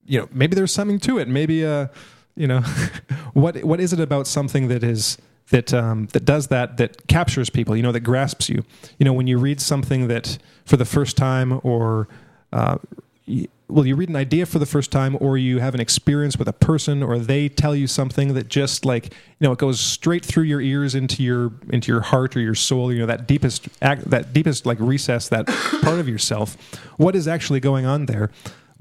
you 0.07 0.21
know 0.21 0.29
maybe 0.33 0.55
there's 0.55 0.73
something 0.73 0.99
to 1.01 1.19
it. 1.19 1.29
Maybe 1.29 1.65
uh 1.65 1.89
you 2.37 2.47
know 2.47 2.61
what 3.33 3.63
what 3.65 3.81
is 3.81 3.93
it 3.93 4.01
about 4.01 4.27
something 4.27 4.69
that 4.69 4.83
is 4.83 5.19
that 5.51 5.73
um, 5.75 6.07
that 6.13 6.25
does 6.25 6.49
that 6.49 6.77
that 6.79 7.07
captures 7.07 7.51
people 7.51 7.77
you 7.77 7.83
know 7.83 7.93
that 7.93 8.01
grasps 8.01 8.49
you? 8.49 8.65
You 8.99 9.05
know 9.05 9.13
when 9.13 9.27
you 9.27 9.39
read 9.39 9.61
something 9.61 10.09
that 10.09 10.39
for 10.65 10.77
the 10.77 10.85
first 10.85 11.17
time 11.17 11.61
or 11.63 12.09
uh, 12.53 12.79
y- 13.27 13.49
well 13.69 13.87
you 13.87 13.95
read 13.97 14.09
an 14.09 14.17
idea 14.17 14.47
for 14.47 14.59
the 14.59 14.67
first 14.67 14.91
time 14.91 15.17
or 15.21 15.37
you 15.39 15.59
have 15.59 15.75
an 15.75 15.81
experience 15.81 16.37
with 16.37 16.49
a 16.49 16.53
person 16.53 17.03
or 17.03 17.19
they 17.19 17.49
tell 17.49 17.75
you 17.75 17.87
something 17.87 18.35
that 18.35 18.49
just 18.49 18.85
like 18.85 19.07
you 19.07 19.47
know 19.47 19.53
it 19.53 19.59
goes 19.59 19.81
straight 19.81 20.25
through 20.25 20.45
your 20.45 20.61
ears 20.61 20.95
into 20.95 21.23
your 21.23 21.53
into 21.71 21.93
your 21.93 22.01
heart 22.01 22.37
or 22.37 22.41
your 22.41 22.55
soul 22.55 22.93
you 22.93 22.99
know 22.99 23.07
that 23.07 23.27
deepest 23.27 23.69
act, 23.83 24.09
that 24.11 24.33
deepest 24.33 24.65
like 24.67 24.79
recess 24.81 25.29
that 25.29 25.47
part 25.83 25.99
of 25.99 26.09
yourself. 26.09 26.57
What 26.97 27.15
is 27.15 27.29
actually 27.29 27.61
going 27.61 27.85
on 27.85 28.07
there 28.07 28.31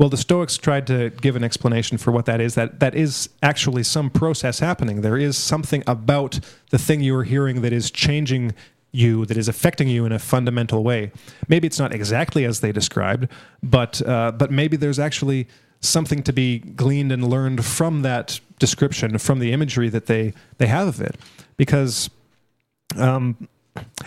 well, 0.02 0.10
the 0.10 0.18
Stoics 0.18 0.58
tried 0.58 0.88
to 0.88 1.12
give 1.12 1.36
an 1.36 1.43
explanation 1.43 1.99
for 1.99 2.10
what 2.10 2.26
that 2.26 2.41
is. 2.41 2.56
That 2.56 2.80
that 2.80 2.95
is 2.95 3.30
actually 3.43 3.84
some 3.84 4.10
process 4.10 4.58
happening. 4.58 5.02
There 5.02 5.16
is 5.16 5.38
something 5.38 5.84
about 5.86 6.39
the 6.72 6.80
thing 6.80 7.02
you 7.02 7.16
are 7.18 7.24
hearing 7.24 7.62
that 7.62 7.72
is 7.72 7.91
changing 7.91 8.56
you, 8.91 9.28
that 9.28 9.38
is 9.38 9.47
affecting 9.47 9.88
you 9.89 10.04
in 10.04 10.12
a 10.12 10.18
fundamental 10.18 10.84
way. 10.84 11.12
Maybe 11.47 11.68
it's 11.68 11.78
not 11.78 11.93
exactly 11.93 12.45
as 12.45 12.62
they 12.62 12.72
described, 12.72 13.28
but 13.62 14.02
uh, 14.08 14.32
but 14.32 14.49
maybe 14.49 14.76
there's 14.76 14.97
actually 14.97 15.47
something 15.82 16.24
to 16.24 16.34
be 16.34 16.58
gleaned 16.58 17.12
and 17.12 17.30
learned 17.30 17.64
from 17.64 18.02
that 18.02 18.39
description, 18.58 19.20
from 19.20 19.38
the 19.38 19.54
imagery 19.54 19.89
that 19.89 20.08
they 20.08 20.34
they 20.58 20.66
have 20.66 20.88
of 20.88 20.99
it, 20.99 21.16
because. 21.58 22.10
Um, 22.97 23.47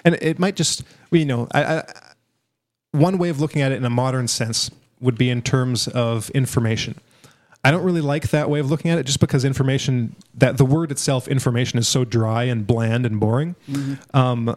and 0.04 0.16
it 0.16 0.38
might 0.38 0.56
just, 0.56 0.82
you 1.10 1.24
know, 1.24 1.48
I, 1.52 1.64
I, 1.64 1.84
one 2.90 3.16
way 3.16 3.30
of 3.30 3.40
looking 3.40 3.62
at 3.62 3.72
it 3.72 3.76
in 3.76 3.84
a 3.86 3.90
modern 3.90 4.28
sense 4.28 4.70
would 5.04 5.16
be 5.16 5.30
in 5.30 5.42
terms 5.42 5.86
of 5.88 6.30
information. 6.30 6.98
I 7.62 7.70
don't 7.70 7.84
really 7.84 8.02
like 8.02 8.28
that 8.28 8.50
way 8.50 8.60
of 8.60 8.70
looking 8.70 8.90
at 8.90 8.98
it 8.98 9.06
just 9.06 9.20
because 9.20 9.44
information, 9.44 10.16
that 10.34 10.58
the 10.58 10.66
word 10.66 10.90
itself, 10.90 11.28
information, 11.28 11.78
is 11.78 11.88
so 11.88 12.04
dry 12.04 12.44
and 12.44 12.66
bland 12.66 13.06
and 13.06 13.18
boring. 13.18 13.56
Um, 14.12 14.54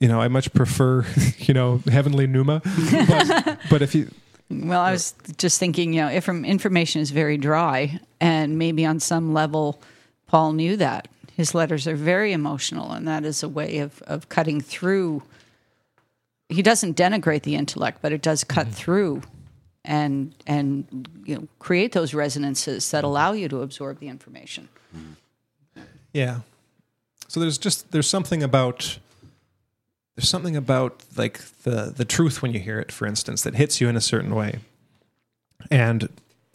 you 0.00 0.08
know, 0.08 0.20
I 0.20 0.28
much 0.28 0.52
prefer, 0.54 1.04
you 1.38 1.52
know, 1.52 1.82
heavenly 1.90 2.26
pneuma. 2.26 2.62
But, 2.64 3.58
but 3.70 3.82
if 3.82 3.94
you, 3.94 4.10
Well, 4.50 4.80
I 4.80 4.92
was 4.92 5.14
just 5.36 5.58
thinking, 5.58 5.92
you 5.92 6.00
know, 6.00 6.08
if 6.08 6.28
information 6.28 7.02
is 7.02 7.10
very 7.10 7.36
dry, 7.36 8.00
and 8.18 8.58
maybe 8.58 8.86
on 8.86 8.98
some 8.98 9.34
level, 9.34 9.82
Paul 10.26 10.54
knew 10.54 10.76
that 10.76 11.08
his 11.36 11.54
letters 11.54 11.86
are 11.86 11.96
very 11.96 12.32
emotional, 12.32 12.92
and 12.92 13.06
that 13.06 13.24
is 13.24 13.42
a 13.42 13.48
way 13.48 13.78
of 13.78 14.00
of 14.02 14.28
cutting 14.28 14.60
through. 14.60 15.22
He 16.48 16.62
doesn't 16.62 16.96
denigrate 16.96 17.42
the 17.42 17.56
intellect, 17.56 17.98
but 18.00 18.12
it 18.12 18.22
does 18.22 18.42
cut 18.42 18.68
through, 18.68 19.20
and 19.84 20.34
and 20.46 21.08
you 21.24 21.36
know 21.36 21.48
create 21.58 21.92
those 21.92 22.14
resonances 22.14 22.90
that 22.90 23.04
allow 23.04 23.32
you 23.32 23.48
to 23.48 23.62
absorb 23.62 24.00
the 24.00 24.08
information. 24.08 24.68
Yeah. 26.12 26.40
So 27.28 27.40
there's 27.40 27.58
just 27.58 27.90
there's 27.92 28.08
something 28.08 28.42
about 28.42 28.98
there's 30.16 30.28
something 30.28 30.56
about 30.56 31.02
like 31.16 31.38
the 31.62 31.92
the 31.94 32.04
truth 32.04 32.42
when 32.42 32.52
you 32.52 32.60
hear 32.60 32.80
it, 32.80 32.90
for 32.90 33.06
instance, 33.06 33.42
that 33.42 33.54
hits 33.54 33.80
you 33.80 33.88
in 33.88 33.96
a 33.96 34.00
certain 34.00 34.34
way. 34.34 34.60
And 35.70 36.08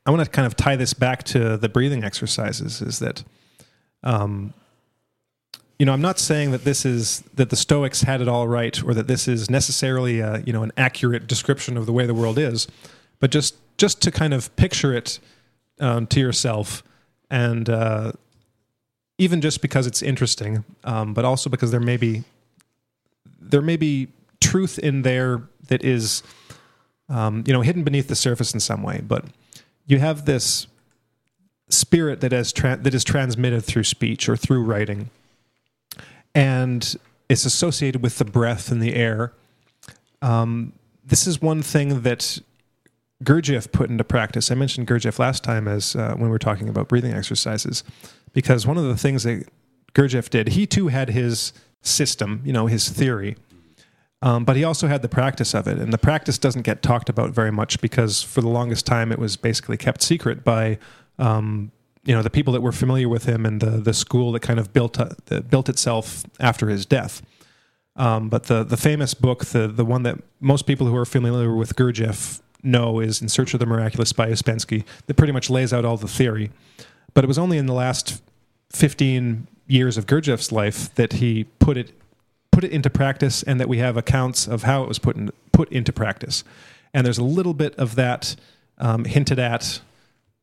I 0.06 0.12
want 0.12 0.24
to 0.24 0.30
kind 0.30 0.46
of 0.46 0.56
tie 0.56 0.76
this 0.76 0.94
back 0.94 1.24
to 1.24 1.58
the 1.58 1.70
breathing 1.70 2.04
exercises. 2.04 2.82
Is 2.82 3.00
that, 3.00 3.24
um, 4.04 4.54
you 5.80 5.86
know, 5.86 5.94
I'm 5.94 6.02
not 6.02 6.20
saying 6.20 6.52
that 6.52 6.66
this 6.66 6.86
is 6.86 7.22
that 7.36 7.50
the 7.50 7.56
Stoics 7.56 8.02
had 8.02 8.20
it 8.20 8.28
all 8.28 8.48
right, 8.48 8.84
or 8.84 8.94
that 8.94 9.08
this 9.08 9.28
is 9.28 9.50
necessarily 9.50 10.20
a, 10.20 10.40
you 10.46 10.52
know 10.52 10.64
an 10.64 10.74
accurate 10.76 11.28
description 11.28 11.78
of 11.78 11.86
the 11.86 11.94
way 11.94 12.06
the 12.06 12.14
world 12.14 12.38
is, 12.38 12.68
but 13.24 13.32
just 13.32 13.56
just 13.78 14.02
to 14.02 14.12
kind 14.12 14.34
of 14.34 14.54
picture 14.58 14.94
it 14.94 15.20
um, 15.80 16.06
to 16.08 16.20
yourself 16.20 16.84
and. 17.32 17.70
Uh, 17.70 18.12
even 19.20 19.42
just 19.42 19.62
because 19.62 19.86
it's 19.86 20.02
interesting, 20.02 20.66
um, 20.84 21.14
but 21.14 21.24
also 21.24 21.50
because 21.50 21.70
there 21.72 21.80
may 21.80 21.96
be 21.98 22.24
there 23.40 23.62
may 23.62 23.78
be 23.78 24.08
truth 24.42 24.80
in 24.80 25.04
there 25.04 25.44
that 25.68 25.86
is 25.86 26.24
um, 27.10 27.44
you 27.46 27.54
know 27.54 27.62
hidden 27.62 27.84
beneath 27.84 28.08
the 28.08 28.16
surface 28.16 28.56
in 28.56 28.60
some 28.60 28.82
way. 28.82 29.02
But 29.08 29.26
you 29.86 30.00
have 30.00 30.26
this 30.26 30.66
spirit 31.70 32.22
that 32.22 32.34
is 32.34 32.52
tra- 32.52 32.78
that 32.78 32.94
is 32.94 33.04
transmitted 33.04 33.62
through 33.62 33.84
speech 33.84 34.28
or 34.28 34.36
through 34.36 34.64
writing, 34.64 35.12
and 36.34 36.96
it's 37.30 37.46
associated 37.46 38.02
with 38.02 38.18
the 38.18 38.26
breath 38.26 38.72
and 38.72 38.82
the 38.82 38.96
air. 38.96 39.32
Um, 40.24 40.74
this 41.06 41.28
is 41.28 41.40
one 41.40 41.62
thing 41.62 42.02
that 42.02 42.40
Gurdjieff 43.24 43.72
put 43.72 43.90
into 43.90 44.04
practice. 44.04 44.52
I 44.52 44.56
mentioned 44.56 44.88
Gurdjieff 44.88 45.20
last 45.20 45.44
time 45.44 45.68
as 45.68 45.96
uh, 45.96 46.14
when 46.14 46.24
we 46.24 46.30
were 46.30 46.40
talking 46.40 46.70
about 46.70 46.88
breathing 46.88 47.14
exercises, 47.14 47.84
because 48.34 48.68
one 48.68 48.78
of 48.78 48.86
the 48.86 48.98
things 48.98 49.24
that 49.24 49.48
Gurdjieff 49.94 50.30
did, 50.30 50.50
he 50.50 50.66
too 50.66 50.88
had 50.88 51.10
his 51.10 51.54
system, 51.82 52.42
you 52.44 52.54
know, 52.54 52.68
his 52.68 52.90
theory, 52.90 53.36
um, 54.22 54.46
but 54.46 54.56
he 54.56 54.64
also 54.64 54.88
had 54.88 55.02
the 55.02 55.10
practice 55.10 55.54
of 55.54 55.68
it, 55.68 55.78
and 55.78 55.92
the 55.92 55.98
practice 55.98 56.38
doesn't 56.38 56.62
get 56.62 56.82
talked 56.82 57.10
about 57.10 57.32
very 57.32 57.52
much 57.52 57.82
because 57.82 58.24
for 58.24 58.42
the 58.42 58.48
longest 58.48 58.86
time 58.86 59.12
it 59.12 59.20
was 59.20 59.36
basically 59.36 59.78
kept 59.78 60.02
secret 60.02 60.44
by. 60.44 60.80
Um, 61.20 61.72
you 62.06 62.14
know 62.14 62.22
the 62.22 62.30
people 62.30 62.52
that 62.52 62.62
were 62.62 62.74
familiar 62.74 63.08
with 63.08 63.26
him 63.26 63.46
and 63.46 63.62
the 63.62 63.78
the 63.78 63.94
school 63.94 64.34
that 64.34 64.42
kind 64.42 64.60
of 64.60 64.74
built 64.74 65.00
uh, 65.00 65.10
that 65.28 65.50
built 65.50 65.70
itself 65.70 66.26
after 66.40 66.68
his 66.68 66.86
death. 66.86 67.22
Um, 67.96 68.30
but 68.30 68.46
the 68.46 68.64
the 68.64 68.78
famous 68.78 69.14
book, 69.14 69.46
the 69.46 69.68
the 69.68 69.86
one 69.86 70.04
that 70.04 70.18
most 70.40 70.66
people 70.66 70.88
who 70.88 70.96
are 70.98 71.06
familiar 71.06 71.56
with 71.56 71.76
Gurdjieff 71.76 72.42
know 72.64 73.00
is 73.00 73.22
In 73.22 73.30
Search 73.30 73.54
of 73.54 73.60
the 73.60 73.66
Miraculous 73.66 74.14
by 74.14 74.30
Ouspensky, 74.30 74.84
that 75.08 75.16
pretty 75.16 75.34
much 75.34 75.50
lays 75.50 75.74
out 75.74 75.86
all 75.86 75.98
the 75.98 76.08
theory. 76.08 76.52
But 77.14 77.24
it 77.24 77.28
was 77.28 77.38
only 77.38 77.58
in 77.58 77.66
the 77.66 77.74
last 77.74 78.22
15 78.72 79.48
years 79.68 79.98
of 79.98 80.06
Gurdjieff's 80.06 80.52
life 80.52 80.94
that 80.96 81.14
he 81.14 81.46
put 81.60 81.78
it 81.78 81.92
put 82.52 82.64
it 82.64 82.72
into 82.72 82.90
practice 82.90 83.42
and 83.42 83.60
that 83.60 83.68
we 83.68 83.80
have 83.80 83.98
accounts 83.98 84.48
of 84.48 84.62
how 84.62 84.84
it 84.84 84.88
was 84.88 85.00
put 85.00 85.16
in, 85.16 85.32
put 85.52 85.72
into 85.72 85.92
practice. 85.92 86.44
And 86.94 87.04
there's 87.04 87.18
a 87.18 87.24
little 87.24 87.56
bit 87.56 87.74
of 87.80 87.96
that 87.96 88.36
um, 88.78 89.06
hinted 89.06 89.40
at 89.40 89.82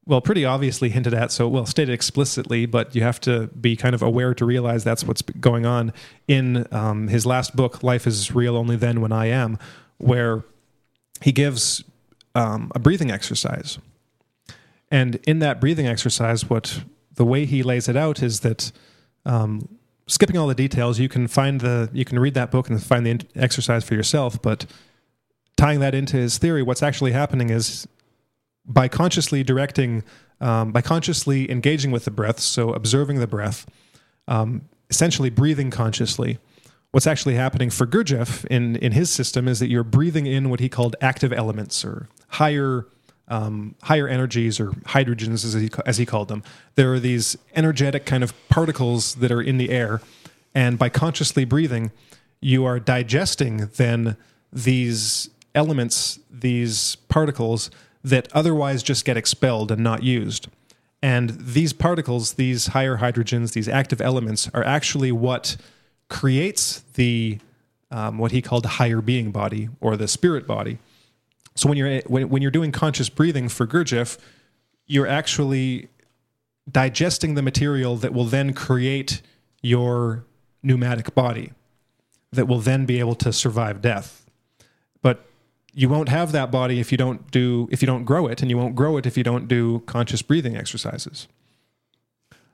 well, 0.06 0.20
pretty 0.20 0.44
obviously 0.44 0.88
hinted 0.88 1.14
at, 1.14 1.30
so 1.30 1.46
well 1.46 1.66
stated 1.66 1.92
explicitly, 1.92 2.66
but 2.66 2.96
you 2.96 3.02
have 3.02 3.20
to 3.20 3.46
be 3.48 3.76
kind 3.76 3.94
of 3.94 4.02
aware 4.02 4.34
to 4.34 4.44
realize 4.44 4.82
that's 4.82 5.04
what's 5.04 5.22
going 5.22 5.66
on 5.66 5.92
in 6.26 6.66
um, 6.72 7.06
his 7.08 7.26
last 7.26 7.54
book, 7.54 7.84
Life 7.84 8.08
is 8.08 8.34
Real 8.34 8.56
Only 8.56 8.74
Then 8.74 9.00
When 9.00 9.12
I 9.12 9.26
Am, 9.26 9.56
where 9.98 10.42
he 11.20 11.30
gives 11.30 11.84
um, 12.34 12.70
a 12.74 12.78
breathing 12.78 13.10
exercise. 13.10 13.78
And 14.90 15.16
in 15.26 15.38
that 15.40 15.60
breathing 15.60 15.86
exercise, 15.86 16.50
what 16.50 16.82
the 17.14 17.24
way 17.24 17.46
he 17.46 17.62
lays 17.62 17.88
it 17.88 17.96
out 17.96 18.22
is 18.22 18.40
that 18.40 18.72
um, 19.24 19.68
skipping 20.06 20.36
all 20.36 20.48
the 20.48 20.54
details, 20.54 20.98
you 20.98 21.08
can 21.08 21.28
find 21.28 21.60
the 21.60 21.88
you 21.92 22.04
can 22.04 22.18
read 22.18 22.34
that 22.34 22.50
book 22.50 22.68
and 22.68 22.82
find 22.82 23.06
the 23.06 23.20
exercise 23.36 23.84
for 23.84 23.94
yourself. 23.94 24.40
But 24.42 24.66
tying 25.56 25.80
that 25.80 25.94
into 25.94 26.16
his 26.16 26.38
theory, 26.38 26.62
what's 26.62 26.82
actually 26.82 27.12
happening 27.12 27.50
is 27.50 27.86
by 28.64 28.88
consciously 28.88 29.42
directing, 29.42 30.02
um, 30.40 30.72
by 30.72 30.80
consciously 30.80 31.50
engaging 31.50 31.90
with 31.90 32.04
the 32.04 32.10
breath, 32.10 32.40
so 32.40 32.72
observing 32.72 33.20
the 33.20 33.26
breath, 33.26 33.66
um, 34.28 34.62
essentially 34.88 35.30
breathing 35.30 35.70
consciously. 35.70 36.38
What's 36.92 37.06
actually 37.06 37.36
happening 37.36 37.70
for 37.70 37.86
Gurdjieff 37.86 38.44
in, 38.46 38.74
in 38.76 38.92
his 38.92 39.10
system 39.10 39.46
is 39.46 39.60
that 39.60 39.68
you're 39.68 39.84
breathing 39.84 40.26
in 40.26 40.50
what 40.50 40.58
he 40.58 40.68
called 40.68 40.96
active 41.00 41.32
elements 41.32 41.84
or 41.84 42.08
higher 42.28 42.86
um, 43.28 43.76
higher 43.84 44.08
energies 44.08 44.58
or 44.58 44.70
hydrogens 44.70 45.44
as 45.44 45.54
he, 45.54 45.70
as 45.86 45.98
he 45.98 46.04
called 46.04 46.26
them. 46.26 46.42
There 46.74 46.92
are 46.92 46.98
these 46.98 47.38
energetic 47.54 48.04
kind 48.04 48.24
of 48.24 48.34
particles 48.48 49.14
that 49.16 49.30
are 49.30 49.40
in 49.40 49.56
the 49.56 49.70
air, 49.70 50.00
and 50.52 50.76
by 50.76 50.88
consciously 50.88 51.44
breathing, 51.44 51.92
you 52.40 52.64
are 52.64 52.80
digesting 52.80 53.70
then 53.76 54.16
these 54.52 55.30
elements, 55.54 56.18
these 56.28 56.96
particles 57.08 57.70
that 58.02 58.26
otherwise 58.32 58.82
just 58.82 59.04
get 59.04 59.16
expelled 59.16 59.70
and 59.70 59.82
not 59.82 60.02
used. 60.02 60.48
And 61.00 61.30
these 61.30 61.72
particles, 61.72 62.34
these 62.34 62.68
higher 62.68 62.98
hydrogens, 62.98 63.52
these 63.52 63.68
active 63.68 64.00
elements, 64.00 64.50
are 64.52 64.64
actually 64.64 65.12
what 65.12 65.56
creates 66.10 66.80
the 66.94 67.38
um, 67.90 68.18
what 68.18 68.30
he 68.32 68.42
called 68.42 68.66
higher 68.66 69.00
being 69.00 69.30
body 69.30 69.70
or 69.80 69.96
the 69.96 70.06
spirit 70.06 70.46
body. 70.46 70.78
So 71.56 71.68
when 71.68 71.78
you're 71.78 72.00
when, 72.02 72.28
when 72.28 72.42
you're 72.42 72.50
doing 72.50 72.72
conscious 72.72 73.08
breathing 73.08 73.48
for 73.48 73.66
Gurdjieff, 73.66 74.18
you're 74.86 75.06
actually 75.06 75.88
digesting 76.70 77.34
the 77.34 77.42
material 77.42 77.96
that 77.96 78.12
will 78.12 78.26
then 78.26 78.52
create 78.52 79.22
your 79.62 80.24
pneumatic 80.62 81.14
body 81.14 81.52
that 82.32 82.46
will 82.46 82.60
then 82.60 82.86
be 82.86 83.00
able 83.00 83.14
to 83.16 83.32
survive 83.32 83.80
death. 83.80 84.26
But 85.02 85.26
you 85.72 85.88
won't 85.88 86.08
have 86.08 86.32
that 86.32 86.50
body 86.50 86.80
if 86.80 86.92
you 86.92 86.98
don't 86.98 87.30
do 87.30 87.68
if 87.70 87.82
you 87.82 87.86
don't 87.86 88.04
grow 88.04 88.26
it 88.26 88.42
and 88.42 88.50
you 88.50 88.58
won't 88.58 88.74
grow 88.74 88.96
it 88.96 89.06
if 89.06 89.16
you 89.16 89.24
don't 89.24 89.48
do 89.48 89.80
conscious 89.80 90.22
breathing 90.22 90.56
exercises 90.56 91.28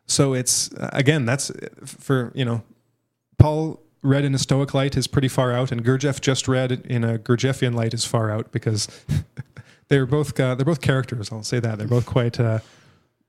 so 0.07 0.35
it's 0.35 0.71
again 0.77 1.25
that's 1.25 1.51
for 1.85 2.31
you 2.35 2.45
know 2.45 2.63
paul 3.39 3.81
read 4.03 4.25
in 4.25 4.35
a 4.35 4.39
stoic 4.39 4.73
light 4.75 4.97
is 4.97 5.07
pretty 5.07 5.29
far 5.29 5.53
out 5.53 5.73
and 5.73 5.85
gurdjieff 5.85 6.21
just 6.21 6.47
read 6.47 6.73
in 6.73 7.05
a 7.05 7.19
gurdjieffian 7.19 7.75
light 7.75 7.95
is 7.95 8.05
far 8.05 8.31
out 8.31 8.51
because 8.53 8.89
they're 9.89 10.07
both 10.07 10.39
uh, 10.39 10.55
they're 10.55 10.65
both 10.65 10.81
characters 10.81 11.31
i'll 11.33 11.43
say 11.43 11.61
that. 11.61 11.79
They're 11.79 11.89
both 11.89 12.07
quite 12.07 12.39
uh, 12.39 12.61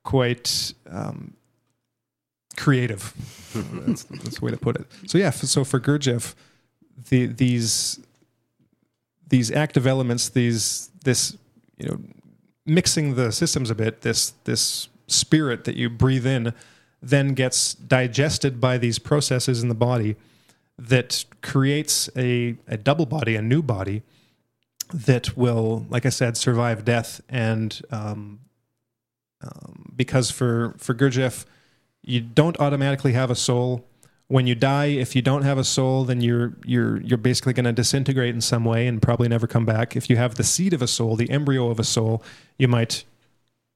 quite 0.04 0.72
um, 0.88 1.34
creative. 2.56 3.12
That's, 3.86 4.04
that's 4.04 4.38
the 4.38 4.44
way 4.44 4.50
to 4.50 4.56
put 4.56 4.76
it. 4.76 4.86
So 5.06 5.18
yeah 5.18 5.30
so 5.30 5.64
for 5.64 5.80
gurdjieff 5.80 6.34
the, 7.08 7.26
these 7.26 8.00
these 9.28 9.50
active 9.50 9.86
elements, 9.86 10.28
these 10.30 10.90
this 11.04 11.36
you 11.76 11.88
know 11.88 12.00
mixing 12.66 13.14
the 13.14 13.32
systems 13.32 13.70
a 13.70 13.74
bit, 13.74 14.02
this 14.02 14.30
this 14.44 14.88
spirit 15.06 15.64
that 15.64 15.76
you 15.76 15.88
breathe 15.88 16.26
in 16.26 16.52
then 17.02 17.34
gets 17.34 17.74
digested 17.74 18.60
by 18.60 18.78
these 18.78 18.98
processes 18.98 19.62
in 19.62 19.68
the 19.68 19.74
body 19.74 20.16
that 20.78 21.24
creates 21.42 22.08
a, 22.16 22.56
a 22.66 22.76
double 22.76 23.06
body, 23.06 23.36
a 23.36 23.42
new 23.42 23.62
body 23.62 24.02
that 24.92 25.36
will, 25.36 25.86
like 25.90 26.06
I 26.06 26.10
said, 26.10 26.36
survive 26.36 26.84
death. 26.84 27.20
And 27.28 27.80
um, 27.90 28.40
um, 29.40 29.92
because 29.94 30.30
for 30.30 30.74
for 30.78 30.94
Gurdjieff, 30.94 31.44
you 32.02 32.20
don't 32.20 32.58
automatically 32.58 33.12
have 33.12 33.30
a 33.30 33.34
soul 33.34 33.84
when 34.28 34.46
you 34.46 34.54
die, 34.54 34.86
if 34.86 35.16
you 35.16 35.22
don't 35.22 35.42
have 35.42 35.56
a 35.56 35.64
soul, 35.64 36.04
then 36.04 36.20
you're 36.20 36.54
you're 36.64 37.00
you're 37.00 37.18
basically 37.18 37.54
going 37.54 37.64
to 37.64 37.72
disintegrate 37.72 38.34
in 38.34 38.42
some 38.42 38.64
way 38.64 38.86
and 38.86 39.00
probably 39.00 39.26
never 39.26 39.46
come 39.46 39.64
back. 39.64 39.96
If 39.96 40.08
you 40.08 40.16
have 40.16 40.34
the 40.36 40.44
seed 40.44 40.74
of 40.74 40.82
a 40.82 40.86
soul, 40.86 41.16
the 41.16 41.30
embryo 41.30 41.70
of 41.70 41.80
a 41.80 41.84
soul, 41.84 42.22
you 42.58 42.68
might 42.68 43.04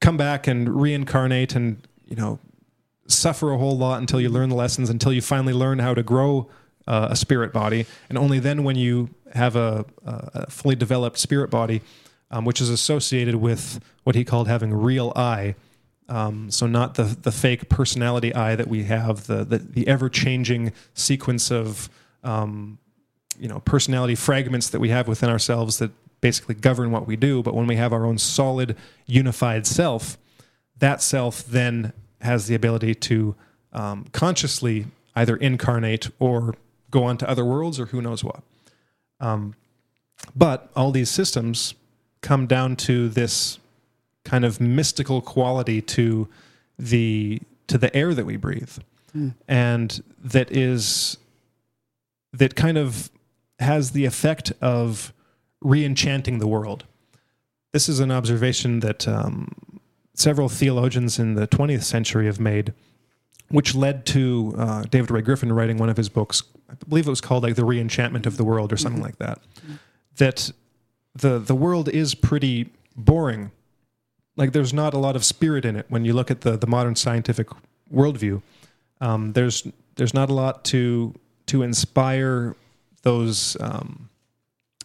come 0.01 0.16
back 0.16 0.47
and 0.47 0.68
reincarnate 0.68 1.57
and 1.57 1.87
you 2.07 2.16
know 2.16 2.39
suffer 3.07 3.51
a 3.53 3.59
whole 3.59 3.77
lot 3.77 4.01
until 4.01 4.21
you 4.21 4.29
learn 4.29 4.49
the 4.49 4.55
lessons 4.55 4.89
until 4.89 5.13
you 5.13 5.21
finally 5.21 5.53
learn 5.53 5.79
how 5.79 5.95
to 5.95 6.03
grow 6.03 6.49
uh, 6.87 7.09
a 7.11 7.17
spirit 7.17 7.53
body 7.53 7.87
and 8.09 8.19
only 8.19 8.39
then 8.39 8.65
when 8.65 8.77
you 8.77 9.11
have 9.35 9.57
a, 9.57 9.85
a 10.05 10.51
fully 10.51 10.75
developed 10.75 11.19
spirit 11.19 11.51
body 11.51 11.81
um, 12.33 12.45
which 12.45 12.61
is 12.61 12.71
associated 12.71 13.37
with 13.37 13.79
what 14.05 14.17
he 14.17 14.25
called 14.25 14.49
having 14.49 14.73
real 14.73 15.13
eye. 15.15 15.55
um, 16.09 16.51
so 16.51 16.67
not 16.67 16.95
the 16.95 17.05
the 17.05 17.31
fake 17.31 17.69
personality 17.69 18.35
eye 18.35 18.57
that 18.57 18.69
we 18.69 18.85
have, 18.85 19.27
the 19.27 19.45
the, 19.45 19.59
the 19.59 19.87
ever 19.87 20.09
changing 20.09 20.73
sequence 20.95 21.51
of 21.51 21.89
um, 22.25 22.79
you 23.39 23.49
know 23.49 23.61
personality 23.61 24.15
fragments 24.15 24.71
that 24.71 24.81
we 24.81 24.89
have 24.89 25.07
within 25.07 25.31
ourselves 25.31 25.79
that 25.79 25.91
basically 26.21 26.55
govern 26.55 26.91
what 26.91 27.07
we 27.07 27.17
do. 27.17 27.43
But 27.43 27.55
when 27.55 27.67
we 27.67 27.77
have 27.77 27.93
our 27.93 28.05
own 28.05 28.19
solid, 28.19 28.77
unified 29.07 29.67
self, 29.67 30.17
that 30.79 31.03
self 31.03 31.45
then 31.45 31.93
has 32.23 32.47
the 32.47 32.55
ability 32.55 32.95
to 32.95 33.35
um, 33.73 34.07
consciously 34.12 34.87
either 35.14 35.37
incarnate 35.37 36.11
or 36.18 36.55
go 36.91 37.05
on 37.05 37.16
to 37.18 37.29
other 37.29 37.45
worlds 37.45 37.79
or 37.79 37.87
who 37.87 38.01
knows 38.01 38.25
what. 38.25 38.43
Um, 39.20 39.55
but 40.35 40.70
all 40.75 40.91
these 40.91 41.11
systems 41.11 41.75
come 42.20 42.47
down 42.47 42.77
to 42.77 43.09
this 43.09 43.59
kind 44.25 44.45
of 44.45 44.61
mystical 44.61 45.20
quality 45.20 45.81
to 45.83 46.29
the 46.79 47.41
to 47.66 47.79
the 47.79 47.95
air 47.97 48.14
that 48.14 48.27
we 48.27 48.37
breathe, 48.37 48.79
mm. 49.16 49.35
and 49.49 50.03
that 50.23 50.51
is 50.51 51.16
that 52.33 52.55
kind 52.55 52.79
of 52.79 53.11
has 53.59 53.93
the 53.93 54.05
effect 54.05 54.53
of 54.61 55.12
re-enchanting 55.61 56.39
the 56.39 56.47
world. 56.47 56.85
This 57.73 57.89
is 57.89 58.01
an 58.01 58.11
observation 58.11 58.81
that 58.81 59.07
um, 59.07 59.72
several 60.15 60.49
theologians 60.49 61.19
in 61.19 61.35
the 61.35 61.49
20th 61.49 61.83
century 61.83 62.27
have 62.27 62.41
made, 62.41 62.73
which 63.49 63.75
led 63.75 64.07
to 64.07 64.55
uh, 64.59 64.83
David 64.83 65.11
Ray 65.11 65.23
Griffin 65.23 65.53
writing 65.53 65.79
one 65.79 65.89
of 65.89 65.97
his 65.97 66.09
books. 66.09 66.43
I 66.71 66.75
believe 66.89 67.07
it 67.07 67.11
was 67.11 67.21
called 67.21 67.43
like 67.43 67.55
the 67.55 67.65
Re-Enchantment 67.65 68.27
of 68.27 68.37
the 68.37 68.45
World 68.45 68.73
or 68.73 68.77
something 68.77 69.03
mm-hmm. 69.03 69.07
like 69.07 69.19
that. 69.19 69.39
Mm-hmm. 69.59 69.75
That 70.17 70.53
the 71.15 71.39
the 71.39 71.55
world 71.55 71.89
is 71.89 72.15
pretty 72.15 72.71
boring 72.97 73.51
like 74.37 74.53
there's 74.53 74.73
not 74.73 74.95
a 74.95 74.99
lot 74.99 75.17
of 75.17 75.25
spirit 75.25 75.65
in 75.65 75.77
it 75.77 75.87
when 75.89 76.05
you 76.05 76.13
look 76.13 76.31
at 76.31 76.43
the 76.43 76.57
the 76.57 76.67
modern 76.67 76.97
scientific 76.97 77.49
worldview. 77.93 78.43
Um, 79.01 79.33
there's 79.33 79.67
there's 79.97 80.15
not 80.15 80.31
a 80.31 80.35
lot 80.35 80.65
to 80.67 81.15
to 81.47 81.63
inspire 81.63 82.57
those 83.03 83.57
um, 83.61 84.09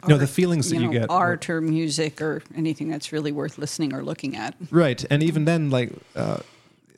no, 0.07 0.17
the 0.17 0.27
feelings 0.27 0.69
that 0.69 0.75
you 0.75 0.81
you, 0.81 0.87
know, 0.87 0.99
get. 0.99 1.09
art 1.09 1.49
or 1.49 1.61
music 1.61 2.21
or 2.21 2.43
anything 2.55 2.89
that's 2.89 3.11
really 3.11 3.31
worth 3.31 3.57
listening 3.57 3.93
or 3.93 4.03
looking 4.03 4.35
at. 4.35 4.55
Right, 4.69 5.03
and 5.09 5.23
even 5.23 5.45
then, 5.45 5.69
like 5.69 5.91
uh, 6.15 6.39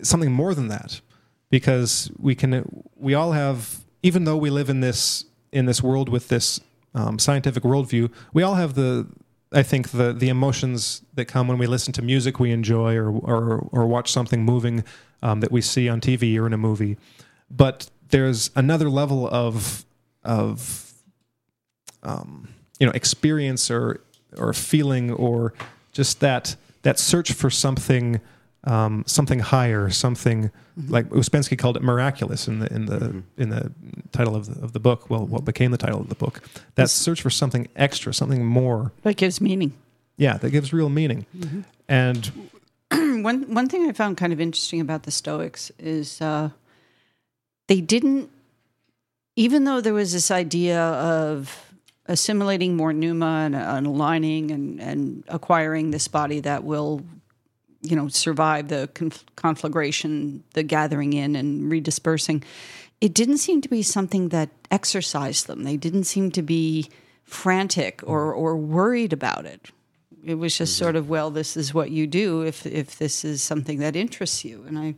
something 0.02 0.32
more 0.32 0.54
than 0.54 0.68
that, 0.68 1.02
because 1.50 2.12
we 2.20 2.36
can, 2.36 2.84
we 2.96 3.14
all 3.14 3.32
have, 3.32 3.80
even 4.04 4.26
though 4.26 4.38
we 4.38 4.50
live 4.50 4.70
in 4.70 4.82
this 4.82 5.26
in 5.52 5.66
this 5.66 5.82
world 5.82 6.10
with 6.10 6.28
this 6.28 6.60
um, 6.94 7.18
scientific 7.18 7.64
worldview, 7.64 8.12
we 8.34 8.44
all 8.44 8.56
have 8.56 8.76
the, 8.76 9.08
I 9.52 9.64
think 9.64 9.90
the 9.90 10.14
the 10.14 10.30
emotions 10.30 11.02
that 11.16 11.26
come 11.26 11.48
when 11.48 11.58
we 11.58 11.68
listen 11.68 11.94
to 11.94 12.02
music 12.02 12.40
we 12.40 12.52
enjoy 12.52 12.96
or 12.96 13.10
or 13.12 13.70
or 13.72 13.88
watch 13.88 14.12
something 14.12 14.44
moving 14.44 14.84
um, 15.24 15.40
that 15.40 15.52
we 15.52 15.62
see 15.62 15.90
on 15.90 16.02
TV 16.02 16.38
or 16.40 16.46
in 16.46 16.54
a 16.54 16.58
movie, 16.58 16.98
but 17.50 17.90
there's 18.10 18.52
another 18.56 18.90
level 18.90 19.28
of 19.28 19.86
of 20.24 20.94
um, 22.04 22.48
you 22.80 22.86
know 22.86 22.92
experience 22.94 23.70
or 23.70 24.02
or 24.38 24.54
feeling 24.54 25.12
or 25.12 25.54
just 25.92 26.20
that 26.20 26.56
that 26.84 27.00
search 27.00 27.34
for 27.34 27.50
something 27.50 28.22
um, 28.66 29.04
something 29.08 29.40
higher, 29.40 29.90
something 29.90 30.52
like 30.88 31.10
Ouspensky 31.10 31.58
called 31.58 31.78
it 31.78 31.84
miraculous 31.84 32.48
in 32.48 32.60
the 32.60 32.74
in 32.74 32.86
the 32.86 33.24
in 33.38 33.50
the 33.50 33.72
title 34.12 34.36
of 34.36 34.54
the, 34.54 34.64
of 34.64 34.74
the 34.74 34.80
book. 34.80 35.10
Well, 35.10 35.26
what 35.26 35.46
became 35.46 35.72
the 35.72 35.78
title 35.78 36.02
of 36.02 36.10
the 36.10 36.16
book? 36.16 36.42
That 36.76 36.90
search 36.90 37.22
for 37.22 37.30
something 37.30 37.68
extra, 37.76 38.14
something 38.14 38.46
more. 38.46 38.92
That 39.04 39.18
gives 39.18 39.40
meaning. 39.40 39.74
Yeah, 40.18 40.38
that 40.38 40.50
gives 40.50 40.74
real 40.74 40.90
meaning. 40.90 41.26
And 41.88 42.50
one 42.92 43.54
one 43.54 43.70
thing 43.70 43.88
I 43.88 43.94
found 43.94 44.18
kind 44.18 44.34
of 44.34 44.42
interesting 44.42 44.82
about 44.82 45.04
the 45.04 45.12
Stoics 45.12 45.72
is 45.80 46.20
uh, 46.22 46.50
they 47.68 47.80
didn't, 47.80 48.30
even 49.38 49.64
though 49.64 49.80
there 49.80 49.94
was 49.94 50.12
this 50.12 50.32
idea 50.32 50.82
of 50.82 51.69
assimilating 52.10 52.76
more 52.76 52.92
pneuma 52.92 53.44
and, 53.46 53.56
and 53.56 53.88
aligning 53.88 54.52
and, 54.52 54.82
and 54.82 55.24
acquiring 55.30 55.92
this 55.92 56.10
body 56.10 56.42
that 56.42 56.66
will, 56.66 57.02
you 57.82 57.96
know, 57.96 58.10
survive 58.10 58.68
the 58.68 58.90
conf- 58.94 59.24
conflagration, 59.38 60.44
the 60.54 60.64
gathering 60.64 61.14
in 61.14 61.38
and 61.38 61.72
redispersing. 61.72 62.44
It 63.00 63.14
didn't 63.14 63.38
seem 63.38 63.62
to 63.62 63.70
be 63.70 63.82
something 63.82 64.30
that 64.30 64.50
exercised 64.70 65.48
them. 65.48 65.64
They 65.64 65.78
didn't 65.78 66.04
seem 66.04 66.32
to 66.32 66.42
be 66.42 66.90
frantic 67.24 68.02
or 68.04 68.34
or 68.34 68.58
worried 68.58 69.14
about 69.14 69.46
it 69.46 69.70
it 70.24 70.36
was 70.36 70.58
just 70.58 70.74
mm-hmm. 70.74 70.84
sort 70.84 70.96
of 70.96 71.10
well 71.10 71.30
this 71.30 71.56
is 71.56 71.74
what 71.74 71.92
you 71.92 72.08
do 72.08 72.42
if 72.42 72.66
if 72.66 72.98
this 72.98 73.24
is 73.24 73.42
something 73.42 73.80
that 73.80 73.96
interests 73.96 74.44
you 74.44 74.64
and 74.68 74.78
i 74.78 74.96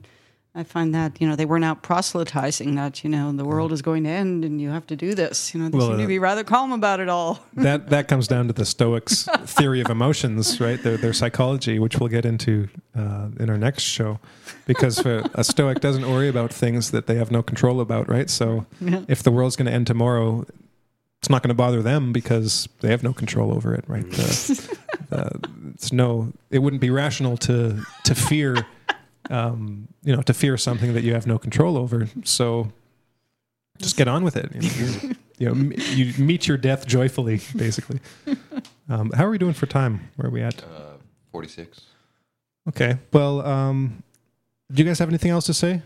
i 0.54 0.64
find 0.64 0.94
that 0.94 1.20
you 1.22 1.28
know 1.28 1.36
they 1.36 1.46
weren't 1.46 1.64
out 1.64 1.82
proselytizing 1.82 2.76
that 2.76 3.04
you 3.04 3.10
know 3.10 3.32
the 3.32 3.46
world 3.46 3.72
is 3.72 3.82
going 3.82 4.04
to 4.04 4.10
end 4.10 4.44
and 4.44 4.60
you 4.60 4.70
have 4.70 4.86
to 4.86 4.96
do 4.96 5.14
this 5.16 5.54
you 5.54 5.62
know 5.62 5.70
they 5.70 5.78
Well, 5.78 5.88
seem 5.88 5.96
uh, 6.00 6.02
to 6.02 6.08
be 6.08 6.20
rather 6.20 6.44
calm 6.44 6.72
about 6.74 7.00
it 7.00 7.08
all 7.10 7.40
that 7.56 7.90
that 7.90 8.08
comes 8.08 8.28
down 8.28 8.48
to 8.48 8.54
the 8.54 8.66
Stoics' 8.66 9.28
theory 9.46 9.82
of 9.82 9.90
emotions, 9.90 10.60
right? 10.60 10.82
Their 10.84 10.98
their 10.98 11.14
psychology, 11.14 11.80
which 11.80 11.98
we'll 12.00 12.10
get 12.10 12.26
into 12.26 12.68
uh, 12.96 13.30
in 13.40 13.50
our 13.50 13.58
next 13.58 13.84
show, 13.84 14.20
because 14.66 15.06
uh, 15.06 15.28
a 15.36 15.44
Stoic 15.44 15.80
doesn't 15.80 16.08
worry 16.10 16.28
about 16.30 16.52
things 16.54 16.92
that 16.92 17.08
they 17.08 17.16
have 17.16 17.32
no 17.32 17.42
control 17.44 17.80
about, 17.80 18.10
right? 18.10 18.30
So 18.30 18.66
Yeah. 18.82 19.04
if 19.08 19.24
the 19.24 19.32
world's 19.32 19.56
going 19.56 19.68
to 19.68 19.72
end 19.74 19.88
tomorrow, 19.88 20.46
it's 21.22 21.30
not 21.30 21.44
going 21.44 21.50
to 21.50 21.62
bother 21.66 21.82
them 21.82 22.12
because 22.12 22.68
they 22.82 22.90
have 22.90 23.04
no 23.04 23.14
control 23.14 23.54
over 23.54 23.74
it, 23.74 23.86
right? 23.88 24.10
The, 24.12 24.78
the, 25.10 25.50
it's 25.74 25.92
no, 25.94 26.34
it 26.50 26.60
wouldn't 26.60 26.82
be 26.82 26.90
rational 26.90 27.38
to 27.38 27.84
to 28.06 28.16
fear, 28.16 28.66
um, 29.30 29.88
you 30.04 30.16
know, 30.16 30.22
to 30.24 30.34
fear 30.34 30.58
something 30.58 30.94
that 30.94 31.04
you 31.04 31.14
have 31.14 31.28
no 31.28 31.38
control 31.38 31.78
over. 31.78 32.08
So 32.24 32.72
just 33.78 33.98
get 33.98 34.08
on 34.08 34.24
with 34.24 34.36
it. 34.36 34.52
You 34.54 34.62
know, 34.62 34.70
you, 34.76 35.16
you 35.38 35.56
know, 35.56 35.76
you 35.92 36.24
meet 36.24 36.48
your 36.48 36.58
death 36.58 36.88
joyfully, 36.88 37.42
basically. 37.56 38.00
Um, 38.90 39.12
how 39.12 39.26
are 39.26 39.30
we 39.30 39.38
doing 39.38 39.54
for 39.54 39.66
time? 39.66 40.12
Where 40.16 40.28
are 40.28 40.32
we 40.32 40.42
at? 40.42 40.64
Uh, 40.64 40.98
46. 41.32 41.82
Okay. 42.70 42.98
Well, 43.14 43.42
um, 43.46 44.04
do 44.72 44.84
you 44.84 44.88
guys 44.88 45.00
have 45.00 45.10
anything 45.10 45.32
else 45.32 45.46
to 45.48 45.54
say? 45.54 45.82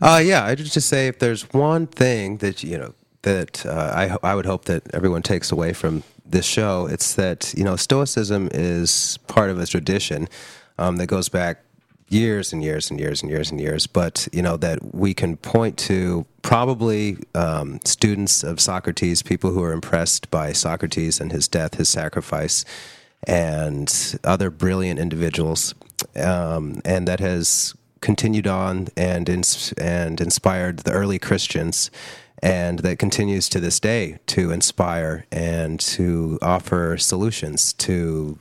Uh, 0.00 0.20
yeah, 0.24 0.44
I 0.44 0.54
just 0.54 0.72
just 0.72 0.88
say 0.88 1.08
if 1.08 1.18
there's 1.18 1.42
one 1.52 1.86
thing 1.86 2.38
that 2.38 2.62
you 2.62 2.78
know 2.78 2.94
that 3.22 3.66
uh, 3.66 3.92
I 4.22 4.30
I 4.30 4.34
would 4.34 4.46
hope 4.46 4.64
that 4.64 4.82
everyone 4.94 5.22
takes 5.22 5.52
away 5.52 5.74
from 5.74 6.02
this 6.24 6.46
show, 6.46 6.86
it's 6.86 7.14
that 7.14 7.52
you 7.56 7.64
know 7.64 7.76
Stoicism 7.76 8.48
is 8.52 9.18
part 9.26 9.50
of 9.50 9.58
a 9.58 9.66
tradition 9.66 10.28
um, 10.78 10.96
that 10.96 11.06
goes 11.06 11.28
back 11.28 11.62
years 12.10 12.52
and 12.52 12.62
years 12.62 12.90
and 12.90 13.00
years 13.00 13.22
and 13.22 13.30
years 13.30 13.50
and 13.50 13.60
years. 13.60 13.86
But 13.86 14.28
you 14.32 14.42
know 14.42 14.56
that 14.58 14.94
we 14.94 15.14
can 15.14 15.36
point 15.38 15.78
to 15.78 16.26
probably 16.42 17.16
um, 17.34 17.80
students 17.84 18.44
of 18.44 18.60
Socrates, 18.60 19.22
people 19.22 19.52
who 19.52 19.62
are 19.62 19.72
impressed 19.72 20.30
by 20.30 20.52
Socrates 20.52 21.20
and 21.20 21.32
his 21.32 21.48
death, 21.48 21.76
his 21.76 21.88
sacrifice, 21.88 22.64
and 23.26 24.18
other 24.24 24.50
brilliant 24.50 24.98
individuals, 24.98 25.74
um, 26.16 26.82
and 26.84 27.08
that 27.08 27.20
has 27.20 27.74
continued 28.00 28.46
on 28.46 28.88
and 28.96 29.28
ins- 29.28 29.72
and 29.74 30.20
inspired 30.20 30.80
the 30.80 30.92
early 30.92 31.18
Christians, 31.18 31.90
and 32.42 32.80
that 32.80 32.98
continues 32.98 33.48
to 33.50 33.60
this 33.60 33.78
day 33.78 34.18
to 34.26 34.50
inspire 34.50 35.26
and 35.30 35.78
to 35.78 36.38
offer 36.42 36.96
solutions 36.96 37.72
to 37.74 38.38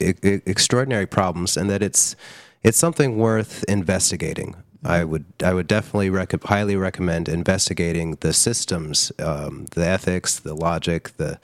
extraordinary 0.00 1.06
problems, 1.06 1.56
and 1.56 1.68
that 1.68 1.82
it's 1.82 2.16
it's 2.62 2.78
something 2.78 3.18
worth 3.18 3.64
investigating. 3.68 4.56
I 4.84 5.04
would 5.04 5.24
I 5.42 5.54
would 5.54 5.66
definitely 5.66 6.10
rec- 6.10 6.42
highly 6.44 6.76
recommend 6.76 7.28
investigating 7.28 8.16
the 8.20 8.32
systems, 8.32 9.10
um, 9.18 9.66
the 9.72 9.86
ethics, 9.86 10.38
the 10.38 10.54
logic, 10.54 11.16
the 11.16 11.40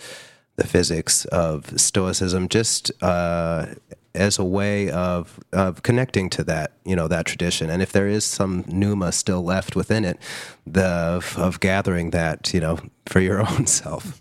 the 0.56 0.66
physics 0.66 1.24
of 1.26 1.78
Stoicism, 1.78 2.48
just 2.48 2.92
uh, 3.02 3.66
as 4.14 4.38
a 4.38 4.44
way 4.44 4.88
of 4.88 5.40
of 5.52 5.82
connecting 5.82 6.30
to 6.30 6.44
that 6.44 6.72
you 6.84 6.94
know 6.94 7.08
that 7.08 7.26
tradition. 7.26 7.70
And 7.70 7.82
if 7.82 7.90
there 7.90 8.06
is 8.06 8.24
some 8.24 8.64
pneuma 8.68 9.10
still 9.10 9.42
left 9.42 9.74
within 9.74 10.04
it, 10.04 10.18
the 10.64 10.84
of, 10.84 11.36
of 11.36 11.60
gathering 11.60 12.10
that 12.10 12.54
you 12.54 12.60
know 12.60 12.78
for 13.06 13.20
your 13.20 13.40
own 13.50 13.66
self. 13.66 14.18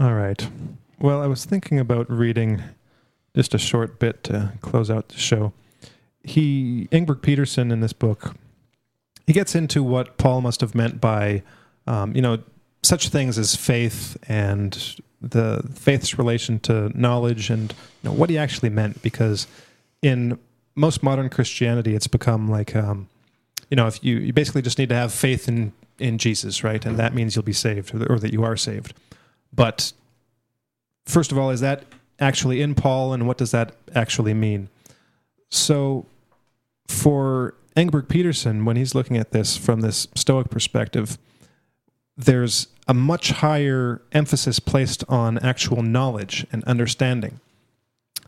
All 0.00 0.14
right. 0.14 0.48
Well, 1.00 1.20
I 1.20 1.26
was 1.26 1.44
thinking 1.44 1.78
about 1.78 2.08
reading 2.10 2.62
just 3.38 3.54
a 3.54 3.58
short 3.58 4.00
bit 4.00 4.24
to 4.24 4.52
close 4.62 4.90
out 4.90 5.10
the 5.10 5.16
show. 5.16 5.52
He, 6.24 6.88
Engberg 6.90 7.22
Pedersen, 7.22 7.70
in 7.70 7.78
this 7.78 7.92
book, 7.92 8.34
he 9.28 9.32
gets 9.32 9.54
into 9.54 9.80
what 9.84 10.18
Paul 10.18 10.40
must 10.40 10.60
have 10.60 10.74
meant 10.74 11.00
by, 11.00 11.44
um, 11.86 12.16
you 12.16 12.20
know, 12.20 12.38
such 12.82 13.10
things 13.10 13.38
as 13.38 13.54
faith 13.54 14.16
and 14.28 14.96
the 15.20 15.62
faith's 15.72 16.18
relation 16.18 16.58
to 16.60 16.90
knowledge 17.00 17.48
and 17.48 17.72
you 18.02 18.10
know, 18.10 18.12
what 18.12 18.28
he 18.28 18.36
actually 18.36 18.70
meant. 18.70 19.02
Because 19.02 19.46
in 20.02 20.36
most 20.74 21.04
modern 21.04 21.28
Christianity, 21.28 21.94
it's 21.94 22.08
become 22.08 22.50
like, 22.50 22.74
um, 22.74 23.08
you 23.70 23.76
know, 23.76 23.86
if 23.86 24.02
you, 24.02 24.16
you 24.16 24.32
basically 24.32 24.62
just 24.62 24.80
need 24.80 24.88
to 24.88 24.96
have 24.96 25.12
faith 25.12 25.46
in, 25.46 25.72
in 26.00 26.18
Jesus, 26.18 26.64
right? 26.64 26.84
And 26.84 26.96
that 26.96 27.14
means 27.14 27.36
you'll 27.36 27.44
be 27.44 27.52
saved 27.52 27.94
or, 27.94 28.14
or 28.14 28.18
that 28.18 28.32
you 28.32 28.42
are 28.42 28.56
saved. 28.56 28.94
But 29.54 29.92
first 31.06 31.30
of 31.30 31.38
all, 31.38 31.50
is 31.50 31.60
that 31.60 31.84
actually 32.20 32.60
in 32.60 32.74
Paul, 32.74 33.12
and 33.12 33.26
what 33.26 33.38
does 33.38 33.50
that 33.52 33.74
actually 33.94 34.34
mean? 34.34 34.68
So, 35.50 36.06
for 36.86 37.54
Engberg 37.76 38.08
Pedersen, 38.08 38.64
when 38.64 38.76
he's 38.76 38.94
looking 38.94 39.16
at 39.16 39.32
this 39.32 39.56
from 39.56 39.80
this 39.80 40.08
Stoic 40.14 40.50
perspective, 40.50 41.18
there's 42.16 42.68
a 42.88 42.94
much 42.94 43.30
higher 43.30 44.02
emphasis 44.12 44.58
placed 44.58 45.04
on 45.08 45.38
actual 45.38 45.82
knowledge 45.82 46.46
and 46.50 46.64
understanding. 46.64 47.38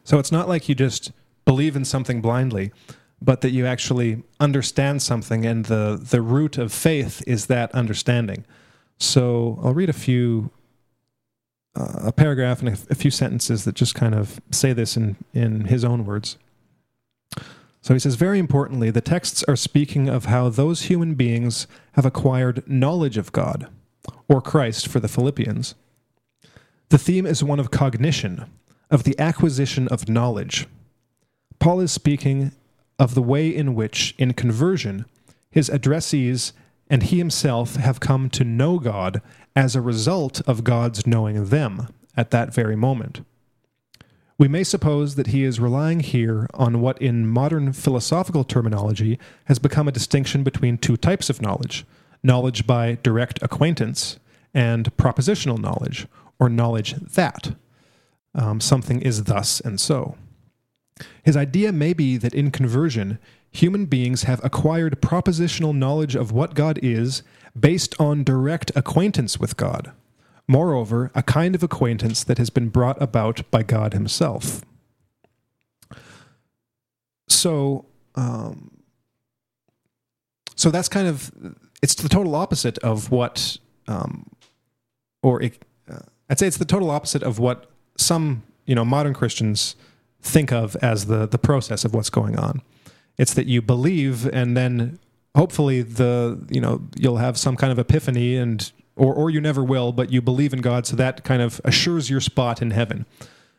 So 0.04 0.18
it's 0.18 0.30
not 0.30 0.48
like 0.48 0.68
you 0.68 0.74
just 0.74 1.10
believe 1.44 1.74
in 1.74 1.84
something 1.84 2.20
blindly, 2.20 2.70
but 3.20 3.40
that 3.40 3.50
you 3.50 3.66
actually 3.66 4.22
understand 4.38 5.02
something, 5.02 5.44
and 5.44 5.64
the, 5.66 6.00
the 6.00 6.22
root 6.22 6.56
of 6.56 6.72
faith 6.72 7.22
is 7.26 7.46
that 7.46 7.74
understanding. 7.74 8.44
So 8.98 9.58
I'll 9.62 9.74
read 9.74 9.88
a 9.88 9.94
few 9.94 10.50
Uh, 11.76 12.06
a 12.06 12.12
paragraph 12.12 12.60
and 12.60 12.68
a, 12.70 12.76
a 12.90 12.94
few 12.94 13.10
sentences 13.10 13.64
that 13.64 13.76
just 13.76 13.94
kind 13.94 14.14
of 14.14 14.40
say 14.50 14.72
this 14.72 14.96
in, 14.96 15.16
in 15.32 15.66
his 15.66 15.84
own 15.84 16.04
words. 16.04 16.36
So 17.80 17.94
he 17.94 18.00
says, 18.00 18.16
very 18.16 18.38
importantly, 18.38 18.90
the 18.90 19.00
texts 19.00 19.44
are 19.44 19.56
speaking 19.56 20.08
of 20.08 20.26
how 20.26 20.48
those 20.48 20.82
human 20.82 21.14
beings 21.14 21.66
have 21.92 22.04
acquired 22.04 22.68
knowledge 22.68 23.16
of 23.16 23.32
God, 23.32 23.68
or 24.28 24.42
Christ 24.42 24.88
for 24.88 25.00
the 25.00 25.08
Philippians. 25.08 25.74
The 26.88 26.98
theme 26.98 27.24
is 27.24 27.44
one 27.44 27.60
of 27.60 27.70
cognition, 27.70 28.46
of 28.90 29.04
the 29.04 29.18
acquisition 29.18 29.86
of 29.88 30.08
knowledge. 30.08 30.66
Paul 31.60 31.80
is 31.80 31.92
speaking 31.92 32.52
of 32.98 33.14
the 33.14 33.22
way 33.22 33.48
in 33.48 33.74
which, 33.74 34.14
in 34.18 34.34
conversion, 34.34 35.06
his 35.50 35.70
addressees 35.70 36.52
and 36.90 37.04
he 37.04 37.18
himself 37.18 37.76
have 37.76 38.00
come 38.00 38.28
to 38.30 38.44
know 38.44 38.78
God 38.78 39.22
as 39.56 39.74
a 39.74 39.80
result 39.80 40.42
of 40.46 40.64
God's 40.64 41.06
knowing 41.06 41.46
them 41.46 41.88
at 42.16 42.30
that 42.32 42.52
very 42.52 42.76
moment. 42.76 43.22
We 44.36 44.48
may 44.48 44.64
suppose 44.64 45.14
that 45.14 45.28
he 45.28 45.44
is 45.44 45.60
relying 45.60 46.00
here 46.00 46.48
on 46.54 46.80
what 46.80 47.00
in 47.00 47.26
modern 47.26 47.72
philosophical 47.72 48.42
terminology 48.42 49.18
has 49.44 49.58
become 49.58 49.86
a 49.86 49.92
distinction 49.92 50.42
between 50.42 50.78
two 50.78 50.96
types 50.96 51.30
of 51.30 51.40
knowledge 51.40 51.86
knowledge 52.22 52.66
by 52.66 52.98
direct 53.02 53.42
acquaintance 53.42 54.18
and 54.52 54.94
propositional 54.98 55.58
knowledge, 55.58 56.06
or 56.38 56.50
knowledge 56.50 56.92
that. 56.92 57.54
Um, 58.34 58.60
something 58.60 59.00
is 59.00 59.24
thus 59.24 59.60
and 59.60 59.80
so. 59.80 60.16
His 61.22 61.36
idea 61.36 61.72
may 61.72 61.92
be 61.92 62.16
that 62.18 62.34
in 62.34 62.50
conversion, 62.50 63.18
human 63.50 63.86
beings 63.86 64.22
have 64.24 64.42
acquired 64.44 65.00
propositional 65.00 65.74
knowledge 65.74 66.14
of 66.14 66.32
what 66.32 66.54
God 66.54 66.78
is 66.82 67.22
based 67.58 67.98
on 68.00 68.24
direct 68.24 68.70
acquaintance 68.74 69.38
with 69.38 69.56
God. 69.56 69.92
Moreover, 70.46 71.10
a 71.14 71.22
kind 71.22 71.54
of 71.54 71.62
acquaintance 71.62 72.24
that 72.24 72.38
has 72.38 72.50
been 72.50 72.68
brought 72.68 73.00
about 73.00 73.48
by 73.50 73.62
God 73.62 73.92
Himself. 73.92 74.64
So, 77.28 77.86
um, 78.16 78.82
so 80.56 80.70
that's 80.70 80.88
kind 80.88 81.06
of 81.06 81.32
it's 81.82 81.94
the 81.94 82.08
total 82.08 82.34
opposite 82.34 82.78
of 82.78 83.10
what, 83.10 83.58
um, 83.86 84.28
or 85.22 85.42
it, 85.42 85.64
uh, 85.90 86.00
I'd 86.28 86.38
say 86.38 86.46
it's 86.46 86.58
the 86.58 86.64
total 86.64 86.90
opposite 86.90 87.22
of 87.22 87.38
what 87.38 87.70
some 87.96 88.42
you 88.66 88.74
know 88.74 88.84
modern 88.84 89.14
Christians 89.14 89.76
think 90.20 90.52
of 90.52 90.76
as 90.76 91.06
the 91.06 91.26
the 91.26 91.38
process 91.38 91.84
of 91.84 91.94
what's 91.94 92.10
going 92.10 92.36
on. 92.36 92.62
It's 93.18 93.34
that 93.34 93.46
you 93.46 93.60
believe 93.60 94.26
and 94.26 94.56
then 94.56 94.98
hopefully 95.36 95.82
the 95.82 96.44
you 96.50 96.60
know 96.60 96.88
you'll 96.96 97.18
have 97.18 97.38
some 97.38 97.56
kind 97.56 97.72
of 97.72 97.78
epiphany 97.78 98.36
and 98.36 98.70
or 98.96 99.14
or 99.14 99.30
you 99.30 99.40
never 99.40 99.64
will, 99.64 99.92
but 99.92 100.10
you 100.10 100.20
believe 100.20 100.52
in 100.52 100.60
God, 100.60 100.86
so 100.86 100.96
that 100.96 101.24
kind 101.24 101.42
of 101.42 101.60
assures 101.64 102.10
your 102.10 102.20
spot 102.20 102.60
in 102.60 102.70
heaven. 102.70 103.06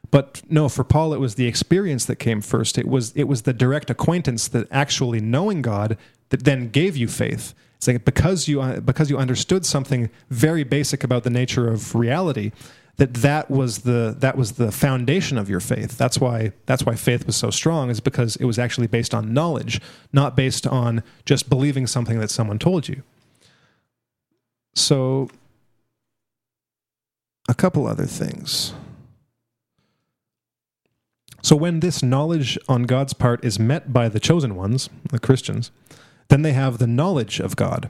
But 0.10 0.42
no, 0.50 0.68
for 0.68 0.84
Paul, 0.84 1.14
it 1.14 1.20
was 1.20 1.36
the 1.36 1.48
experience 1.48 2.06
that 2.06 2.18
came 2.18 2.42
first. 2.42 2.78
It 2.78 2.88
was 2.88 3.12
it 3.16 3.26
was 3.26 3.44
the 3.44 3.54
direct 3.54 3.90
acquaintance 3.90 4.48
that 4.50 4.68
actually 4.70 5.22
knowing 5.22 5.62
God 5.62 5.98
that 6.30 6.44
then 6.44 6.70
gave 6.70 6.98
you 6.98 7.08
faith. 7.08 7.54
It's 7.78 7.88
like 7.88 8.06
because 8.06 8.48
you 8.48 8.62
uh, 8.62 8.82
because 8.82 9.10
you 9.10 9.18
understood 9.18 9.66
something 9.66 10.10
very 10.30 10.64
basic 10.64 11.04
about 11.04 11.24
the 11.24 11.30
nature 11.30 11.68
of 11.72 11.96
reality, 11.96 12.52
that 12.98 13.16
that 13.16 13.50
was 13.50 13.80
the 13.80 14.16
that 14.20 14.38
was 14.38 14.54
the 14.54 14.72
foundation 14.72 15.38
of 15.38 15.50
your 15.50 15.60
faith. 15.60 15.98
That's 15.98 16.20
why 16.20 16.52
that's 16.66 16.86
why 16.86 16.96
faith 16.96 17.26
was 17.26 17.36
so 17.36 17.50
strong 17.50 17.90
is 17.90 18.00
because 18.00 18.36
it 18.36 18.46
was 18.46 18.60
actually 18.60 18.88
based 18.88 19.14
on 19.14 19.34
knowledge, 19.34 19.82
not 20.14 20.36
based 20.36 20.68
on 20.68 21.04
just 21.26 21.50
believing 21.50 21.88
something 21.88 22.20
that 22.20 22.30
someone 22.30 22.60
told 22.60 22.88
you. 22.88 23.04
So 24.76 25.30
a 27.50 27.54
couple 27.54 27.88
other 27.88 28.06
things. 28.06 28.74
So 31.42 31.56
when 31.56 31.80
this 31.80 32.04
knowledge 32.04 32.58
on 32.70 32.84
God's 32.84 33.14
part 33.14 33.44
is 33.44 33.60
met 33.60 33.92
by 33.92 34.10
the 34.10 34.20
chosen 34.20 34.56
ones, 34.56 34.90
the 35.10 35.20
Christians, 35.20 35.72
then 36.28 36.44
they 36.44 36.54
have 36.54 36.78
the 36.78 36.88
knowledge 36.88 37.40
of 37.40 37.56
God. 37.56 37.90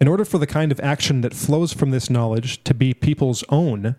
In 0.00 0.08
order 0.08 0.24
for 0.24 0.38
the 0.38 0.46
kind 0.46 0.72
of 0.72 0.80
action 0.80 1.20
that 1.20 1.34
flows 1.34 1.72
from 1.72 1.90
this 1.90 2.10
knowledge 2.10 2.64
to 2.64 2.74
be 2.74 2.94
people's 2.94 3.44
own, 3.50 3.94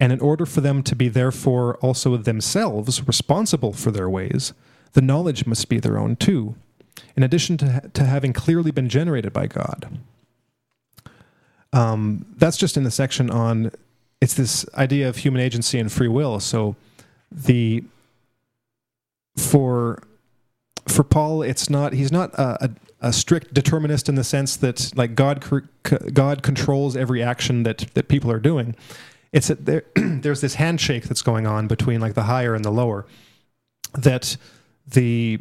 and 0.00 0.12
in 0.12 0.20
order 0.20 0.46
for 0.46 0.62
them 0.62 0.82
to 0.82 0.96
be 0.96 1.08
therefore 1.08 1.76
also 1.76 2.16
themselves 2.16 3.06
responsible 3.06 3.74
for 3.74 3.90
their 3.90 4.08
ways, 4.08 4.54
the 4.94 5.02
knowledge 5.02 5.46
must 5.46 5.68
be 5.68 5.78
their 5.78 5.98
own 5.98 6.16
too, 6.16 6.54
in 7.14 7.22
addition 7.22 7.58
to, 7.58 7.90
to 7.92 8.04
having 8.04 8.32
clearly 8.32 8.70
been 8.70 8.88
generated 8.88 9.32
by 9.32 9.46
God. 9.46 10.00
Um, 11.72 12.26
that's 12.36 12.56
just 12.56 12.76
in 12.76 12.82
the 12.82 12.90
section 12.90 13.30
on 13.30 13.70
it's 14.20 14.34
this 14.34 14.66
idea 14.74 15.08
of 15.08 15.18
human 15.18 15.40
agency 15.40 15.78
and 15.78 15.90
free 15.90 16.08
will. 16.08 16.40
So 16.40 16.76
the 17.30 17.84
for 19.36 20.02
for 20.88 21.04
Paul, 21.04 21.42
it's 21.42 21.70
not 21.70 21.92
he's 21.92 22.10
not 22.10 22.34
a, 22.34 22.64
a, 22.64 22.70
a 23.08 23.12
strict 23.12 23.54
determinist 23.54 24.08
in 24.08 24.16
the 24.16 24.24
sense 24.24 24.56
that 24.56 24.92
like 24.96 25.14
God 25.14 25.44
God 26.12 26.42
controls 26.42 26.96
every 26.96 27.22
action 27.22 27.62
that 27.62 27.86
that 27.94 28.08
people 28.08 28.30
are 28.30 28.40
doing. 28.40 28.74
It's 29.32 29.48
that 29.48 29.64
there, 29.66 29.84
there's 29.94 30.40
this 30.40 30.54
handshake 30.54 31.04
that's 31.04 31.22
going 31.22 31.46
on 31.46 31.66
between 31.66 32.00
like 32.00 32.14
the 32.14 32.24
higher 32.24 32.54
and 32.54 32.64
the 32.64 32.70
lower. 32.70 33.06
That 33.94 34.36
the 34.86 35.40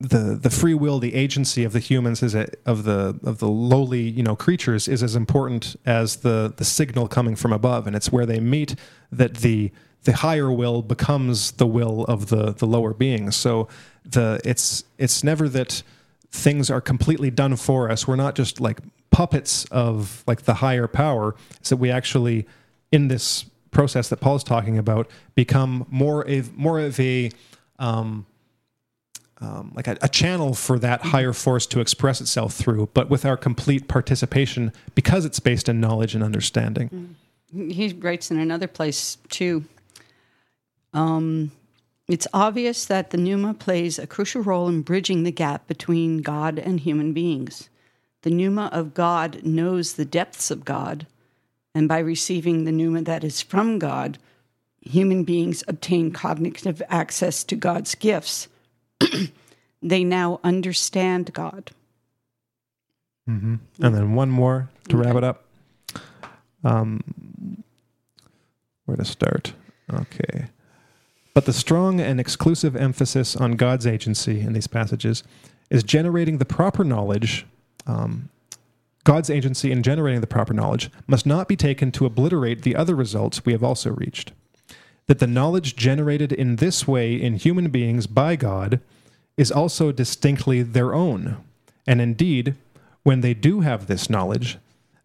the 0.00 0.38
the 0.40 0.50
free 0.50 0.74
will, 0.74 0.98
the 0.98 1.14
agency 1.14 1.64
of 1.64 1.72
the 1.72 1.78
humans 1.78 2.22
is 2.22 2.34
a, 2.34 2.48
of 2.66 2.84
the 2.84 3.18
of 3.24 3.38
the 3.38 3.48
lowly 3.48 4.02
you 4.02 4.22
know 4.22 4.36
creatures 4.36 4.88
is 4.88 5.02
as 5.02 5.16
important 5.16 5.76
as 5.86 6.16
the 6.16 6.52
the 6.56 6.64
signal 6.64 7.08
coming 7.08 7.36
from 7.36 7.52
above, 7.52 7.86
and 7.86 7.94
it's 7.96 8.12
where 8.12 8.26
they 8.26 8.40
meet 8.40 8.74
that 9.10 9.36
the 9.36 9.72
the 10.04 10.16
higher 10.16 10.52
will 10.52 10.82
becomes 10.82 11.52
the 11.52 11.66
will 11.66 12.04
of 12.04 12.28
the 12.28 12.52
the 12.52 12.66
lower 12.66 12.92
beings. 12.92 13.36
So 13.36 13.68
the 14.04 14.40
it's 14.44 14.84
it's 14.98 15.24
never 15.24 15.48
that 15.48 15.82
things 16.30 16.70
are 16.70 16.80
completely 16.80 17.30
done 17.30 17.56
for 17.56 17.90
us. 17.90 18.06
We're 18.06 18.16
not 18.16 18.34
just 18.34 18.60
like 18.60 18.80
puppets 19.10 19.64
of 19.66 20.24
like 20.26 20.42
the 20.42 20.54
higher 20.54 20.86
power. 20.86 21.34
That 21.68 21.76
we 21.76 21.90
actually 21.90 22.46
in 22.94 23.08
this 23.08 23.44
process 23.72 24.08
that 24.08 24.20
Paul's 24.20 24.44
talking 24.44 24.78
about 24.78 25.10
become 25.34 25.84
more 25.90 26.22
of 26.22 26.56
more 26.56 26.78
of 26.78 26.98
a 27.00 27.30
um, 27.80 28.24
um, 29.40 29.72
like 29.74 29.88
a, 29.88 29.98
a, 30.00 30.08
channel 30.08 30.54
for 30.54 30.78
that 30.78 31.02
higher 31.02 31.32
force 31.32 31.66
to 31.66 31.80
express 31.80 32.20
itself 32.20 32.54
through, 32.54 32.88
but 32.94 33.10
with 33.10 33.24
our 33.26 33.36
complete 33.36 33.88
participation 33.88 34.72
because 34.94 35.24
it's 35.24 35.40
based 35.40 35.68
in 35.68 35.80
knowledge 35.80 36.14
and 36.14 36.22
understanding. 36.22 37.16
He 37.52 37.92
writes 37.94 38.30
in 38.30 38.38
another 38.38 38.68
place 38.68 39.18
too. 39.28 39.64
Um, 40.92 41.50
it's 42.06 42.28
obvious 42.32 42.84
that 42.84 43.10
the 43.10 43.16
pneuma 43.16 43.54
plays 43.54 43.98
a 43.98 44.06
crucial 44.06 44.42
role 44.42 44.68
in 44.68 44.82
bridging 44.82 45.24
the 45.24 45.32
gap 45.32 45.66
between 45.66 46.18
God 46.18 46.60
and 46.60 46.78
human 46.78 47.12
beings. 47.12 47.68
The 48.22 48.30
pneuma 48.30 48.70
of 48.72 48.94
God 48.94 49.42
knows 49.42 49.94
the 49.94 50.04
depths 50.04 50.52
of 50.52 50.64
God, 50.64 51.08
and 51.74 51.88
by 51.88 51.98
receiving 51.98 52.64
the 52.64 52.72
pneuma 52.72 53.02
that 53.02 53.24
is 53.24 53.42
from 53.42 53.78
God, 53.78 54.18
human 54.80 55.24
beings 55.24 55.64
obtain 55.66 56.12
cognitive 56.12 56.82
access 56.88 57.42
to 57.44 57.56
God's 57.56 57.94
gifts. 57.94 58.48
they 59.82 60.04
now 60.04 60.40
understand 60.44 61.32
God. 61.32 61.72
Mm-hmm. 63.28 63.56
And 63.80 63.94
then 63.94 64.14
one 64.14 64.30
more 64.30 64.68
to 64.88 64.98
okay. 64.98 65.06
wrap 65.06 65.16
it 65.16 65.24
up. 65.24 65.44
Um, 66.62 67.62
where 68.84 68.96
to 68.96 69.04
start? 69.04 69.52
Okay. 69.92 70.46
But 71.32 71.46
the 71.46 71.52
strong 71.52 72.00
and 72.00 72.20
exclusive 72.20 72.76
emphasis 72.76 73.34
on 73.34 73.52
God's 73.52 73.86
agency 73.86 74.40
in 74.40 74.52
these 74.52 74.66
passages 74.66 75.24
is 75.70 75.82
generating 75.82 76.38
the 76.38 76.44
proper 76.44 76.84
knowledge. 76.84 77.46
Um, 77.86 78.28
God's 79.04 79.30
agency 79.30 79.70
in 79.70 79.82
generating 79.82 80.20
the 80.20 80.26
proper 80.26 80.54
knowledge 80.54 80.90
must 81.06 81.26
not 81.26 81.46
be 81.46 81.56
taken 81.56 81.92
to 81.92 82.06
obliterate 82.06 82.62
the 82.62 82.74
other 82.74 82.94
results 82.94 83.44
we 83.44 83.52
have 83.52 83.62
also 83.62 83.90
reached. 83.90 84.32
That 85.06 85.18
the 85.18 85.26
knowledge 85.26 85.76
generated 85.76 86.32
in 86.32 86.56
this 86.56 86.88
way 86.88 87.14
in 87.14 87.34
human 87.34 87.68
beings 87.70 88.06
by 88.06 88.36
God 88.36 88.80
is 89.36 89.52
also 89.52 89.92
distinctly 89.92 90.62
their 90.62 90.94
own. 90.94 91.36
And 91.86 92.00
indeed, 92.00 92.56
when 93.02 93.20
they 93.20 93.34
do 93.34 93.60
have 93.60 93.86
this 93.86 94.08
knowledge, 94.08 94.58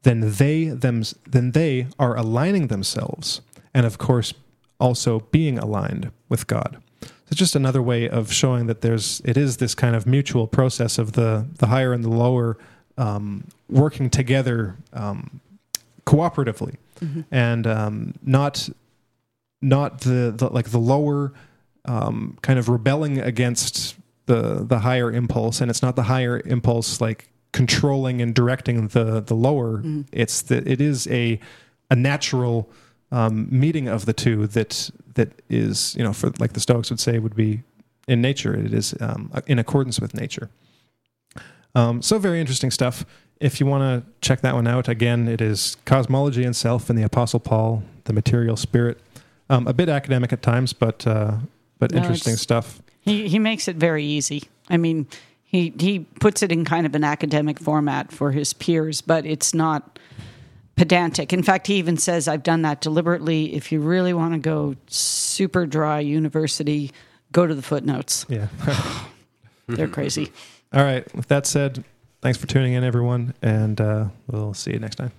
then 0.03 0.21
they 0.21 0.65
them 0.65 1.03
then 1.27 1.51
they 1.51 1.87
are 1.99 2.15
aligning 2.15 2.67
themselves 2.67 3.41
and 3.73 3.85
of 3.85 3.97
course 3.97 4.33
also 4.79 5.19
being 5.31 5.59
aligned 5.59 6.11
with 6.29 6.47
God. 6.47 6.81
It's 7.27 7.35
just 7.37 7.55
another 7.55 7.81
way 7.81 8.09
of 8.09 8.31
showing 8.31 8.67
that 8.67 8.81
there's 8.81 9.21
it 9.25 9.35
is 9.35 9.57
this 9.57 9.75
kind 9.75 9.95
of 9.95 10.07
mutual 10.07 10.47
process 10.47 10.97
of 10.97 11.13
the 11.13 11.45
the 11.57 11.67
higher 11.67 11.91
and 11.91 12.03
the 12.03 12.09
lower 12.09 12.57
um, 12.99 13.45
working 13.69 14.09
together 14.09 14.75
um, 14.93 15.39
cooperatively, 16.05 16.75
mm-hmm. 16.99 17.21
and 17.31 17.65
um, 17.65 18.13
not 18.21 18.69
not 19.61 20.01
the, 20.01 20.33
the, 20.35 20.47
like 20.49 20.69
the 20.69 20.79
lower 20.79 21.33
um, 21.85 22.37
kind 22.41 22.59
of 22.59 22.69
rebelling 22.69 23.19
against 23.19 23.95
the 24.25 24.63
the 24.67 24.79
higher 24.79 25.11
impulse, 25.11 25.61
and 25.61 25.71
it's 25.71 25.81
not 25.81 25.95
the 25.95 26.03
higher 26.03 26.41
impulse 26.45 27.01
like 27.01 27.29
controlling 27.53 28.21
and 28.21 28.35
directing 28.35 28.89
the 28.89 29.21
the 29.21 29.35
lower. 29.35 29.77
Mm-hmm. 29.77 30.01
It's 30.11 30.41
that 30.43 30.67
it 30.67 30.81
is 30.81 31.07
a 31.07 31.39
a 31.89 31.95
natural 31.95 32.69
um, 33.11 33.47
meeting 33.49 33.87
of 33.87 34.05
the 34.05 34.13
two 34.13 34.45
that 34.47 34.91
that 35.15 35.41
is 35.49 35.95
you 35.95 36.03
know 36.03 36.13
for 36.13 36.31
like 36.37 36.51
the 36.51 36.59
Stoics 36.59 36.89
would 36.89 36.99
say 36.99 37.17
would 37.17 37.35
be 37.35 37.63
in 38.09 38.21
nature. 38.21 38.53
It 38.53 38.73
is 38.73 38.93
um, 38.99 39.31
in 39.47 39.57
accordance 39.57 40.01
with 40.01 40.13
nature. 40.13 40.49
Um, 41.75 42.01
so 42.01 42.19
very 42.19 42.39
interesting 42.39 42.71
stuff. 42.71 43.05
If 43.39 43.59
you 43.59 43.65
want 43.65 44.03
to 44.03 44.11
check 44.21 44.41
that 44.41 44.53
one 44.53 44.67
out, 44.67 44.87
again, 44.87 45.27
it 45.27 45.39
is 45.41 45.77
Cosmology 45.85 46.43
and 46.43 46.55
Self 46.55 46.89
and 46.89 46.99
the 46.99 47.03
Apostle 47.03 47.39
Paul, 47.39 47.83
the 48.03 48.13
Material 48.13 48.57
Spirit. 48.57 48.99
Um, 49.49 49.67
a 49.67 49.73
bit 49.73 49.89
academic 49.89 50.31
at 50.33 50.41
times, 50.41 50.73
but 50.73 51.07
uh, 51.07 51.37
but 51.79 51.91
no, 51.91 52.01
interesting 52.01 52.35
stuff. 52.35 52.81
He 53.01 53.27
he 53.27 53.39
makes 53.39 53.67
it 53.67 53.77
very 53.77 54.03
easy. 54.03 54.43
I 54.69 54.77
mean, 54.77 55.07
he 55.43 55.73
he 55.79 55.99
puts 56.19 56.43
it 56.43 56.51
in 56.51 56.65
kind 56.65 56.85
of 56.85 56.93
an 56.93 57.03
academic 57.03 57.59
format 57.59 58.11
for 58.11 58.31
his 58.31 58.53
peers, 58.53 59.01
but 59.01 59.25
it's 59.25 59.53
not 59.53 59.97
pedantic. 60.75 61.33
In 61.33 61.43
fact, 61.43 61.67
he 61.67 61.75
even 61.75 61.97
says, 61.97 62.27
I've 62.27 62.43
done 62.43 62.61
that 62.61 62.79
deliberately. 62.79 63.53
If 63.53 63.71
you 63.71 63.81
really 63.81 64.13
want 64.13 64.33
to 64.33 64.39
go 64.39 64.75
super 64.87 65.65
dry 65.65 65.99
university, 65.99 66.91
go 67.31 67.45
to 67.45 67.53
the 67.53 67.61
footnotes. 67.61 68.25
Yeah. 68.29 68.47
They're 69.67 69.87
crazy. 69.87 70.31
All 70.71 70.83
right. 70.83 71.03
With 71.15 71.27
that 71.27 71.47
said, 71.47 71.83
thanks 72.21 72.37
for 72.37 72.47
tuning 72.47 72.73
in, 72.73 72.83
everyone, 72.83 73.33
and 73.41 73.79
uh, 73.81 74.05
we'll 74.27 74.53
see 74.53 74.71
you 74.71 74.79
next 74.79 74.95
time. 74.95 75.11